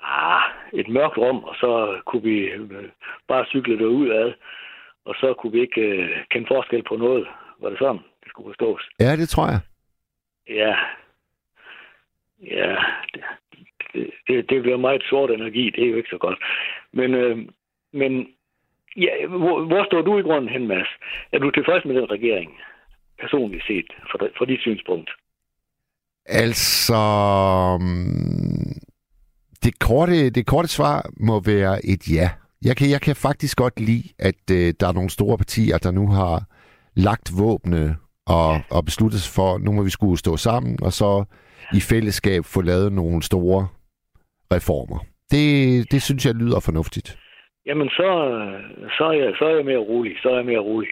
Ah, 0.00 0.42
et 0.72 0.88
mørkt 0.88 1.18
rum, 1.18 1.44
og 1.44 1.54
så 1.54 2.00
kunne 2.06 2.22
vi 2.22 2.38
øh, 2.38 2.84
bare 3.28 3.46
cykle 3.46 3.78
derud 3.78 4.10
ad, 4.10 4.32
og 5.04 5.14
så 5.20 5.34
kunne 5.34 5.52
vi 5.52 5.60
ikke 5.60 5.80
øh, 5.80 6.24
kende 6.30 6.46
forskel 6.46 6.82
på 6.82 6.96
noget. 6.96 7.26
Var 7.60 7.68
det 7.68 7.78
sådan, 7.78 8.02
det 8.22 8.28
skulle 8.28 8.48
forstås? 8.48 8.88
Ja, 9.00 9.16
det 9.16 9.28
tror 9.28 9.46
jeg. 9.46 9.60
Ja. 10.48 10.76
Ja, 12.42 12.76
det, 13.14 13.22
det, 13.92 14.10
det, 14.28 14.50
det 14.50 14.62
bliver 14.62 14.76
meget 14.76 15.02
sort 15.10 15.30
energi, 15.30 15.70
det 15.70 15.84
er 15.84 15.90
jo 15.90 15.96
ikke 15.96 16.10
så 16.10 16.18
godt. 16.18 16.38
Men, 16.92 17.14
øh, 17.14 17.38
men 17.92 18.28
ja, 18.96 19.26
hvor, 19.26 19.64
hvor 19.64 19.84
står 19.84 20.02
du 20.02 20.18
i 20.18 20.22
grunden 20.22 20.48
hen, 20.48 20.66
Mads? 20.66 20.88
Er 21.32 21.38
du 21.38 21.50
tilfreds 21.50 21.84
med 21.84 21.94
den 21.94 22.10
regering, 22.10 22.60
personligt 23.18 23.66
set, 23.66 23.86
for, 24.10 24.28
for 24.38 24.44
dit 24.44 24.60
synspunkt? 24.60 25.10
Altså, 26.26 27.78
mm, 27.80 28.80
det 29.64 29.78
korte, 29.78 30.30
det 30.30 30.46
korte 30.46 30.68
svar 30.68 31.10
må 31.20 31.40
være 31.40 31.86
et 31.86 32.08
ja. 32.08 32.30
Jeg 32.64 32.76
kan, 32.76 32.90
jeg 32.90 33.00
kan 33.00 33.16
faktisk 33.16 33.56
godt 33.56 33.80
lide, 33.80 34.08
at 34.18 34.50
øh, 34.50 34.74
der 34.80 34.88
er 34.88 34.92
nogle 34.92 35.10
store 35.10 35.38
partier, 35.38 35.78
der 35.78 35.90
nu 35.90 36.08
har 36.08 36.44
lagt 36.94 37.38
våbne 37.38 37.96
og, 38.26 38.60
og 38.70 38.84
besluttet 38.84 39.22
sig 39.22 39.32
for, 39.32 39.58
nu 39.58 39.72
må 39.72 39.82
vi 39.82 39.90
skulle 39.90 40.18
stå 40.18 40.36
sammen, 40.36 40.78
og 40.82 40.92
så 40.92 41.24
i 41.74 41.80
fællesskab 41.80 42.44
få 42.44 42.60
lavet 42.60 42.92
nogle 42.92 43.22
store 43.22 43.68
reformer. 44.52 44.98
Det, 45.30 45.92
det 45.92 46.02
synes 46.02 46.26
jeg 46.26 46.34
lyder 46.34 46.60
fornuftigt. 46.60 47.18
Jamen, 47.66 47.88
så, 47.88 48.06
så, 48.98 49.04
er 49.04 49.12
jeg, 49.12 49.32
så 49.38 49.44
er 49.44 49.54
jeg 49.56 49.64
mere 49.64 49.78
rolig. 49.92 50.16
Så 50.22 50.28
er 50.30 50.36
jeg 50.36 50.44
mere 50.44 50.58
rolig. 50.58 50.90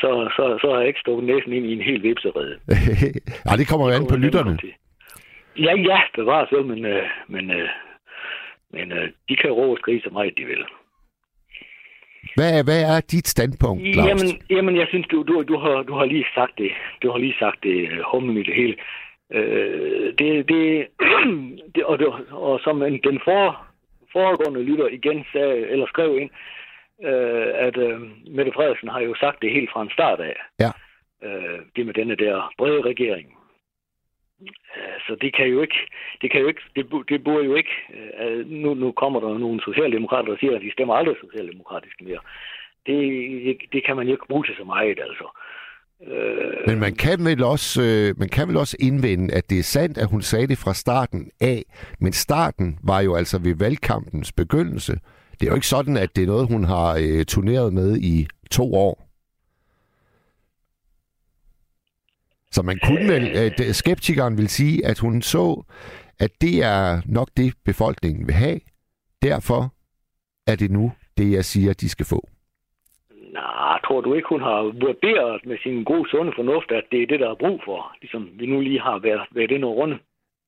Så, 0.00 0.30
så, 0.36 0.58
så 0.62 0.70
har 0.72 0.78
jeg 0.78 0.88
ikke 0.88 1.00
stukket 1.00 1.24
næsen 1.26 1.52
ind 1.52 1.66
i 1.66 1.72
en 1.72 1.82
helt 1.82 2.02
vipserede. 2.02 2.58
ja, 3.46 3.52
det 3.56 3.68
kommer 3.68 3.86
jo 3.88 3.94
an 3.96 4.06
på 4.06 4.16
lytterne. 4.16 4.58
Ja, 5.58 5.72
ja, 5.90 6.00
det 6.16 6.26
var 6.26 6.46
så, 6.50 6.62
men, 6.62 6.84
øh, 6.84 7.02
men, 7.28 7.50
øh, 7.50 7.68
men 8.72 8.92
øh, 8.92 9.08
de 9.28 9.36
kan 9.36 9.50
råbe 9.50 9.72
og 9.72 9.78
skrige 9.78 10.00
så 10.04 10.10
meget, 10.10 10.38
de 10.38 10.44
vil. 10.44 10.64
Hvad, 12.36 12.58
er- 12.58 12.64
hvad 12.64 12.82
er 12.82 13.00
dit 13.00 13.28
standpunkt, 13.28 13.82
Claus? 13.94 14.08
Jamen, 14.08 14.42
jamen, 14.50 14.76
jeg 14.76 14.86
synes, 14.88 15.06
du, 15.06 15.22
du, 15.22 15.42
du, 15.42 15.56
har, 15.58 15.82
du 15.82 15.94
har 15.94 16.04
lige 16.04 16.26
sagt 16.34 16.58
det. 16.58 16.70
Du 17.02 17.10
har 17.10 17.18
lige 17.18 17.36
sagt 17.38 17.62
det, 17.62 17.76
øh, 17.92 17.98
humlen 18.12 18.36
i 18.36 18.42
det 18.42 18.54
hele. 18.54 18.76
Øh, 19.34 20.12
det, 20.18 20.48
det, 20.48 20.86
det, 21.74 21.84
og, 21.84 21.98
det, 21.98 22.06
og 22.30 22.60
som 22.64 22.82
en, 22.82 23.00
den 23.04 23.20
for, 23.24 23.66
foregående 24.12 24.62
lytter 24.62 24.88
igen 24.88 25.24
sagde, 25.32 25.68
eller 25.68 25.86
skrev 25.86 26.18
ind, 26.18 26.30
øh, 27.04 27.48
at 27.66 27.76
øh, 27.76 28.00
Mette 28.36 28.52
Frederiksen 28.52 28.88
har 28.88 29.00
jo 29.00 29.14
sagt 29.14 29.42
det 29.42 29.52
helt 29.52 29.70
fra 29.72 29.82
en 29.82 29.90
start 29.90 30.20
af. 30.20 30.36
Ja. 30.60 30.70
Øh, 31.22 31.58
det 31.76 31.86
med 31.86 31.94
denne 31.94 32.14
der 32.14 32.52
brede 32.58 32.82
regering. 32.82 33.36
Øh, 34.76 34.98
Så 35.06 35.16
det 35.20 35.34
kan 35.34 35.46
jo 35.46 35.62
ikke, 35.62 35.78
det 36.22 36.30
kan 36.30 36.40
jo 36.40 36.48
ikke, 36.48 36.62
det, 36.76 36.86
det 37.08 37.24
burde 37.24 37.44
jo 37.44 37.54
ikke, 37.54 37.74
øh, 38.20 38.46
nu, 38.46 38.74
nu 38.74 38.92
kommer 38.92 39.20
der 39.20 39.38
nogle 39.38 39.60
socialdemokrater, 39.62 40.28
der 40.28 40.38
siger, 40.38 40.56
at 40.56 40.62
de 40.62 40.72
stemmer 40.72 40.94
aldrig 40.94 41.16
socialdemokratisk 41.20 42.00
mere. 42.00 42.20
Det, 42.86 42.98
det, 43.44 43.72
det 43.72 43.84
kan 43.84 43.96
man 43.96 44.06
jo 44.06 44.12
ikke 44.12 44.28
bruge 44.28 44.44
til 44.44 44.56
så 44.56 44.64
meget, 44.64 44.98
altså. 45.08 45.26
Øh, 46.60 46.68
Men 46.68 46.80
man 46.80 46.94
kan, 46.94 47.24
vel 47.24 47.42
også, 47.42 47.82
øh, 47.82 48.18
man 48.18 48.28
kan 48.28 48.48
vel 48.48 48.56
også 48.56 48.76
indvende, 48.80 49.34
at 49.34 49.50
det 49.50 49.58
er 49.58 49.62
sandt, 49.62 49.98
at 49.98 50.08
hun 50.08 50.22
sagde 50.22 50.46
det 50.46 50.58
fra 50.58 50.74
starten 50.74 51.30
af, 51.40 51.64
men 51.98 52.12
starten 52.12 52.78
var 52.82 53.00
jo 53.00 53.14
altså 53.14 53.38
ved 53.38 53.54
valgkampens 53.54 54.32
begyndelse. 54.32 54.92
Det 55.40 55.46
er 55.46 55.50
jo 55.50 55.54
ikke 55.54 55.66
sådan, 55.66 55.96
at 55.96 56.16
det 56.16 56.22
er 56.22 56.26
noget, 56.26 56.48
hun 56.48 56.64
har 56.64 56.98
øh, 57.00 57.24
turneret 57.24 57.72
med 57.72 57.96
i 57.96 58.26
to 58.50 58.74
år. 58.74 59.06
Så 62.52 62.62
man 62.62 62.78
kunne 62.84 63.08
vel, 63.08 63.28
at 63.28 63.76
skeptikeren 63.76 64.38
vil 64.38 64.48
sige, 64.48 64.86
at 64.86 64.98
hun 64.98 65.22
så, 65.22 65.62
at 66.18 66.30
det 66.40 66.62
er 66.62 67.00
nok 67.06 67.28
det, 67.36 67.54
befolkningen 67.64 68.26
vil 68.26 68.34
have. 68.34 68.60
Derfor 69.22 69.74
er 70.46 70.56
det 70.56 70.70
nu 70.70 70.92
det, 71.18 71.32
jeg 71.32 71.44
siger, 71.44 71.72
de 71.72 71.88
skal 71.88 72.06
få. 72.06 72.28
Nej, 73.32 73.80
tror 73.86 74.00
du 74.00 74.14
ikke, 74.14 74.28
hun 74.28 74.40
har 74.40 74.62
vurderet 74.62 75.46
med 75.46 75.58
sin 75.62 75.84
gode 75.84 76.10
sunde 76.10 76.32
fornuft, 76.36 76.70
at 76.72 76.84
det 76.92 77.02
er 77.02 77.06
det, 77.06 77.20
der 77.20 77.30
er 77.30 77.34
brug 77.34 77.60
for? 77.64 77.96
Ligesom 78.00 78.28
vi 78.40 78.46
nu 78.46 78.60
lige 78.60 78.80
har 78.80 78.98
været, 78.98 79.26
været 79.30 79.50
inde 79.50 79.66
og 79.66 79.76
runde. 79.76 79.98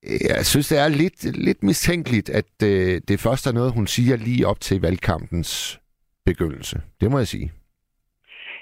Jeg 0.03 0.47
synes, 0.47 0.68
det 0.68 0.78
er 0.78 0.89
lidt, 0.89 1.39
lidt 1.47 1.62
mistænkeligt, 1.62 2.30
at 2.30 2.53
øh, 2.64 3.01
det 3.09 3.20
først 3.26 3.47
er 3.47 3.53
noget, 3.53 3.74
hun 3.74 3.87
siger 3.87 4.16
lige 4.16 4.47
op 4.47 4.61
til 4.61 4.80
valgkampens 4.80 5.80
begyndelse. 6.24 6.76
Det 7.01 7.11
må 7.11 7.18
jeg 7.18 7.26
sige. 7.26 7.53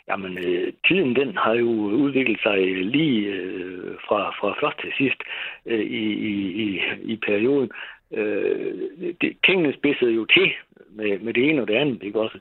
Jamen, 0.09 0.39
øh, 0.39 0.73
tiden 0.89 1.17
den 1.17 1.37
har 1.37 1.55
jo 1.55 1.71
udviklet 2.05 2.41
sig 2.43 2.59
lige 2.85 3.27
øh, 3.27 3.95
fra, 4.09 4.31
fra 4.31 4.51
først 4.63 4.79
til 4.81 4.93
sidst 4.99 5.21
øh, 5.67 5.81
i, 5.81 6.05
i, 6.33 6.35
i, 6.65 6.81
i 7.03 7.17
perioden. 7.17 7.71
Øh, 8.13 8.75
det, 9.21 9.37
tingene 9.47 9.73
spidsede 9.73 10.13
jo 10.13 10.25
til 10.25 10.51
med, 10.91 11.19
med 11.19 11.35
det 11.35 11.49
ene 11.49 11.63
og 11.63 11.69
det 11.69 11.75
andet, 11.75 12.03
ikke 12.03 12.21
også? 12.21 12.39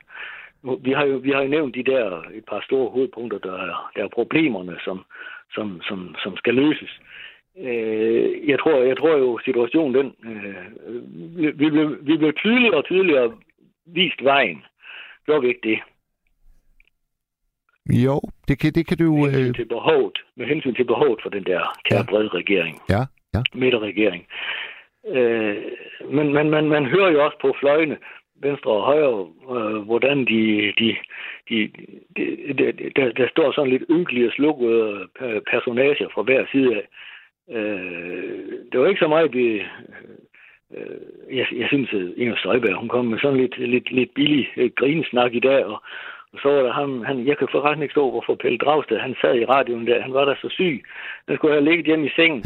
Vi 0.84 0.92
har 0.92 1.04
jo, 1.04 1.16
vi 1.16 1.30
har 1.30 1.42
jo 1.42 1.48
nævnt 1.48 1.74
de 1.74 1.82
der 1.84 2.22
et 2.34 2.44
par 2.44 2.60
store 2.64 2.90
hovedpunkter, 2.90 3.38
der 3.38 3.52
er, 3.52 3.90
der 3.96 4.04
er 4.04 4.08
problemerne, 4.08 4.76
som, 4.84 5.04
som, 5.54 5.80
som, 5.82 6.14
som 6.22 6.36
skal 6.36 6.54
løses. 6.54 6.90
Øh, 7.58 8.48
jeg, 8.48 8.58
tror, 8.58 8.82
jeg 8.82 8.98
tror 8.98 9.16
jo, 9.16 9.38
situationen 9.44 9.94
den... 9.94 10.14
Øh, 10.30 10.64
vi, 11.58 11.70
blev, 11.70 11.98
vi 12.02 12.16
blev 12.16 12.32
tydeligere 12.32 12.76
og 12.76 12.84
tydeligere 12.84 13.32
vist 13.86 14.24
vejen. 14.24 14.62
Gjorde 15.26 15.42
vi 15.42 15.48
ikke 15.48 15.68
det? 15.68 15.78
Jo, 18.04 18.20
det 18.48 18.58
kan, 18.58 18.72
det 18.72 18.86
kan 18.86 18.96
du... 18.98 19.16
med 19.16 19.30
hensyn 19.30 19.48
Øh, 19.48 19.54
til 19.54 19.64
behovet, 19.68 20.18
med 20.36 20.46
hensyn 20.46 20.74
til 20.74 20.84
behovet 20.84 21.18
for 21.22 21.30
den 21.30 21.44
der 21.44 21.60
kære 21.84 21.98
Ja. 21.98 22.04
brede 22.10 22.28
regering, 22.28 22.80
ja, 22.88 23.02
ja. 23.34 23.42
midterregering. 23.54 24.26
Øh, 25.08 25.56
men 26.10 26.32
man, 26.32 26.50
man, 26.50 26.68
man 26.68 26.86
hører 26.86 27.10
jo 27.10 27.24
også 27.24 27.38
på 27.40 27.54
fløjene, 27.60 27.96
venstre 28.42 28.70
og 28.70 28.82
højre, 28.82 29.26
øh, 29.54 29.76
hvordan 29.88 30.18
de, 30.18 30.72
de, 30.78 30.96
de, 31.48 31.70
de, 32.16 32.52
de 32.58 32.90
der, 32.96 33.12
der 33.12 33.28
står 33.28 33.52
sådan 33.52 33.70
lidt 33.70 33.90
ynkelige 33.90 34.26
og 34.26 34.32
slukkede 34.32 35.06
personager 35.50 36.08
fra 36.14 36.22
hver 36.22 36.44
side 36.52 36.76
af. 36.76 36.86
Øh, 37.56 38.52
det 38.72 38.80
var 38.80 38.86
ikke 38.86 39.04
så 39.04 39.08
meget, 39.08 39.34
vi, 39.34 39.62
øh, 40.76 41.36
jeg, 41.38 41.46
jeg 41.52 41.68
synes, 41.68 41.92
at 41.92 42.12
Inger 42.16 42.36
Støjberg, 42.36 42.74
hun 42.74 42.88
kom 42.88 43.04
med 43.06 43.18
sådan 43.18 43.40
lidt, 43.40 43.58
lidt, 43.58 43.90
lidt 43.90 44.14
billig 44.14 44.48
øh, 44.56 44.70
grinesnak 44.76 45.34
i 45.34 45.40
dag, 45.40 45.64
og, 45.64 45.82
og 46.32 46.38
så 46.42 46.48
var 46.48 46.62
der 46.62 46.72
ham, 46.72 47.04
han, 47.04 47.26
jeg 47.26 47.38
kan 47.38 47.48
forresten 47.50 47.82
ikke 47.82 47.92
stå, 47.92 48.10
hvorfor 48.10 48.34
Pelle 48.34 48.58
Dragsted, 48.58 48.98
han 48.98 49.16
sad 49.20 49.34
i 49.34 49.44
radioen 49.44 49.86
der, 49.86 50.02
han 50.02 50.12
var 50.12 50.24
der 50.24 50.34
så 50.34 50.48
syg. 50.50 50.84
Han 51.28 51.36
skulle 51.36 51.54
have 51.54 51.64
ligget 51.64 51.86
hjemme 51.86 52.06
i 52.06 52.10
sengen. 52.16 52.42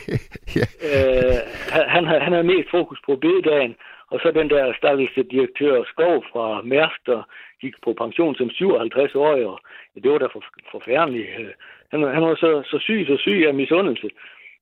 ja. 0.58 0.66
øh, 0.88 1.38
han, 1.74 1.84
han, 1.88 2.22
han 2.22 2.32
havde 2.32 2.50
mest 2.54 2.70
fokus 2.70 2.98
på 3.06 3.16
bededagen, 3.16 3.74
og 4.12 4.20
så 4.22 4.30
den 4.30 4.50
der 4.50 4.72
stakkelse 4.72 5.22
direktør 5.22 5.84
Skov 5.84 6.24
fra 6.32 6.62
Mærsk, 6.62 7.06
der 7.06 7.22
gik 7.60 7.74
på 7.84 7.92
pension 7.92 8.34
som 8.34 8.50
57 8.50 9.14
år, 9.14 9.32
og 9.32 9.58
ja, 9.94 10.00
det 10.00 10.10
var 10.10 10.18
da 10.18 10.26
for, 10.26 10.44
forfærdeligt. 10.70 11.28
Øh, 11.38 11.52
han, 11.90 12.00
han 12.16 12.22
var 12.22 12.34
så, 12.34 12.62
så 12.70 12.78
syg, 12.78 13.04
så 13.06 13.16
syg 13.16 13.44
af 13.46 13.54
misundelse. 13.54 14.08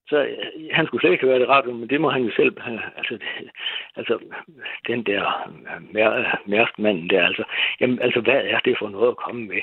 Så 0.09 0.17
øh, 0.25 0.69
han 0.73 0.87
skulle 0.87 1.01
slet 1.01 1.13
ikke 1.13 1.25
have 1.25 1.33
været 1.33 1.47
i 1.47 1.53
radioen, 1.55 1.81
men 1.81 1.91
det 1.91 2.01
må 2.01 2.09
han 2.11 2.23
jo 2.23 2.33
selv. 2.37 2.57
Øh, 2.69 2.99
altså, 2.99 3.15
det, 3.15 3.51
altså 3.97 4.19
den 4.87 5.03
der 5.03 5.23
mær, 5.93 6.43
mærskmanden 6.47 7.11
der, 7.11 7.27
altså, 7.27 7.45
jamen, 7.81 7.99
altså, 8.03 8.21
hvad 8.21 8.41
er 8.45 8.59
det 8.59 8.79
for 8.79 8.89
noget 8.89 9.09
at 9.09 9.17
komme 9.17 9.47
med? 9.47 9.63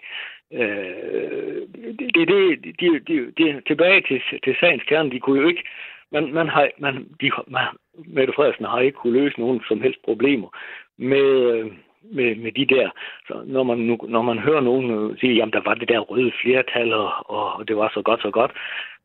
Øh, 0.54 1.62
det, 2.00 2.16
det, 2.16 2.28
det, 2.28 2.64
de, 2.80 3.00
de, 3.08 3.32
de, 3.38 3.62
tilbage 3.68 4.02
til, 4.02 4.22
til 4.44 4.56
sagens 4.60 4.84
kerne, 4.84 5.12
de 5.12 5.20
kunne 5.20 5.42
jo 5.42 5.48
ikke, 5.48 5.64
man, 6.12 6.34
man 6.34 6.50
har, 6.50 6.70
man, 6.78 6.94
de, 7.22 7.32
man, 7.48 7.64
Mette 8.06 8.34
Frederiksen 8.34 8.66
har 8.66 8.80
ikke 8.80 8.98
kunne 8.98 9.20
løse 9.20 9.40
nogen 9.40 9.62
som 9.68 9.82
helst 9.82 10.00
problemer 10.04 10.50
med, 10.98 11.28
øh, 11.52 11.72
med, 12.02 12.36
med 12.36 12.52
de 12.52 12.66
der. 12.76 12.90
Så 13.28 13.44
når 13.46 13.64
man, 13.64 13.78
nu, 13.78 13.98
når 14.08 14.22
man 14.22 14.40
hører 14.40 14.62
nogen 14.62 15.18
sige, 15.18 15.34
jamen 15.34 15.54
der 15.54 15.62
var 15.66 15.74
det 15.74 15.90
der 15.90 16.00
røde 16.00 16.32
flertal, 16.42 16.94
og, 16.94 17.30
og 17.30 17.68
det 17.68 17.78
var 17.78 17.92
så 17.94 18.02
godt, 18.02 18.22
så 18.22 18.32
godt, 18.32 18.52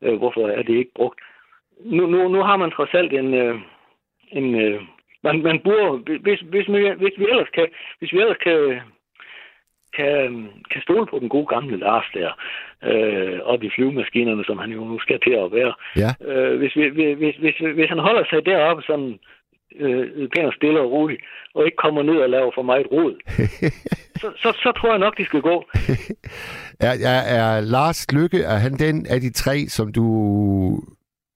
øh, 0.01 0.17
hvorfor 0.17 0.47
er 0.47 0.63
det 0.63 0.75
ikke 0.77 0.93
brugt? 0.95 1.19
Nu, 1.85 2.07
nu, 2.07 2.27
nu 2.27 2.43
har 2.43 2.57
man 2.57 2.71
trods 2.71 2.93
alt 2.93 3.13
en, 3.13 3.33
øh, 3.33 3.59
en 4.31 4.55
øh, 4.55 4.81
man, 5.23 5.41
man 5.41 5.59
burde, 5.59 6.19
hvis, 6.19 6.39
hvis, 6.39 6.67
vi, 6.67 6.89
hvis 6.89 7.17
vi 7.17 7.25
ellers 7.29 7.49
kan, 7.49 7.67
hvis 7.99 8.13
vi 8.13 8.19
ellers 8.19 8.37
kan 8.37 8.81
kan, 9.97 10.49
kan 10.71 10.81
stole 10.81 11.05
på 11.07 11.19
den 11.19 11.29
gode 11.29 11.45
gamle 11.45 11.77
Lars 11.77 12.05
der, 12.13 12.31
øh, 12.83 13.39
op 13.39 13.63
i 13.63 13.69
flyvemaskinerne, 13.75 14.43
som 14.45 14.57
han 14.57 14.71
jo 14.71 14.85
nu 14.85 14.99
skal 14.99 15.19
til 15.19 15.35
at 15.43 15.51
være. 15.51 15.73
Ja. 16.03 16.11
Øh, 16.29 16.57
hvis, 16.57 16.75
vi, 16.75 17.13
hvis, 17.13 17.35
hvis, 17.35 17.55
hvis 17.75 17.89
han 17.89 17.99
holder 17.99 18.23
sig 18.29 18.45
deroppe 18.45 18.83
sådan 18.83 19.19
øh, 19.75 20.29
pænt 20.29 20.45
og 20.45 20.53
stille 20.53 20.79
og 20.79 20.91
roligt, 20.91 21.21
og 21.55 21.65
ikke 21.65 21.77
kommer 21.77 22.03
ned 22.03 22.17
og 22.17 22.29
laver 22.29 22.51
for 22.55 22.61
meget 22.61 22.87
rod, 22.91 23.15
så, 24.21 24.27
så, 24.35 24.49
så 24.63 24.71
tror 24.77 24.89
jeg 24.89 24.99
nok, 24.99 25.17
de 25.17 25.25
skal 25.25 25.41
gå. 25.41 25.65
er, 26.87 26.93
er, 27.13 27.21
er 27.37 27.61
Lars 27.61 28.11
Lykke, 28.13 28.41
er 28.43 28.57
han 28.65 28.73
den 28.73 29.05
af 29.09 29.19
de 29.21 29.31
tre, 29.31 29.57
som 29.67 29.93
du 29.93 30.05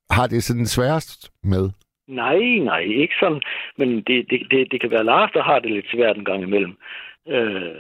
har 0.10 0.28
det 0.28 0.43
sådan 0.43 0.66
sværest 0.66 1.32
med? 1.43 1.70
Nej, 2.08 2.39
nej, 2.72 2.80
ikke 2.80 3.14
sådan. 3.20 3.41
Men 3.78 3.89
det, 4.08 4.26
det, 4.30 4.39
det, 4.51 4.72
det 4.72 4.82
kan 4.82 4.91
være 4.91 5.03
Lars, 5.03 5.32
der 5.34 5.43
har 5.43 5.60
det 5.60 5.72
lidt 5.72 5.91
svært 5.91 6.18
en 6.18 6.26
gang 6.26 6.43
imellem. 6.43 6.78
Øh, 7.28 7.75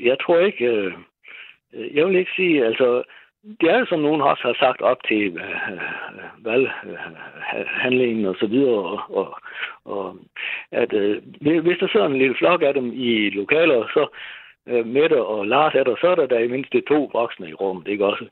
jeg 0.00 0.16
tror 0.22 0.38
ikke... 0.38 0.64
Øh, 0.64 0.92
jeg 1.96 2.06
vil 2.06 2.16
ikke 2.16 2.36
sige, 2.36 2.66
altså... 2.66 3.02
Det 3.60 3.70
er 3.70 3.86
som 3.88 4.00
nogen 4.00 4.20
også 4.20 4.42
har 4.42 4.56
sagt 4.64 4.80
op 4.80 4.96
til 5.08 5.22
øh, 5.36 5.80
valghandlingen 6.44 8.24
og 8.26 8.36
så 8.40 8.46
videre, 8.46 8.82
og, 8.92 9.00
og, 9.16 9.38
og 9.84 10.16
at 10.72 10.92
øh, 10.92 11.22
hvis 11.40 11.78
der 11.80 11.88
sidder 11.88 12.06
en 12.06 12.18
lille 12.18 12.36
flok 12.38 12.62
af 12.62 12.74
dem 12.74 12.92
i 12.94 13.30
lokaler, 13.30 13.86
så 13.94 14.08
øh, 14.68 14.86
Mette 14.86 15.22
og 15.24 15.46
Lars 15.46 15.74
er 15.74 15.84
der, 15.84 15.96
så 16.00 16.06
er 16.06 16.14
der, 16.14 16.26
der 16.26 16.38
i 16.38 16.48
mindst 16.48 16.72
to 16.88 17.10
voksne 17.12 17.48
i 17.48 17.54
rummet, 17.54 17.88
ikke 17.88 18.06
også? 18.06 18.24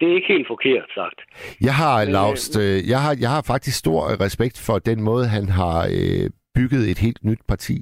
Det 0.00 0.10
er 0.10 0.14
ikke 0.14 0.32
helt 0.34 0.46
forkert 0.46 0.88
sagt. 0.94 1.20
Jeg 1.60 1.74
har, 1.74 2.04
Laust, 2.04 2.58
øh, 2.60 2.90
jeg 2.90 3.00
har, 3.00 3.16
jeg 3.20 3.30
har 3.30 3.42
faktisk 3.46 3.78
stor 3.78 4.00
respekt 4.24 4.56
for 4.66 4.78
den 4.78 5.02
måde, 5.02 5.26
han 5.26 5.48
har 5.48 5.78
øh, 5.98 6.30
bygget 6.54 6.90
et 6.90 6.98
helt 6.98 7.24
nyt 7.24 7.42
parti 7.48 7.76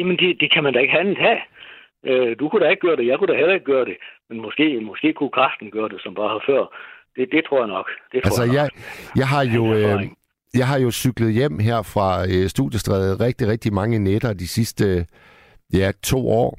Jamen, 0.00 0.16
det, 0.22 0.28
det 0.42 0.48
kan 0.54 0.62
man 0.64 0.72
da 0.74 0.78
ikke 0.78 0.98
andet 1.02 1.18
have. 1.26 1.40
Øh, 2.08 2.30
du 2.40 2.44
kunne 2.48 2.64
da 2.64 2.70
ikke 2.70 2.86
gøre 2.86 2.96
det, 2.96 3.06
jeg 3.06 3.18
kunne 3.18 3.32
da 3.32 3.38
heller 3.38 3.54
ikke 3.54 3.72
gøre 3.74 3.86
det. 3.90 3.96
Men 4.28 4.36
måske, 4.46 4.80
måske 4.90 5.12
kunne 5.12 5.34
Karsten 5.40 5.70
gøre 5.70 5.88
det, 5.88 6.00
som 6.04 6.14
bare 6.14 6.40
før. 6.48 6.62
Det, 7.16 7.28
det 7.32 7.42
tror 7.48 7.58
jeg 7.58 7.70
nok. 7.76 7.86
Det 8.12 8.18
tror 8.22 8.26
altså, 8.28 8.44
jeg, 8.44 8.54
jeg, 8.54 8.68
jeg 9.20 9.28
har 9.34 9.44
jo... 9.56 9.64
Øh, 9.74 10.02
jeg 10.54 10.66
har 10.66 10.78
jo 10.78 10.90
cyklet 10.90 11.32
hjem 11.32 11.58
her 11.58 11.82
fra 11.82 12.24
øh, 12.24 12.48
studiestredet 12.48 13.20
rigtig, 13.20 13.48
rigtig 13.48 13.72
mange 13.72 13.98
nætter 13.98 14.32
de 14.32 14.48
sidste 14.48 15.06
ja, 15.72 15.92
to 16.02 16.28
år. 16.28 16.58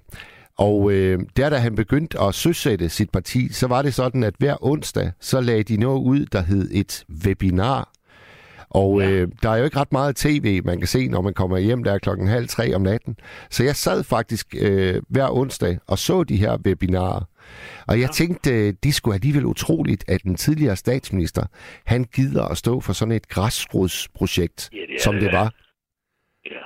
Og 0.58 0.92
øh, 0.92 1.20
der, 1.38 1.50
da 1.50 1.56
han 1.56 1.76
begyndte 1.76 2.20
at 2.20 2.36
søsætte 2.36 2.89
sit 2.89 3.12
parti, 3.12 3.54
så 3.54 3.68
var 3.68 3.82
det 3.82 3.94
sådan, 3.94 4.24
at 4.24 4.34
hver 4.39 4.56
onsdag, 4.62 5.12
så 5.20 5.42
lagde 5.42 5.64
de 5.64 5.78
noget 5.78 6.02
ud, 6.02 6.26
der 6.26 6.42
hed 6.42 6.70
et 6.72 7.06
webinar. 7.26 7.89
Og 8.72 9.01
ja. 9.01 9.09
øh, 9.09 9.28
der 9.43 9.49
er 9.49 9.57
jo 9.57 9.63
ikke 9.63 9.80
ret 9.80 9.91
meget 9.91 10.15
tv, 10.15 10.61
man 10.65 10.78
kan 10.78 10.88
se, 10.88 11.07
når 11.07 11.22
man 11.22 11.34
kommer 11.34 11.57
hjem 11.57 11.84
der 11.84 11.97
klokken 11.97 12.28
halv 12.28 12.47
tre 12.47 12.76
om 12.76 12.82
natten. 12.82 13.15
Så 13.49 13.63
jeg 13.63 13.76
sad 13.76 14.03
faktisk 14.03 14.55
øh, 14.57 15.01
hver 15.09 15.30
onsdag 15.30 15.80
og 15.88 15.99
så 15.99 16.24
de 16.24 16.38
her 16.38 16.57
webinarer. 16.65 17.24
Og 17.88 17.99
jeg 17.99 18.07
ja. 18.07 18.13
tænkte, 18.13 18.72
det 18.72 18.93
skulle 18.93 19.15
alligevel 19.15 19.45
utroligt, 19.45 20.03
at 20.07 20.24
den 20.24 20.36
tidligere 20.36 20.76
statsminister, 20.76 21.45
han 21.86 22.03
gider 22.03 22.43
at 22.43 22.57
stå 22.57 22.80
for 22.80 22.93
sådan 22.93 23.11
et 23.11 23.28
græsrodsprojekt, 23.28 24.69
ja, 24.74 24.78
det 24.78 25.01
som 25.01 25.15
det 25.15 25.26
ja. 25.26 25.38
var. 25.38 25.53
Ja. 26.45 26.61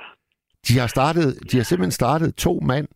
De 0.68 0.78
har, 0.78 0.86
startet, 0.86 1.38
de 1.52 1.56
har 1.56 1.64
simpelthen 1.64 1.92
startet 1.92 2.34
to 2.34 2.60
mand. 2.60 2.88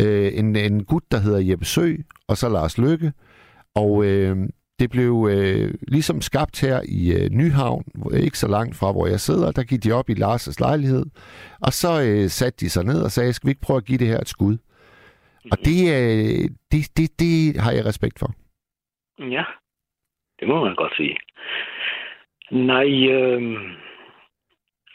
Øh, 0.00 0.38
en, 0.38 0.56
en 0.56 0.84
gut, 0.84 1.02
der 1.10 1.18
hedder 1.18 1.38
Jeppe 1.38 1.64
Sø, 1.64 1.94
og 2.28 2.36
så 2.36 2.48
Lars 2.48 2.78
Lykke. 2.78 3.12
Og 3.74 4.04
øh, 4.04 4.36
det 4.80 4.90
blev 4.90 5.14
øh, 5.32 5.74
ligesom 5.88 6.20
skabt 6.20 6.60
her 6.66 6.78
i 7.00 7.00
øh, 7.18 7.30
Nyhavn, 7.30 7.84
ikke 8.26 8.38
så 8.38 8.48
langt 8.48 8.76
fra, 8.80 8.92
hvor 8.92 9.06
jeg 9.06 9.20
sidder. 9.20 9.52
Der 9.52 9.64
gik 9.70 9.84
de 9.84 9.92
op 9.92 10.08
i 10.08 10.14
Lars' 10.22 10.56
lejlighed, 10.66 11.04
og 11.66 11.72
så 11.72 11.92
øh, 12.08 12.28
satte 12.38 12.58
de 12.62 12.70
sig 12.70 12.84
ned 12.84 13.00
og 13.06 13.10
sagde, 13.10 13.32
skal 13.32 13.46
vi 13.46 13.50
ikke 13.50 13.66
prøve 13.66 13.76
at 13.82 13.88
give 13.88 13.98
det 13.98 14.12
her 14.12 14.18
et 14.18 14.28
skud? 14.28 14.56
Og 15.52 15.58
det, 15.68 15.78
øh, 15.96 16.44
det, 16.72 16.82
det, 16.96 17.06
det 17.22 17.60
har 17.64 17.72
jeg 17.72 17.86
respekt 17.86 18.18
for. 18.18 18.30
Ja, 19.36 19.44
det 20.40 20.48
må 20.48 20.64
man 20.64 20.74
godt 20.74 20.96
sige. 20.96 21.16
Nej, 22.50 22.88
øh, 23.16 23.42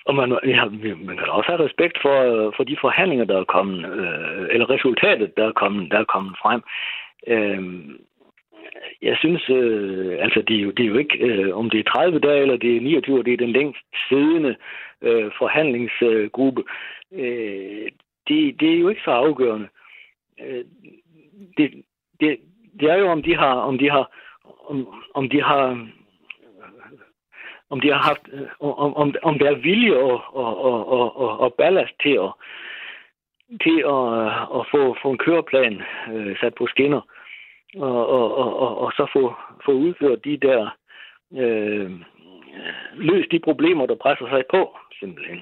og 0.08 0.16
man, 0.16 0.40
ja, 0.46 0.66
man 1.10 1.18
kan 1.18 1.30
også 1.30 1.50
have 1.52 1.66
respekt 1.66 1.98
for, 2.02 2.18
for 2.56 2.64
de 2.64 2.78
forhandlinger, 2.82 3.26
der 3.26 3.40
er 3.40 3.44
kommet, 3.44 3.80
øh, 4.00 4.48
eller 4.52 4.70
resultatet, 4.70 5.38
der 5.38 5.46
er 5.48 5.52
kommet, 5.52 5.92
der 5.92 6.00
er 6.00 6.14
kommet 6.14 6.36
frem. 6.42 6.62
Øh, 7.28 7.62
jeg 9.02 9.18
synes, 9.20 9.50
øh, 9.50 10.18
altså 10.20 10.42
det 10.48 10.56
er, 10.56 10.62
jo, 10.62 10.72
det 10.72 10.84
er 10.84 10.90
jo 10.90 10.98
ikke, 10.98 11.18
øh, 11.18 11.58
om 11.58 11.70
det 11.70 11.80
er 11.80 11.92
30 11.92 12.20
dage 12.20 12.42
eller 12.42 12.58
det 12.58 12.78
er 12.78 12.82
29, 12.82 13.24
det 13.24 13.34
er 13.34 13.38
den 13.38 13.52
længst 13.52 13.82
siddende 14.10 14.56
øh, 15.02 15.32
forhandlingsgruppe. 15.38 16.64
Øh, 17.12 17.88
det, 18.28 18.60
det 18.60 18.74
er 18.74 18.80
jo 18.80 18.90
ikke 18.90 19.02
så 19.06 19.12
afgørende. 19.12 19.68
Øh, 20.40 20.66
det, 21.58 21.84
det, 22.20 22.40
det 22.80 22.90
er 22.90 22.96
jo, 22.96 23.08
om 23.08 23.24
de 23.24 23.36
har, 23.36 23.54
om 23.54 23.78
de 23.78 23.90
har, 23.90 24.12
om, 24.70 25.04
om 25.14 25.30
de 25.30 25.42
har, 25.42 25.88
om 27.70 27.82
de 27.82 27.92
har 27.92 28.02
haft, 28.08 28.30
øh, 28.34 28.48
om, 28.60 28.94
om, 28.96 29.16
om 29.24 29.40
der 29.40 29.50
er 29.52 29.56
vilje 29.56 29.98
og, 29.98 30.22
og, 30.36 30.62
og, 30.64 31.18
og, 31.18 31.40
og, 31.40 31.54
ballast 31.54 31.94
til 32.02 32.20
at, 32.26 32.32
til 33.64 33.80
at, 33.80 34.04
øh, 34.20 34.42
at 34.60 34.64
få, 34.72 34.98
få 35.02 35.12
en 35.12 35.18
køreplan 35.18 35.82
øh, 36.14 36.40
sat 36.40 36.56
på 36.56 36.68
skinner 36.68 37.02
og, 37.76 38.08
og, 38.08 38.38
og, 38.38 38.60
og, 38.60 38.78
og 38.78 38.92
så 38.92 39.10
få, 39.14 39.34
få 39.66 39.72
udført 39.72 40.20
de 40.24 40.38
der, 40.48 40.76
øh, 41.42 41.92
løst 42.96 43.32
de 43.32 43.40
problemer, 43.44 43.86
der 43.86 43.96
presser 43.96 44.28
sig 44.30 44.44
på, 44.52 44.78
simpelthen. 45.00 45.40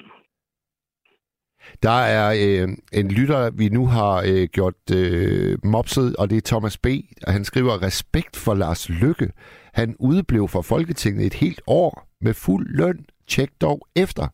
Der 1.84 2.00
er 2.18 2.28
øh, 2.46 2.70
en 2.94 3.12
lytter, 3.12 3.52
vi 3.58 3.70
nu 3.70 3.88
har 3.88 4.24
øh, 4.30 4.48
gjort 4.52 4.96
øh, 4.96 5.58
mopset, 5.64 6.16
og 6.16 6.30
det 6.30 6.38
er 6.38 6.42
Thomas 6.46 6.78
B. 6.78 6.88
Og 7.28 7.34
han 7.34 7.44
skriver, 7.44 7.82
respekt 7.82 8.36
for 8.46 8.54
Lars 8.54 8.90
Lykke. 8.90 9.32
Han 9.74 9.96
udeblev 10.00 10.48
fra 10.48 10.62
Folketinget 10.62 11.26
et 11.26 11.34
helt 11.34 11.62
år 11.68 12.08
med 12.22 12.34
fuld 12.34 12.68
løn. 12.78 13.06
Tjek 13.28 13.50
dog 13.62 13.88
efter. 13.96 14.28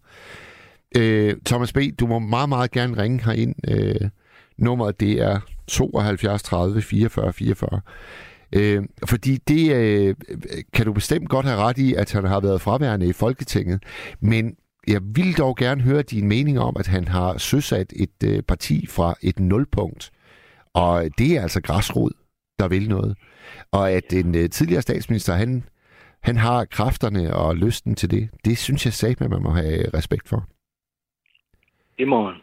Øh, 0.98 1.36
Thomas 1.46 1.74
B., 1.74 1.78
du 2.00 2.08
må 2.08 2.20
meget, 2.20 2.50
meget 2.50 2.72
gerne 2.72 3.04
ringe 3.04 3.24
herind. 3.26 3.56
Øh, 3.72 4.10
nummeret 4.62 5.00
det 5.00 5.22
er 5.22 5.40
72 5.68 6.44
30 6.44 6.82
44 6.82 7.34
44. 7.34 7.82
Øh, 8.56 8.84
fordi 9.10 9.38
det 9.38 9.76
øh, 9.76 10.16
kan 10.74 10.86
du 10.86 10.94
bestemt 10.94 11.30
godt 11.30 11.46
have 11.46 11.60
ret 11.60 11.78
i, 11.78 11.94
at 11.94 12.12
han 12.12 12.26
har 12.26 12.40
været 12.40 12.62
fraværende 12.62 13.08
i 13.08 13.14
Folketinget. 13.14 13.84
Men 14.20 14.56
jeg 14.88 15.02
vil 15.04 15.38
dog 15.38 15.56
gerne 15.56 15.82
høre 15.82 16.02
din 16.02 16.28
mening 16.28 16.60
om, 16.60 16.76
at 16.80 16.88
han 16.88 17.08
har 17.08 17.38
søsat 17.38 17.94
et 17.96 18.24
øh, 18.24 18.44
parti 18.44 18.86
fra 18.88 19.16
et 19.22 19.40
nulpunkt. 19.40 20.12
Og 20.74 21.10
det 21.18 21.38
er 21.38 21.42
altså 21.42 21.62
græsrod, 21.62 22.12
der 22.60 22.68
vil 22.68 22.90
noget. 22.90 23.18
Og 23.72 23.92
at 23.92 24.14
en 24.14 24.36
øh, 24.36 24.50
tidligere 24.50 24.82
statsminister, 24.82 25.34
han, 25.34 25.64
han 26.24 26.38
har 26.38 26.66
kræfterne 26.66 27.36
og 27.36 27.56
lysten 27.56 27.96
til 27.96 28.12
det, 28.12 28.30
det 28.46 28.58
synes 28.58 28.86
jeg 28.86 28.94
sagt, 28.94 29.22
at 29.22 29.30
man 29.30 29.44
må 29.44 29.50
have 29.50 29.90
respekt 29.94 30.30
for. 30.30 30.48
Det 31.98 32.08
må 32.08 32.24
man. 32.24 32.34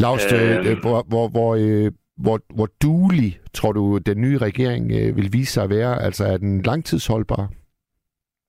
Lars, 0.00 0.32
øh, 0.32 0.56
Øh. 0.70 0.78
hvor, 0.84 0.98
hvor, 1.10 1.26
hvor, 1.34 1.50
øh, 1.64 1.92
hvor, 2.24 2.38
hvor 2.56 2.68
duelig 2.82 3.32
tror 3.54 3.72
du, 3.72 3.98
den 3.98 4.20
nye 4.20 4.38
regering 4.38 4.84
øh, 4.98 5.16
vil 5.16 5.28
vise 5.32 5.52
sig 5.52 5.64
at 5.64 5.70
være? 5.70 6.02
Altså, 6.02 6.24
er 6.24 6.36
den 6.36 6.62
langtidsholdbar? 6.62 7.48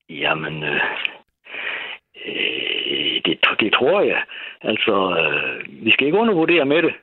Jamen, 0.09 0.63
øh, 0.63 0.81
øh, 2.25 3.21
det, 3.25 3.37
det 3.59 3.73
tror 3.73 4.01
jeg. 4.01 4.21
Altså, 4.61 4.95
øh, 5.19 5.85
vi 5.85 5.91
skal 5.91 6.05
ikke 6.07 6.17
undervurdere 6.17 6.65
med 6.65 6.81
det. 6.81 6.93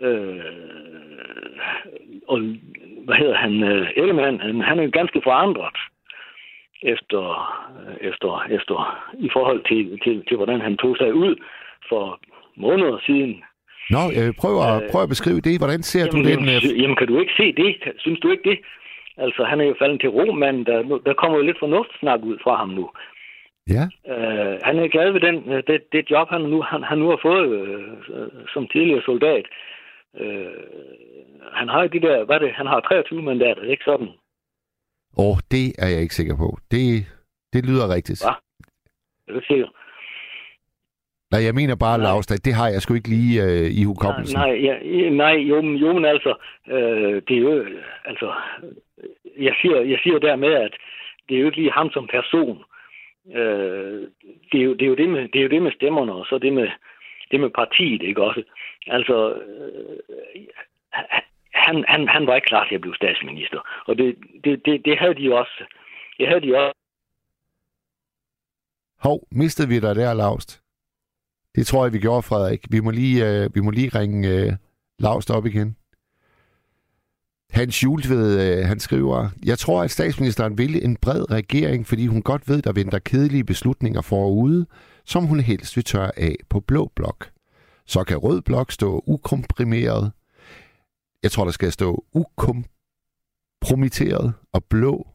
Øh, 0.00 0.44
og 2.28 2.38
hvad 3.04 3.16
hedder 3.16 3.36
han? 3.36 3.62
Øh, 3.62 3.90
Ellemann, 3.96 4.40
han, 4.40 4.60
han 4.60 4.78
er 4.78 4.86
ganske 4.86 5.20
forandret 5.24 5.76
efter, 6.82 7.22
øh, 7.80 8.08
efter, 8.08 8.46
efter 8.50 8.76
i 9.18 9.28
forhold 9.32 9.64
til, 9.68 10.00
til, 10.04 10.24
til, 10.28 10.36
hvordan 10.36 10.60
han 10.60 10.76
tog 10.76 10.96
sig 10.96 11.14
ud 11.14 11.36
for 11.88 12.20
måneder 12.56 12.98
siden. 13.06 13.42
Nå, 13.90 14.02
øh, 14.18 14.34
prøv, 14.40 14.54
at, 14.68 14.82
Øh, 14.82 14.90
prøv 14.90 15.02
at 15.02 15.08
beskrive 15.08 15.40
det. 15.40 15.58
Hvordan 15.60 15.82
ser 15.82 16.00
Jamen, 16.06 16.12
du 16.12 16.18
den? 16.30 16.38
jamen, 16.44 16.54
Øh, 16.54 16.82
jamen, 16.82 16.96
kan 16.96 17.06
du 17.08 17.20
ikke 17.20 17.32
se 17.36 17.52
det? 17.62 17.70
Synes 17.98 18.20
du 18.20 18.30
ikke 18.30 18.50
det? 18.50 18.58
Altså, 19.16 19.44
han 19.44 19.60
er 19.60 19.64
jo 19.64 19.74
faldet 19.78 20.00
til 20.00 20.08
ro, 20.08 20.32
men 20.32 20.54
der, 20.66 20.98
der 21.06 21.14
kommer 21.14 21.36
jo 21.38 21.44
lidt 21.44 21.58
fornuftsnak 21.58 22.20
ud 22.22 22.38
fra 22.44 22.56
ham 22.56 22.68
nu. 22.68 22.90
ja, 23.76 23.84
Uh, 24.14 24.54
han 24.68 24.78
er 24.78 24.88
glad 24.94 25.10
ved 25.12 25.20
den, 25.20 25.36
øh, 25.52 25.62
det, 25.66 25.78
det 25.92 26.10
job, 26.10 26.28
han 26.30 26.40
nu, 26.40 26.62
han, 26.62 26.82
han 26.82 26.98
nu 26.98 27.08
har 27.08 27.18
fået 27.22 27.48
uh, 27.60 28.28
som 28.52 28.68
tidligere 28.68 29.02
soldat. 29.04 29.44
Uh, 30.20 30.52
han 31.58 31.68
har 31.68 31.86
de 31.86 32.00
der, 32.00 32.24
hvad 32.24 32.40
det, 32.40 32.52
han 32.52 32.66
har 32.66 32.80
23 32.80 33.22
mandater, 33.22 33.62
ikke 33.62 33.84
sådan? 33.84 34.08
åh, 35.18 35.36
det 35.50 35.66
er 35.78 35.88
jeg 35.88 36.00
ikke 36.02 36.14
sikker 36.14 36.36
på. 36.36 36.58
Det, 36.70 37.06
det 37.52 37.66
lyder 37.66 37.94
rigtigt. 37.94 38.20
Hva? 38.24 38.34
Er 39.28 39.32
du 39.32 39.40
sikker? 39.50 39.68
Nej, 41.34 41.42
jeg 41.48 41.54
mener 41.60 41.76
bare, 41.86 41.98
Nej. 41.98 42.36
Det 42.46 42.54
har 42.60 42.68
jeg 42.68 42.80
sgu 42.82 42.94
ikke 42.94 43.08
lige 43.16 43.42
øh, 43.46 43.66
i 43.80 43.82
hukommelsen. 43.84 44.38
Nej, 44.38 44.52
ja, 44.68 44.74
i- 44.96 45.10
nej 45.10 45.36
jo, 45.50 45.56
men, 45.66 45.74
jo, 45.76 45.92
men 45.92 46.04
altså, 46.04 46.32
øh, 46.74 47.14
det 47.28 47.34
er 47.36 47.40
jo, 47.48 47.66
altså, 48.04 48.28
jeg 49.46 49.54
siger, 49.60 49.80
jeg 49.92 49.98
siger 50.02 50.18
dermed, 50.18 50.52
at 50.66 50.72
det 51.28 51.34
er 51.36 51.40
jo 51.40 51.46
ikke 51.46 51.58
lige 51.60 51.72
ham 51.72 51.90
som 51.90 52.06
person. 52.06 52.64
Øh, 53.34 54.00
det, 54.52 54.58
er 54.60 54.64
jo, 54.68 54.72
det, 54.74 54.82
er 54.82 54.86
jo 54.86 54.94
det, 54.96 55.08
med, 55.08 55.22
det 55.28 55.38
er 55.38 55.42
jo 55.42 55.48
det 55.48 55.62
med 55.62 55.72
stemmerne, 55.72 56.12
og 56.12 56.26
så 56.26 56.38
det 56.38 56.52
med, 56.52 56.68
det 57.30 57.40
med 57.40 57.50
partiet, 57.50 58.02
ikke 58.02 58.22
også? 58.22 58.42
Altså, 58.86 59.16
øh, 59.34 59.96
han, 61.54 61.84
han, 61.88 62.08
han 62.08 62.26
var 62.26 62.34
ikke 62.34 62.46
klar 62.46 62.66
til 62.68 62.74
at 62.74 62.80
blive 62.80 62.96
statsminister, 62.96 63.60
og 63.86 63.98
det, 63.98 64.16
det, 64.44 64.62
det, 64.66 64.84
det 64.84 64.98
havde 64.98 65.14
de 65.14 65.22
jo 65.22 65.36
også. 65.36 65.64
Det 66.18 66.28
havde 66.28 66.40
de 66.40 66.56
også. 66.58 66.74
Hov, 68.98 69.18
mistede 69.32 69.68
vi 69.68 69.74
dig 69.80 69.94
der, 69.96 70.14
Lars? 70.14 70.63
Det 71.54 71.66
tror 71.66 71.84
jeg, 71.84 71.92
vi 71.92 71.98
gjorde, 71.98 72.22
Frederik. 72.22 72.66
Vi 72.70 72.80
må 72.80 72.90
lige, 72.90 73.28
øh, 73.28 73.54
vi 73.54 73.60
må 73.60 73.70
lige 73.70 73.88
ringe 73.88 74.28
øh, 74.28 74.52
Lavst 74.98 75.30
op 75.30 75.46
igen. 75.46 75.76
Hans 77.50 77.82
Jultved, 77.82 78.40
øh, 78.40 78.66
han 78.66 78.80
skriver, 78.80 79.28
Jeg 79.44 79.58
tror, 79.58 79.82
at 79.82 79.90
statsministeren 79.90 80.58
vil 80.58 80.84
en 80.84 80.96
bred 80.96 81.30
regering, 81.30 81.86
fordi 81.86 82.06
hun 82.06 82.22
godt 82.22 82.48
ved, 82.48 82.62
der 82.62 82.72
venter 82.72 82.98
kedelige 82.98 83.44
beslutninger 83.44 84.00
forude, 84.00 84.66
som 85.04 85.24
hun 85.24 85.40
helst 85.40 85.76
vil 85.76 85.84
tørre 85.84 86.18
af 86.18 86.36
på 86.48 86.60
blå 86.60 86.92
blok. 86.96 87.30
Så 87.86 88.04
kan 88.04 88.16
rød 88.16 88.40
blok 88.40 88.72
stå 88.72 89.04
ukomprimeret. 89.06 90.12
Jeg 91.22 91.30
tror, 91.30 91.44
der 91.44 91.52
skal 91.52 91.72
stå 91.72 92.04
ukompromitteret, 92.12 94.32
og 94.52 94.64
blå 94.64 95.08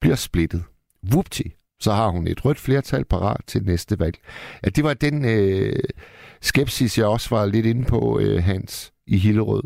bliver 0.00 0.16
splittet. 0.16 0.64
Vupti, 1.02 1.54
så 1.80 1.92
har 1.92 2.08
hun 2.08 2.26
et 2.26 2.44
rødt 2.44 2.58
flertal 2.58 3.04
parat 3.04 3.40
til 3.46 3.62
næste 3.62 3.98
valg. 3.98 4.16
Ja, 4.64 4.68
det 4.68 4.84
var 4.84 4.94
den 4.94 5.24
øh, 5.24 5.82
skepsis, 6.40 6.98
jeg 6.98 7.06
også 7.06 7.34
var 7.36 7.46
lidt 7.46 7.66
inde 7.66 7.84
på, 7.88 8.20
øh, 8.20 8.42
Hans, 8.42 8.92
i 9.06 9.18
Hillerød. 9.18 9.62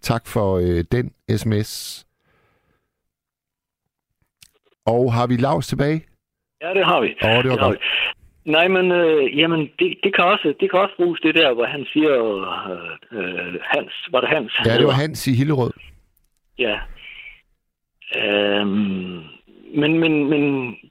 Tak 0.00 0.26
for 0.26 0.56
øh, 0.58 0.84
den 0.92 1.12
sms. 1.38 2.04
Og 4.86 5.12
har 5.12 5.26
vi 5.26 5.36
Lars 5.36 5.66
tilbage? 5.68 6.04
Ja, 6.62 6.74
det 6.74 6.84
har 6.86 7.00
vi. 7.00 7.08
Åh, 7.24 7.42
det 7.42 7.50
var 7.50 7.58
har 7.58 7.66
godt. 7.66 7.78
vi. 7.78 8.50
Nej, 8.52 8.68
men 8.68 8.92
øh, 8.92 9.38
jamen, 9.38 9.60
det, 9.60 9.96
det, 10.02 10.14
kan 10.14 10.24
også, 10.24 10.54
det 10.60 10.70
kan 10.70 10.80
også 10.80 10.94
bruges 10.96 11.20
det 11.20 11.34
der, 11.34 11.54
hvor 11.54 11.66
han 11.66 11.86
siger, 11.92 12.12
øh, 12.12 13.18
øh, 13.18 13.54
Hans, 13.62 13.92
var 14.12 14.20
det 14.20 14.28
Hans? 14.28 14.52
Ja, 14.66 14.78
det 14.78 14.86
var 14.86 14.92
Hans 14.92 15.26
i 15.26 15.34
Hillerød. 15.34 15.72
Ja. 16.58 16.76
Øhm, 18.16 19.22
men, 19.74 19.98
men, 19.98 20.28
men 20.28 20.42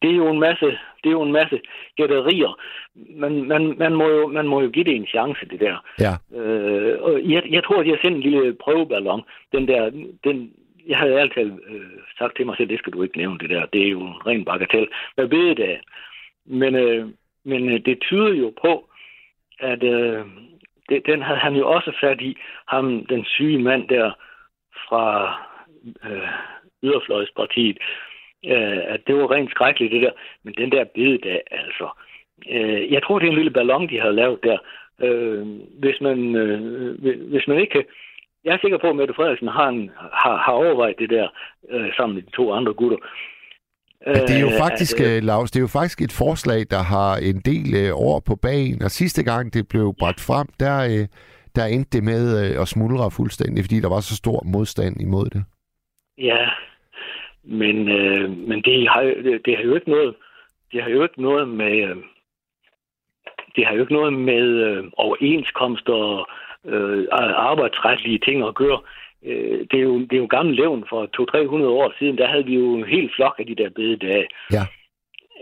det 0.01 0.09
er 0.09 0.15
jo 0.15 0.29
en 0.29 0.39
masse, 0.39 0.65
det 1.03 1.09
er 1.09 1.11
jo 1.11 1.21
en 1.21 1.31
masse 1.31 1.61
gætterier. 1.95 2.59
Man, 2.95 3.43
man, 3.43 3.75
man, 3.77 3.93
må 3.93 4.09
jo, 4.09 4.27
man 4.27 4.47
må 4.47 4.61
jo 4.61 4.69
give 4.69 4.85
det 4.85 4.95
en 4.95 5.07
chance, 5.07 5.45
det 5.45 5.59
der. 5.59 5.77
Ja. 5.99 6.39
Øh, 6.39 7.01
og 7.01 7.21
jeg, 7.23 7.43
jeg 7.49 7.63
tror, 7.63 7.79
at 7.79 7.87
jeg 7.87 7.93
har 7.95 8.01
sendt 8.01 8.17
en 8.17 8.31
lille 8.31 8.53
prøveballon. 8.53 9.21
Den 9.51 9.67
der, 9.67 9.89
den, 10.23 10.53
jeg 10.87 10.97
havde 10.97 11.19
altid 11.19 11.51
øh, 11.69 11.99
sagt 12.17 12.35
til 12.35 12.45
mig 12.45 12.57
selv, 12.57 12.69
det 12.69 12.79
skal 12.79 12.93
du 12.93 13.03
ikke 13.03 13.17
nævne 13.17 13.39
det 13.39 13.49
der. 13.49 13.65
Det 13.65 13.83
er 13.85 13.89
jo 13.89 14.01
en 14.01 14.27
ren 14.27 14.45
bagatel. 14.45 14.87
Hvad 15.15 15.25
ved 15.25 15.55
det? 15.55 15.77
Men, 16.45 16.75
øh, 16.75 17.07
men 17.45 17.69
øh, 17.69 17.79
det 17.85 18.01
tyder 18.01 18.33
jo 18.33 18.53
på, 18.61 18.89
at 19.59 19.83
øh, 19.83 20.25
det, 20.89 21.05
den 21.05 21.21
havde 21.21 21.39
han 21.39 21.55
jo 21.55 21.71
også 21.71 21.91
fat 22.01 22.21
i, 22.21 22.37
ham, 22.67 23.05
den 23.05 23.25
syge 23.25 23.59
mand 23.59 23.87
der 23.87 24.11
fra 24.87 25.35
øh, 26.05 26.29
Yderfløjspartiet, 26.83 27.77
øh, 27.77 28.12
at 28.93 29.01
det 29.07 29.15
var 29.15 29.31
rent 29.31 29.51
skrækkeligt 29.51 29.93
det 29.93 30.01
der. 30.01 30.11
Men 30.43 30.53
den 30.57 30.71
der 30.71 30.83
bededag, 30.95 31.41
altså. 31.51 31.87
Øh, 32.49 32.91
jeg 32.93 33.03
tror, 33.03 33.19
det 33.19 33.25
er 33.25 33.31
en 33.31 33.37
lille 33.37 33.51
ballon, 33.51 33.89
de 33.89 33.99
har 33.99 34.11
lavet 34.11 34.39
der. 34.43 34.57
Øh, 35.01 35.47
hvis, 35.79 36.01
man, 36.01 36.35
øh, 36.35 37.29
hvis 37.31 37.47
man 37.47 37.59
ikke 37.59 37.71
kan... 37.71 37.83
Jeg 38.45 38.53
er 38.53 38.57
sikker 38.61 38.77
på, 38.77 38.89
at 38.89 38.95
Mette 38.95 39.13
Frederiksen 39.13 39.47
har, 39.47 39.67
en, 39.67 39.91
har, 40.11 40.37
har 40.37 40.51
overvejet 40.51 40.99
det 40.99 41.09
der 41.09 41.27
øh, 41.69 41.93
sammen 41.97 42.15
med 42.15 42.23
de 42.23 42.31
to 42.31 42.53
andre 42.53 42.73
gutter. 42.73 42.97
Ja, 44.07 44.13
det 44.13 44.35
er 44.35 44.41
jo 44.41 44.47
Øh, 44.47 44.59
faktisk, 44.65 44.99
at, 44.99 45.07
øh, 45.07 45.17
øh, 45.17 45.23
Lars, 45.23 45.51
det 45.51 45.59
er 45.59 45.67
jo 45.67 45.77
faktisk 45.79 46.01
et 46.01 46.11
forslag, 46.11 46.59
der 46.69 46.83
har 46.95 47.15
en 47.15 47.39
del 47.39 47.67
øh, 47.75 47.91
år 47.95 48.19
på 48.19 48.35
bagen, 48.35 48.81
og 48.83 48.91
sidste 48.91 49.23
gang 49.23 49.53
det 49.53 49.67
blev 49.67 49.93
bragt 49.99 50.21
frem, 50.21 50.47
der, 50.59 50.77
øh, 50.91 51.07
der 51.55 51.65
endte 51.65 51.97
det 51.97 52.03
med 52.03 52.23
øh, 52.41 52.61
at 52.61 52.67
smuldre 52.67 53.11
fuldstændig, 53.11 53.63
fordi 53.63 53.79
der 53.79 53.89
var 53.89 53.99
så 53.99 54.15
stor 54.15 54.43
modstand 54.45 55.01
imod 55.01 55.25
det. 55.25 55.43
Ja, 56.17 56.49
men, 57.43 57.89
øh, 57.89 58.29
men 58.29 58.61
det, 58.61 58.89
har, 58.89 59.01
jo- 59.01 59.21
det, 59.23 59.45
det 59.45 59.57
har 59.57 59.63
jo 59.63 59.75
ikke 59.75 59.89
noget, 59.89 60.15
det 60.71 60.83
har 60.83 60.89
jo 60.89 61.03
ikke 61.03 61.21
noget 61.21 61.47
med, 61.47 61.89
øh, 61.89 61.95
det 63.55 63.65
har 63.65 63.73
jo 63.73 63.81
ikke 63.81 63.93
noget 63.93 64.13
med 64.13 64.45
øh, 64.67 64.83
overenskomster 64.97 65.93
og 65.93 66.27
øh, 66.65 67.07
arbejdsretlige 67.51 68.19
ting 68.19 68.43
at 68.47 68.55
gøre. 68.55 68.79
Øh, 69.25 69.59
det, 69.71 69.79
er 69.79 69.83
jo, 69.83 69.99
det 69.99 70.13
er 70.13 70.17
jo 70.17 70.27
gammel 70.29 70.55
levn 70.55 70.85
for 70.89 71.01
200-300 71.61 71.65
år 71.65 71.93
siden. 71.99 72.17
Der 72.17 72.27
havde 72.27 72.45
vi 72.45 72.55
jo 72.55 72.73
en 72.75 72.85
hel 72.85 73.11
flok 73.15 73.35
af 73.39 73.45
de 73.45 73.55
der 73.55 73.69
bededage. 73.69 74.27
Ja. 74.51 74.63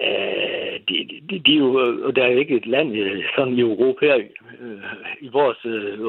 Øh, 0.07 0.79
de, 0.89 1.21
de, 1.29 1.39
de 1.39 1.53
er 1.53 1.57
jo, 1.57 1.97
og 2.05 2.15
der 2.15 2.23
er 2.23 2.31
jo 2.31 2.39
ikke 2.39 2.55
et 2.55 2.67
land 2.67 2.95
øh, 2.97 3.23
sådan 3.35 3.53
i 3.53 3.61
Europa 3.61 4.17
øh, 4.59 4.81
i 5.21 5.27
vores, 5.27 5.65
øh, 5.65 5.99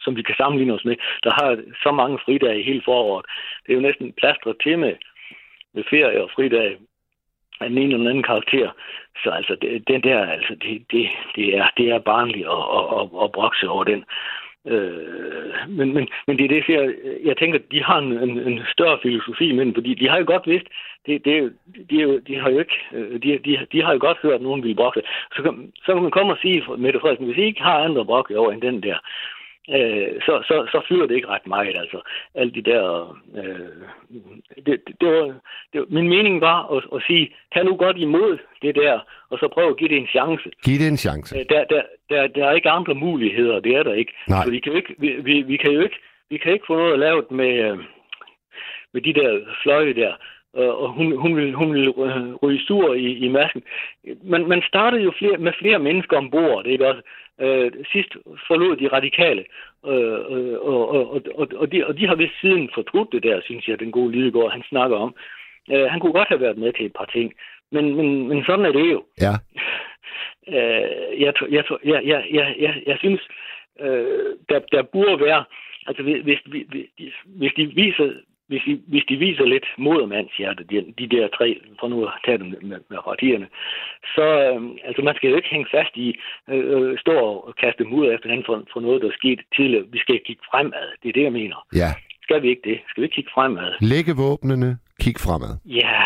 som 0.00 0.16
vi 0.16 0.22
kan 0.22 0.34
sammenligne 0.34 0.74
os 0.74 0.84
med, 0.84 0.96
der 1.24 1.30
har 1.40 1.58
så 1.82 1.90
mange 1.92 2.18
fridage 2.24 2.60
i 2.60 2.64
hele 2.64 2.82
foråret. 2.84 3.26
Det 3.66 3.72
er 3.72 3.76
jo 3.76 3.88
næsten 3.88 4.12
plastret 4.12 4.56
til 4.62 4.78
med, 4.78 4.94
med 5.74 5.84
ferie 5.90 6.22
og 6.22 6.30
fridage 6.34 6.76
af 7.60 7.68
den 7.68 7.78
ene 7.78 7.84
eller 7.84 7.98
den 7.98 8.08
anden 8.08 8.22
karakter. 8.22 8.70
Så 9.22 9.30
altså, 9.30 9.56
det, 9.62 9.88
den 9.88 10.02
der, 10.02 10.26
altså, 10.26 10.54
det, 10.62 10.84
det, 10.92 11.08
det, 11.36 11.56
er, 11.58 11.66
det 11.76 11.86
er 11.90 11.98
barnligt 11.98 12.46
at, 12.46 12.64
at, 12.78 12.84
at, 12.98 13.24
at 13.24 13.32
brokse 13.32 13.68
over 13.68 13.84
den. 13.84 14.04
Øh, 14.66 15.68
men, 15.68 15.94
men, 15.94 16.08
men 16.26 16.38
det 16.38 16.44
er 16.44 16.48
det, 16.48 16.68
jeg, 16.68 16.94
jeg 17.24 17.36
tænker, 17.36 17.58
de 17.72 17.82
har 17.82 17.98
en, 17.98 18.12
en, 18.12 18.38
en 18.38 18.60
større 18.72 18.98
filosofi 19.02 19.52
med 19.52 19.74
fordi 19.74 19.94
de 19.94 20.08
har 20.08 20.18
jo 20.18 20.24
godt 20.26 20.46
vidst, 20.46 20.66
det, 21.06 21.24
det, 21.24 21.52
de, 21.90 22.20
de 22.26 22.34
har 22.40 22.50
jo 22.50 22.58
ikke, 22.58 22.78
øh, 22.92 23.22
de, 23.22 23.38
de, 23.44 23.66
de 23.72 23.82
har 23.82 23.92
jo 23.92 23.98
godt 24.00 24.18
hørt, 24.22 24.34
at 24.34 24.42
nogen 24.42 24.62
vil 24.64 24.74
brokke. 24.74 25.02
Så 25.36 25.42
kan, 25.42 25.72
så 25.84 25.92
kan 25.92 26.02
man 26.02 26.10
komme 26.10 26.32
og 26.32 26.38
sige, 26.42 26.62
Mette 26.78 27.00
Frederiksen, 27.00 27.26
hvis 27.26 27.38
I 27.38 27.42
ikke 27.42 27.62
har 27.62 27.78
andre 27.78 28.04
brokke 28.04 28.38
over 28.38 28.52
end 28.52 28.62
den 28.62 28.82
der, 28.82 28.98
øh, 29.70 30.20
så, 30.26 30.42
så, 30.48 30.66
så 30.72 30.82
fylder 30.88 31.06
det 31.06 31.14
ikke 31.14 31.28
ret 31.28 31.46
meget, 31.46 31.76
altså. 31.76 32.00
Alle 32.34 32.52
de 32.52 32.62
der... 32.62 32.82
Øh, 33.36 33.58
det, 34.66 34.80
det, 34.86 34.94
det, 35.00 35.08
var, 35.08 35.24
det 35.72 35.80
var, 35.80 35.86
min 35.88 36.08
mening 36.08 36.40
var 36.40 36.76
at, 36.76 36.82
at 36.94 37.02
sige, 37.06 37.34
tag 37.54 37.64
nu 37.64 37.76
godt 37.76 37.96
imod 37.96 38.38
det 38.62 38.74
der, 38.74 39.00
og 39.30 39.38
så 39.38 39.48
prøv 39.48 39.68
at 39.68 39.76
give 39.76 39.88
det 39.88 39.96
en 39.98 40.06
chance. 40.06 40.50
Giv 40.64 40.78
det 40.78 40.88
en 40.88 40.96
chance. 40.96 41.38
Øh, 41.38 41.44
Der, 41.48 41.64
der, 41.64 41.82
der, 42.10 42.26
der 42.26 42.46
er 42.46 42.52
ikke 42.52 42.70
andre 42.70 42.94
muligheder, 42.94 43.60
det 43.60 43.76
er 43.76 43.82
der 43.82 43.94
ikke. 43.94 44.12
Nej. 44.28 44.44
Så 44.44 44.50
vi 44.50 44.58
kan 44.58 44.72
jo 44.72 44.76
ikke, 44.76 44.94
vi, 44.98 45.08
vi, 45.22 45.42
vi 45.42 45.56
kan 45.56 45.72
jo 45.72 45.80
ikke, 45.80 45.98
vi 46.30 46.38
kan 46.38 46.52
ikke 46.52 46.66
få 46.66 46.76
noget 46.76 46.98
lavet 46.98 47.30
med, 47.30 47.52
øh, 47.70 47.78
med 48.92 49.00
de 49.02 49.12
der 49.14 49.40
fløje 49.62 49.94
der. 49.94 50.14
Og 50.54 50.88
hun, 50.88 51.16
hun 51.16 51.36
vil, 51.36 51.52
hun 51.54 51.74
vil 51.74 51.88
øh, 51.88 52.34
ryge 52.34 52.60
sur 52.66 52.94
i, 52.94 53.12
i 53.12 53.28
masken. 53.28 53.62
Man, 54.22 54.48
man 54.48 54.62
startede 54.68 55.02
jo 55.02 55.12
flere, 55.18 55.38
med 55.38 55.52
flere 55.58 55.78
mennesker 55.78 56.16
ombord, 56.16 56.66
ikke 56.66 56.86
også? 56.88 57.02
Øh, 57.40 57.72
sidst 57.92 58.12
forlod 58.46 58.76
de 58.76 58.88
radikale, 58.88 59.44
øh, 59.86 60.20
øh, 60.34 60.58
og, 60.60 60.88
og, 60.88 61.22
og, 61.34 61.48
og, 61.54 61.72
de, 61.72 61.86
og 61.86 61.98
de 61.98 62.06
har 62.06 62.14
vist 62.14 62.40
siden 62.40 62.70
fortrudt 62.74 63.12
det 63.12 63.22
der, 63.22 63.40
synes 63.44 63.68
jeg, 63.68 63.80
den 63.80 63.92
gode 63.92 64.12
Lidegaard, 64.12 64.52
han 64.52 64.62
snakker 64.68 64.96
om. 64.96 65.14
Øh, 65.72 65.86
han 65.90 66.00
kunne 66.00 66.12
godt 66.12 66.28
have 66.28 66.40
været 66.40 66.58
med 66.58 66.72
til 66.72 66.86
et 66.86 66.92
par 66.98 67.04
ting, 67.04 67.32
men, 67.72 67.96
men, 67.96 68.28
men 68.28 68.44
sådan 68.44 68.64
er 68.64 68.72
det 68.72 68.92
jo. 68.92 69.04
Ja. 69.20 69.34
Øh, 70.48 71.20
jeg, 71.20 71.32
jeg, 71.50 71.64
jeg, 71.84 72.00
jeg, 72.04 72.24
jeg, 72.30 72.54
jeg, 72.58 72.82
jeg 72.86 72.96
synes, 72.98 73.20
øh, 73.80 74.36
der, 74.48 74.60
der 74.72 74.82
burde 74.82 75.24
være, 75.24 75.44
altså 75.86 76.02
hvis, 76.02 76.38
hvis, 76.46 77.12
hvis 77.24 77.52
de 77.56 77.66
viser 77.66 78.12
hvis 78.54 78.64
de, 78.68 78.74
hvis 78.92 79.04
de 79.10 79.16
viser 79.16 79.44
lidt 79.44 79.66
modermandshjerte, 79.78 80.62
de, 80.70 80.76
de 81.00 81.06
der 81.14 81.28
tre, 81.38 81.48
for 81.80 81.88
nu 81.88 82.04
at 82.06 82.12
tage 82.26 82.38
dem 82.38 82.48
med, 82.70 82.80
med 82.90 82.98
partierne, 83.10 83.46
så 84.14 84.26
øh, 84.48 84.60
altså 84.88 85.02
man 85.02 85.16
skal 85.16 85.30
jo 85.30 85.36
ikke 85.36 85.54
hænge 85.54 85.68
fast 85.76 85.94
i, 86.06 86.08
øh, 86.50 86.64
øh 86.74 86.98
stå 86.98 87.14
og 87.48 87.54
kaste 87.62 87.84
mud 87.84 88.04
efter 88.12 88.26
hinanden 88.28 88.46
for, 88.48 88.56
for 88.72 88.80
noget, 88.80 89.02
der 89.02 89.08
er 89.08 89.20
sket 89.20 89.40
tidligere. 89.56 89.84
Vi 89.94 89.98
skal 89.98 90.20
kigge 90.26 90.42
fremad. 90.50 90.86
Det 91.02 91.08
er 91.08 91.16
det, 91.18 91.24
jeg 91.28 91.36
mener. 91.40 91.58
Ja. 91.82 91.90
Skal 92.22 92.42
vi 92.42 92.48
ikke 92.48 92.68
det? 92.70 92.78
Skal 92.88 93.00
vi 93.00 93.04
ikke 93.06 93.14
kigge 93.14 93.30
fremad? 93.34 93.70
Lægge 93.80 94.12
våbnene, 94.24 94.70
kigge 95.00 95.20
fremad. 95.26 95.54
Ja, 95.80 95.96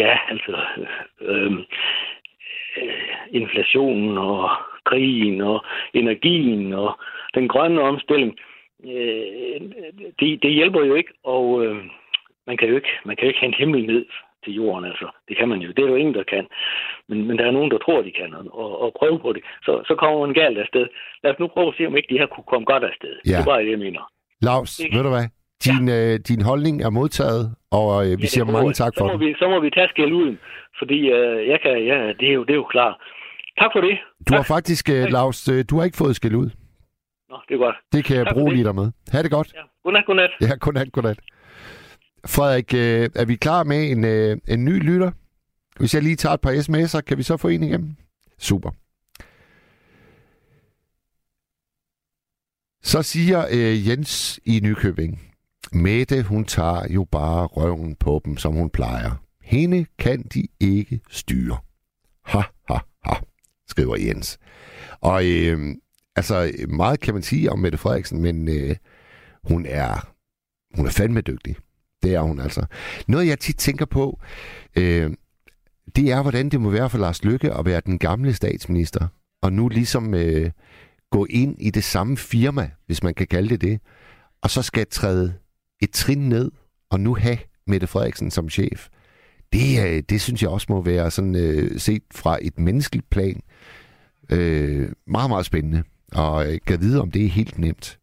ja, 0.00 0.12
altså... 0.32 0.54
Øh, 1.20 1.52
øh, 2.76 3.12
inflationen 3.30 4.18
og 4.18 4.50
krigen 4.84 5.40
og 5.40 5.64
energien 5.94 6.72
og 6.72 6.98
den 7.34 7.48
grønne 7.48 7.80
omstilling 7.80 8.32
øh, 8.84 9.60
det, 10.20 10.42
det 10.42 10.52
hjælper 10.52 10.84
jo 10.84 10.94
ikke, 10.94 11.12
og 11.24 11.64
øh, 11.64 11.76
man 12.46 12.56
kan 12.56 12.68
jo 12.68 12.76
ikke, 12.76 12.92
man 13.04 13.16
kan 13.16 13.28
ikke 13.28 13.40
hente 13.40 13.58
himmel 13.58 13.86
ned 13.86 14.04
til 14.44 14.52
jorden, 14.54 14.84
altså. 14.90 15.08
Det 15.28 15.36
kan 15.38 15.48
man 15.48 15.60
jo. 15.60 15.68
Det 15.68 15.84
er 15.84 15.88
jo 15.88 15.94
ingen, 15.94 16.14
der 16.14 16.22
kan. 16.22 16.46
Men, 17.08 17.26
men 17.26 17.38
der 17.38 17.44
er 17.46 17.50
nogen, 17.50 17.70
der 17.70 17.78
tror, 17.78 18.02
de 18.02 18.12
kan, 18.20 18.34
og, 18.62 18.80
og 18.82 18.92
prøve 18.98 19.18
på 19.18 19.32
det. 19.32 19.42
Så, 19.62 19.72
så 19.88 19.94
kommer 19.94 20.26
man 20.26 20.34
galt 20.34 20.58
afsted. 20.58 20.86
Lad 21.22 21.32
os 21.32 21.38
nu 21.38 21.46
prøve 21.46 21.68
at 21.68 21.74
se, 21.76 21.86
om 21.86 21.96
ikke 21.96 22.14
de 22.14 22.18
her 22.18 22.26
kunne 22.26 22.48
komme 22.52 22.64
godt 22.64 22.84
afsted. 22.84 23.14
Ja. 23.26 23.30
Det 23.30 23.40
er 23.40 23.44
bare 23.44 23.62
det, 23.64 23.70
jeg 23.70 23.78
mener. 23.78 24.02
Lars, 24.42 24.78
ikke? 24.78 24.96
ved 24.96 25.02
du 25.04 25.08
hvad? 25.08 25.28
Din, 25.66 25.88
ja. 25.88 26.14
øh, 26.14 26.20
din 26.28 26.42
holdning 26.50 26.76
er 26.86 26.90
modtaget, 26.90 27.44
og 27.78 27.88
øh, 28.04 28.12
vi 28.22 28.26
ja, 28.26 28.32
siger 28.32 28.44
mange 28.44 28.72
tak 28.72 28.92
for 28.98 29.04
så 29.04 29.12
må 29.12 29.12
det. 29.12 29.20
Vi, 29.20 29.34
så 29.38 29.48
må 29.48 29.60
vi 29.60 29.70
tage 29.70 29.88
skæld 29.88 30.12
ud, 30.12 30.36
fordi 30.78 30.98
øh, 31.16 31.48
jeg 31.52 31.58
kan, 31.60 31.84
ja, 31.90 31.98
det, 32.20 32.28
er 32.30 32.34
jo, 32.38 32.42
det 32.44 32.52
er 32.52 32.60
jo 32.64 32.68
klart. 32.76 32.96
Tak 33.60 33.70
for 33.74 33.80
det. 33.80 33.98
Du 34.28 34.30
tak. 34.32 34.36
har 34.36 34.44
faktisk, 34.54 34.84
øh, 34.90 35.04
Lars, 35.16 35.48
øh, 35.48 35.64
du 35.70 35.76
har 35.76 35.84
ikke 35.84 35.96
fået 35.96 36.16
skæld 36.16 36.34
ud. 36.34 36.50
Nå, 37.32 37.38
det 37.48 37.54
er 37.54 37.58
godt. 37.58 37.76
Det 37.92 38.04
kan 38.04 38.16
jeg 38.16 38.26
tak 38.26 38.34
bruge 38.34 38.52
lige 38.52 38.64
dig 38.64 38.74
med. 38.74 38.92
Ha' 39.12 39.22
det 39.22 39.30
godt. 39.30 39.52
Ja. 39.54 39.62
Godnat, 39.82 40.04
godnat. 40.06 40.30
Ja, 40.40 40.54
godnat, 40.60 40.92
godnat. 40.92 41.18
Frederik, 42.26 42.74
øh, 42.74 43.10
er 43.14 43.24
vi 43.24 43.36
klar 43.36 43.64
med 43.64 43.90
en, 43.90 44.04
øh, 44.04 44.36
en 44.48 44.64
ny 44.64 44.82
lytter? 44.82 45.10
Hvis 45.78 45.94
jeg 45.94 46.02
lige 46.02 46.16
tager 46.16 46.34
et 46.34 46.40
par 46.40 46.50
sms'er, 46.50 47.00
kan 47.00 47.18
vi 47.18 47.22
så 47.22 47.36
få 47.36 47.48
en 47.48 47.62
igennem? 47.62 47.96
Super. 48.38 48.70
Så 52.82 53.02
siger 53.02 53.46
øh, 53.52 53.88
Jens 53.88 54.40
i 54.44 54.60
Nykøbing, 54.62 55.20
Mette, 55.72 56.22
hun 56.22 56.44
tager 56.44 56.86
jo 56.90 57.04
bare 57.04 57.46
røven 57.46 57.94
på 57.94 58.20
dem, 58.24 58.36
som 58.36 58.54
hun 58.54 58.70
plejer. 58.70 59.10
Hende 59.42 59.86
kan 59.98 60.22
de 60.22 60.48
ikke 60.60 61.00
styre. 61.10 61.58
Ha, 62.24 62.40
ha, 62.68 62.78
ha, 63.04 63.14
skriver 63.68 63.96
Jens. 63.96 64.38
Og 65.00 65.22
øh, 65.26 65.74
altså, 66.16 66.52
meget 66.68 67.00
kan 67.00 67.14
man 67.14 67.22
sige 67.22 67.52
om 67.52 67.58
Mette 67.58 67.78
Frederiksen, 67.78 68.22
men 68.22 68.48
øh, 68.48 68.76
hun 69.44 69.66
er 69.66 70.12
hun 70.74 70.86
er 70.86 70.90
fandme 70.90 71.20
dygtig. 71.20 71.56
Det 72.02 72.14
er 72.14 72.20
hun 72.20 72.40
altså. 72.40 72.66
Noget, 73.08 73.26
jeg 73.26 73.38
tit 73.38 73.56
tænker 73.56 73.84
på, 73.84 74.20
øh, 74.76 75.10
det 75.96 76.12
er, 76.12 76.22
hvordan 76.22 76.48
det 76.48 76.60
må 76.60 76.70
være 76.70 76.90
for 76.90 76.98
Lars 76.98 77.24
Lykke 77.24 77.54
at 77.54 77.64
være 77.64 77.82
den 77.86 77.98
gamle 77.98 78.34
statsminister, 78.34 79.08
og 79.42 79.52
nu 79.52 79.68
ligesom 79.68 80.14
øh, 80.14 80.50
gå 81.10 81.26
ind 81.30 81.56
i 81.58 81.70
det 81.70 81.84
samme 81.84 82.16
firma, 82.16 82.70
hvis 82.86 83.02
man 83.02 83.14
kan 83.14 83.26
kalde 83.26 83.48
det 83.48 83.60
det, 83.60 83.80
og 84.42 84.50
så 84.50 84.62
skal 84.62 84.86
træde 84.90 85.34
et 85.82 85.90
trin 85.90 86.28
ned, 86.28 86.50
og 86.90 87.00
nu 87.00 87.14
have 87.14 87.38
Mette 87.66 87.86
Frederiksen 87.86 88.30
som 88.30 88.50
chef. 88.50 88.88
Det, 89.52 89.86
øh, 89.86 90.02
det 90.08 90.20
synes 90.20 90.42
jeg 90.42 90.50
også 90.50 90.66
må 90.70 90.82
være 90.82 91.10
sådan 91.10 91.34
øh, 91.34 91.80
set 91.80 92.02
fra 92.14 92.38
et 92.42 92.58
menneskeligt 92.58 93.10
plan 93.10 93.40
øh, 94.30 94.92
meget, 95.06 95.30
meget 95.30 95.46
spændende. 95.46 95.82
Og 96.14 96.46
øh, 96.46 96.58
kan 96.66 96.80
vide, 96.80 97.00
om 97.00 97.10
det 97.10 97.24
er 97.24 97.28
helt 97.28 97.58
nemt. 97.58 97.98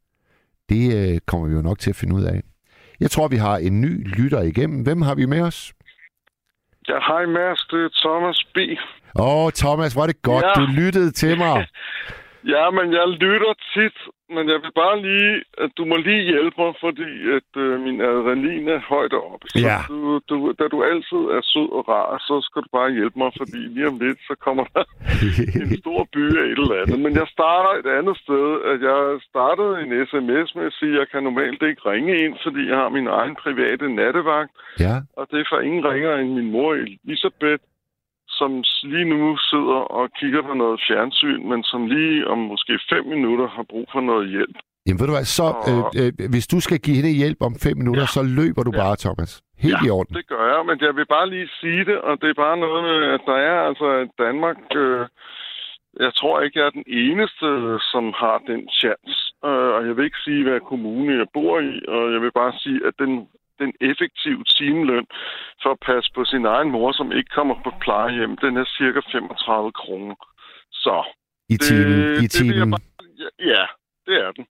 Det 0.70 0.84
øh, 0.97 1.20
kommer 1.28 1.47
vi 1.47 1.53
jo 1.53 1.62
nok 1.62 1.80
til 1.80 1.89
at 1.89 1.95
finde 1.95 2.16
ud 2.16 2.24
af. 2.24 2.41
Jeg 2.99 3.12
tror, 3.12 3.28
vi 3.28 3.36
har 3.36 3.57
en 3.57 3.82
ny 3.82 4.07
lytter 4.18 4.41
igennem. 4.41 4.84
Hvem 4.84 5.01
har 5.01 5.16
vi 5.16 5.26
med 5.26 5.41
os? 5.41 5.74
Ja, 6.88 6.99
hej 7.07 7.26
Mads, 7.26 7.62
det 7.72 7.80
er 7.84 7.89
Thomas 8.03 8.43
B. 8.53 8.57
Åh, 9.20 9.45
oh, 9.45 9.51
Thomas, 9.51 9.95
var 9.95 10.07
det 10.07 10.22
godt, 10.22 10.45
ja. 10.45 10.62
du 10.62 10.66
lyttede 10.82 11.12
til 11.12 11.38
mig. 11.38 11.68
Ja, 12.44 12.70
men 12.70 12.94
jeg 12.94 13.08
lytter 13.08 13.54
tit, 13.74 13.98
men 14.36 14.44
jeg 14.52 14.60
vil 14.64 14.74
bare 14.84 15.02
lige, 15.02 15.44
at 15.64 15.72
du 15.78 15.86
må 15.86 15.96
lige 15.96 16.24
hjælpe 16.32 16.58
mig, 16.64 16.74
fordi 16.86 17.10
at 17.38 17.50
øh, 17.64 17.82
min 17.86 18.02
adrenalin 18.02 18.68
er 18.68 18.80
højt 18.94 19.14
oppe. 19.14 19.46
Så 19.50 19.60
ja. 19.60 19.80
du, 19.90 20.20
du, 20.30 20.36
da 20.60 20.66
du 20.74 20.84
altid 20.84 21.22
er 21.38 21.42
sød 21.52 21.70
og 21.78 21.84
rar, 21.90 22.10
så 22.28 22.36
skal 22.48 22.62
du 22.66 22.70
bare 22.80 22.92
hjælpe 22.98 23.18
mig, 23.20 23.32
fordi 23.40 23.60
lige 23.76 23.88
om 23.88 23.98
lidt, 24.06 24.20
så 24.30 24.36
kommer 24.46 24.66
der 24.76 24.84
en 25.62 25.78
stor 25.84 26.02
by 26.14 26.24
af 26.42 26.46
et 26.52 26.60
eller 26.64 26.82
andet. 26.82 27.00
Men 27.06 27.14
jeg 27.22 27.28
starter 27.38 27.72
et 27.82 27.90
andet 27.98 28.18
sted. 28.24 28.48
At 28.72 28.80
jeg 28.90 29.02
startede 29.30 29.74
en 29.84 29.92
sms 30.10 30.50
med 30.58 30.66
at 30.70 30.78
sige, 30.80 30.94
at 30.94 31.00
jeg 31.00 31.08
kan 31.12 31.24
normalt 31.24 31.62
ikke 31.70 31.82
ringe 31.92 32.14
ind, 32.24 32.36
fordi 32.46 32.62
jeg 32.72 32.78
har 32.78 32.90
min 32.90 33.08
egen 33.08 33.36
private 33.44 33.86
nattevagt. 34.00 34.52
Ja. 34.86 34.96
Og 35.18 35.24
det 35.32 35.40
er 35.40 35.48
for 35.52 35.60
ingen 35.68 35.84
ringer 35.92 36.14
end 36.16 36.30
min 36.38 36.52
mor 36.52 36.72
Elisabeth 36.74 37.64
som 38.40 38.52
lige 38.94 39.10
nu 39.14 39.38
sidder 39.52 39.80
og 39.98 40.04
kigger 40.20 40.42
på 40.50 40.54
noget 40.54 40.78
fjernsyn, 40.88 41.42
men 41.50 41.64
som 41.64 41.82
lige 41.88 42.28
om 42.28 42.38
måske 42.52 42.74
fem 42.92 43.06
minutter 43.14 43.48
har 43.48 43.66
brug 43.72 43.86
for 43.94 44.02
noget 44.02 44.30
hjælp. 44.30 44.58
Jamen 44.86 45.00
ved 45.00 45.08
du 45.08 45.16
hvad, 45.18 45.30
så 45.40 45.48
øh, 45.70 45.84
øh, 46.00 46.30
hvis 46.34 46.48
du 46.54 46.60
skal 46.66 46.80
give 46.86 46.96
hende 47.00 47.20
hjælp 47.22 47.40
om 47.48 47.54
fem 47.66 47.76
minutter, 47.82 48.06
ja. 48.08 48.16
så 48.18 48.22
løber 48.40 48.64
du 48.64 48.72
ja. 48.74 48.80
bare, 48.84 48.96
Thomas. 49.06 49.32
Helt 49.66 49.82
ja, 49.82 49.88
i 49.88 49.90
orden. 49.98 50.14
det 50.20 50.28
gør 50.34 50.46
jeg, 50.54 50.62
men 50.70 50.78
jeg 50.88 50.94
vil 50.98 51.08
bare 51.16 51.30
lige 51.30 51.50
sige 51.62 51.84
det, 51.90 51.98
og 52.08 52.14
det 52.22 52.30
er 52.30 52.44
bare 52.46 52.58
noget 52.66 52.82
med, 52.90 53.00
at 53.16 53.22
der 53.30 53.38
er 53.52 53.58
altså 53.70 53.90
Danmark... 54.24 54.60
Øh, 54.76 55.06
jeg 56.06 56.14
tror 56.20 56.42
ikke, 56.42 56.60
jeg 56.60 56.66
er 56.66 56.78
den 56.80 56.88
eneste, 56.88 57.48
som 57.92 58.04
har 58.22 58.38
den 58.52 58.62
chance. 58.82 59.20
Øh, 59.48 59.70
og 59.76 59.82
jeg 59.88 59.94
vil 59.96 60.06
ikke 60.06 60.26
sige, 60.28 60.44
hvad 60.44 60.60
kommune 60.72 61.18
jeg 61.22 61.28
bor 61.34 61.60
i, 61.60 61.76
og 61.88 62.04
jeg 62.14 62.22
vil 62.22 62.32
bare 62.42 62.54
sige, 62.64 62.80
at 62.88 62.94
den 63.04 63.14
den 63.60 63.74
effektive 63.82 64.43
timeløn 64.43 65.07
for 65.62 65.72
at 65.72 65.80
passe 65.89 66.12
på 66.16 66.26
sin 66.26 66.45
egen 66.45 66.72
mor, 66.72 66.91
som 66.91 67.12
ikke 67.12 67.30
kommer 67.30 67.55
på 67.64 67.72
plejehjem, 67.82 68.38
den 68.38 68.57
er 68.57 68.66
cirka 68.78 69.01
35 69.12 69.72
kroner. 69.72 70.16
Så. 70.72 70.95
I 71.49 71.57
timen? 71.57 71.99
Det, 71.99 72.24
I 72.24 72.28
timen? 72.28 72.60
Det 72.60 72.70
bare, 72.70 72.88
ja, 73.39 73.66
det 74.07 74.16
er 74.26 74.32
den. 74.32 74.45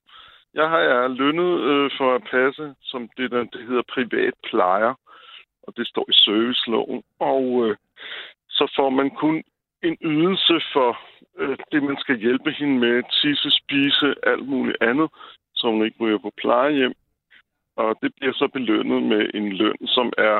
Jeg 0.54 0.68
har 0.68 0.78
jeg 0.78 1.10
lønnet 1.10 1.60
øh, 1.70 1.90
for 1.98 2.14
at 2.14 2.22
passe, 2.30 2.74
som 2.82 3.10
det, 3.16 3.30
der, 3.30 3.44
det 3.44 3.66
hedder 3.68 3.82
privat 3.94 4.34
plejer, 4.50 4.94
og 5.62 5.76
det 5.76 5.86
står 5.86 6.06
i 6.08 6.12
serviceloven. 6.12 7.02
Og 7.20 7.44
øh, 7.64 7.76
så 8.48 8.72
får 8.76 8.90
man 8.90 9.10
kun 9.10 9.42
en 9.82 9.96
ydelse 10.02 10.60
for 10.72 10.98
øh, 11.38 11.56
det, 11.72 11.82
man 11.82 11.96
skal 12.00 12.16
hjælpe 12.18 12.50
hende 12.50 12.78
med, 12.78 13.02
tisse, 13.22 13.50
spise, 13.50 14.14
alt 14.22 14.48
muligt 14.48 14.76
andet, 14.80 15.08
så 15.54 15.66
hun 15.66 15.84
ikke 15.84 15.96
ryger 16.00 16.18
på 16.18 16.32
plejehjem 16.36 16.94
og 17.76 17.98
det 18.02 18.10
bliver 18.16 18.32
så 18.32 18.48
belønnet 18.52 19.02
med 19.02 19.30
en 19.34 19.52
løn, 19.52 19.86
som 19.86 20.12
er, 20.18 20.38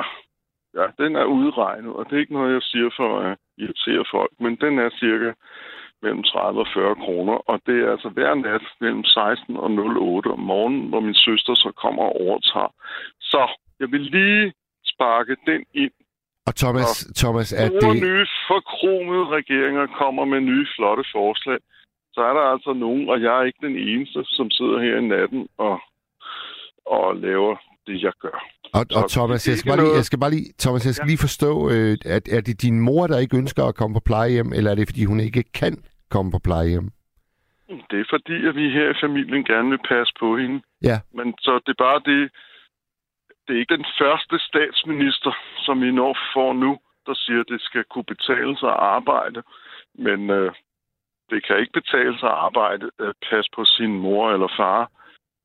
ja, 0.79 0.87
den 1.05 1.17
er 1.17 1.25
udregnet, 1.25 1.93
og 1.93 2.05
det 2.05 2.13
er 2.13 2.21
ikke 2.21 2.39
noget, 2.39 2.53
jeg 2.53 2.63
siger 2.63 2.91
for 2.97 3.21
at 3.21 3.39
irritere 3.59 4.05
folk, 4.11 4.33
men 4.41 4.57
den 4.57 4.79
er 4.79 4.91
cirka 4.91 5.33
mellem 6.03 6.23
30 6.23 6.61
og 6.61 6.67
40 6.75 6.95
kroner, 6.95 7.37
og 7.51 7.61
det 7.67 7.77
er 7.85 7.91
altså 7.91 8.09
hver 8.09 8.35
nat 8.35 8.65
mellem 8.81 9.05
16 9.05 9.57
og 9.57 9.71
08 9.71 10.27
om 10.27 10.39
morgenen, 10.39 10.89
hvor 10.89 11.01
min 11.01 11.15
søster 11.15 11.55
så 11.55 11.73
kommer 11.77 12.03
og 12.03 12.21
overtager. 12.21 12.73
Så 13.21 13.43
jeg 13.81 13.89
vil 13.93 14.01
lige 14.01 14.53
sparke 14.93 15.37
den 15.47 15.65
ind. 15.75 15.93
Og 16.49 16.55
Thomas, 16.57 16.91
og 17.09 17.15
Thomas 17.17 17.53
er 17.53 17.69
det... 17.69 18.03
nye 18.03 18.27
forkromede 18.49 19.27
regeringer 19.39 19.87
kommer 19.87 20.25
med 20.25 20.41
nye 20.41 20.67
flotte 20.77 21.05
forslag, 21.13 21.59
så 22.15 22.21
er 22.21 22.33
der 22.33 22.45
altså 22.55 22.73
nogen, 22.73 23.09
og 23.09 23.23
jeg 23.23 23.39
er 23.39 23.45
ikke 23.45 23.67
den 23.69 23.77
eneste, 23.77 24.21
som 24.25 24.51
sidder 24.51 24.79
her 24.81 24.97
i 24.97 25.07
natten 25.15 25.49
og 25.59 25.81
og 26.87 27.17
laver 27.17 27.57
det, 27.87 28.03
jeg 28.03 28.13
gør. 28.21 28.39
Og, 28.75 28.85
og 28.97 29.11
Thomas, 29.11 29.49
jeg 29.49 29.57
skal, 29.59 29.71
bare 29.71 29.81
lige, 29.85 29.97
jeg 29.97 30.05
skal 30.05 30.19
bare 30.19 30.31
lige, 30.31 30.53
Thomas, 30.59 30.87
jeg 30.87 30.95
skal 30.95 31.07
ja. 31.07 31.11
lige 31.11 31.25
forstå, 31.29 31.71
øh, 31.71 31.97
at 32.17 32.25
er 32.37 32.41
det 32.41 32.63
din 32.63 32.81
mor, 32.81 33.07
der 33.07 33.19
ikke 33.19 33.37
ønsker 33.37 33.65
at 33.65 33.75
komme 33.75 33.95
på 33.95 34.03
plejehjem, 34.11 34.53
eller 34.53 34.71
er 34.71 34.75
det, 34.75 34.89
fordi 34.89 35.05
hun 35.05 35.21
ikke 35.21 35.43
kan 35.43 35.75
komme 36.11 36.31
på 36.33 36.39
plejehjem? 36.39 36.89
Det 37.91 37.99
er 38.01 38.09
fordi, 38.11 38.47
at 38.49 38.55
vi 38.55 38.71
her 38.71 38.91
i 38.91 39.01
familien 39.01 39.45
gerne 39.45 39.71
vil 39.71 39.83
passe 39.89 40.13
på 40.21 40.37
hende. 40.37 40.63
Ja. 40.83 40.99
Men 41.15 41.35
så 41.39 41.53
det 41.67 41.73
er 41.73 41.85
bare 41.87 42.01
det, 42.11 42.31
det 43.45 43.57
er 43.57 43.61
ikke 43.61 43.77
den 43.77 43.87
første 44.01 44.39
statsminister, 44.39 45.33
som 45.65 45.81
vi 45.81 45.91
når 45.91 46.19
får 46.35 46.53
nu, 46.53 46.79
der 47.07 47.15
siger, 47.15 47.41
at 47.41 47.49
det 47.49 47.61
skal 47.61 47.85
kunne 47.85 48.11
betale 48.15 48.59
sig 48.59 48.69
at 48.69 48.83
arbejde. 48.97 49.43
Men 49.95 50.31
øh, 50.31 50.53
det 51.31 51.47
kan 51.47 51.59
ikke 51.61 51.79
betale 51.81 52.19
sig 52.19 52.29
at 52.29 52.41
arbejde, 52.49 52.91
at 52.99 53.15
passe 53.31 53.51
på 53.57 53.65
sin 53.65 53.93
mor 54.05 54.33
eller 54.33 54.51
far. 54.57 54.91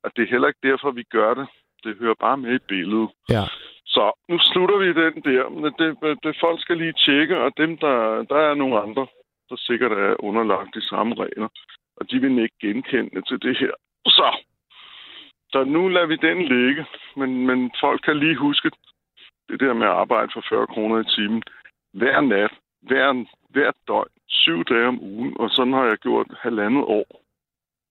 Og 0.06 0.12
det 0.16 0.22
er 0.22 0.32
heller 0.34 0.48
ikke 0.48 0.68
derfor, 0.70 0.90
vi 0.90 1.02
gør 1.02 1.34
det. 1.34 1.46
Det 1.84 1.96
hører 2.00 2.14
bare 2.20 2.36
med 2.36 2.54
i 2.54 2.66
billedet. 2.68 3.10
Ja. 3.28 3.44
Så 3.86 4.12
nu 4.28 4.38
slutter 4.38 4.78
vi 4.78 4.88
den 5.04 5.14
der. 5.28 5.42
Det, 5.80 6.18
det, 6.22 6.36
folk 6.40 6.60
skal 6.60 6.76
lige 6.76 7.00
tjekke, 7.06 7.36
og 7.44 7.52
dem, 7.56 7.76
der, 7.76 8.22
der 8.22 8.40
er 8.48 8.54
nogle 8.54 8.80
andre, 8.80 9.06
der 9.48 9.56
sikkert 9.56 9.92
er 9.92 10.24
underlagt 10.24 10.74
de 10.74 10.88
samme 10.88 11.14
regler. 11.14 11.48
Og 11.96 12.10
de 12.10 12.20
vil 12.20 12.38
ikke 12.38 12.58
genkende 12.60 13.22
til 13.22 13.42
det 13.42 13.58
her. 13.58 13.72
Så, 14.06 14.28
så 15.52 15.64
nu 15.64 15.88
lader 15.88 16.06
vi 16.06 16.16
den 16.16 16.38
ligge. 16.42 16.86
Men, 17.16 17.46
men 17.46 17.70
folk 17.80 18.00
kan 18.04 18.18
lige 18.18 18.36
huske 18.36 18.70
det 19.48 19.60
der 19.60 19.72
med 19.74 19.86
at 19.86 19.92
arbejde 19.92 20.30
for 20.34 20.44
40 20.48 20.66
kroner 20.66 20.96
i 21.00 21.10
timen. 21.16 21.42
Hver 21.92 22.20
nat, 22.20 22.52
hver, 22.82 23.24
hver 23.50 23.70
døgn, 23.88 24.12
syv 24.28 24.64
dage 24.64 24.88
om 24.88 25.02
ugen, 25.02 25.36
og 25.40 25.50
sådan 25.50 25.72
har 25.72 25.84
jeg 25.84 25.98
gjort 25.98 26.26
halvandet 26.40 26.84
år 26.84 27.25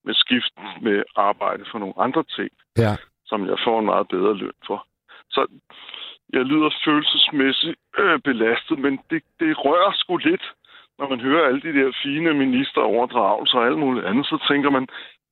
med 0.06 0.14
skift 0.14 0.54
med 0.82 1.02
arbejde 1.16 1.64
for 1.70 1.78
nogle 1.78 1.94
andre 2.06 2.24
ting, 2.36 2.50
Ja. 2.84 2.96
som 3.30 3.46
jeg 3.50 3.58
får 3.64 3.78
en 3.78 3.84
meget 3.92 4.08
bedre 4.08 4.34
løn 4.36 4.58
for. 4.66 4.86
Så 5.30 5.40
jeg 6.32 6.44
lyder 6.50 6.70
følelsesmæssigt 6.84 7.78
øh, 7.98 8.18
belastet, 8.28 8.78
men 8.78 8.92
det, 9.10 9.22
det 9.40 9.50
rører 9.64 9.92
sgu 9.94 10.16
lidt, 10.16 10.44
når 10.98 11.08
man 11.08 11.20
hører 11.20 11.46
alle 11.48 11.60
de 11.66 11.72
der 11.78 11.92
fine 12.02 12.34
ministeroverdragelser 12.34 13.58
og 13.58 13.66
alt 13.66 13.78
muligt 13.78 14.06
andet, 14.06 14.26
så 14.26 14.36
tænker 14.50 14.70
man, 14.70 14.86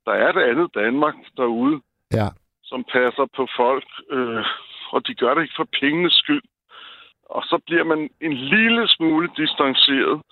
der 0.07 0.12
er 0.12 0.33
det 0.33 0.43
andet 0.51 0.68
Danmark 0.75 1.14
derude, 1.37 1.81
Ja. 2.12 2.29
som 2.64 2.85
passer 2.93 3.27
på 3.37 3.47
folk, 3.57 3.89
øh, 4.11 4.45
og 4.95 5.07
de 5.07 5.14
gør 5.14 5.35
det 5.35 5.43
ikke 5.43 5.55
for 5.57 5.68
pengenes 5.81 6.12
skyld. 6.12 6.43
Og 7.31 7.43
så 7.43 7.57
bliver 7.66 7.85
man 7.85 8.11
en 8.20 8.33
lille 8.33 8.89
smule 8.89 9.29
distanceret. 9.37 10.22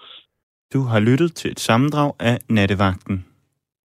Du 0.75 0.81
har 0.83 1.01
lyttet 1.01 1.35
til 1.35 1.51
et 1.51 1.61
sammendrag 1.61 2.13
af 2.21 2.39
Nattevagten. 2.49 3.27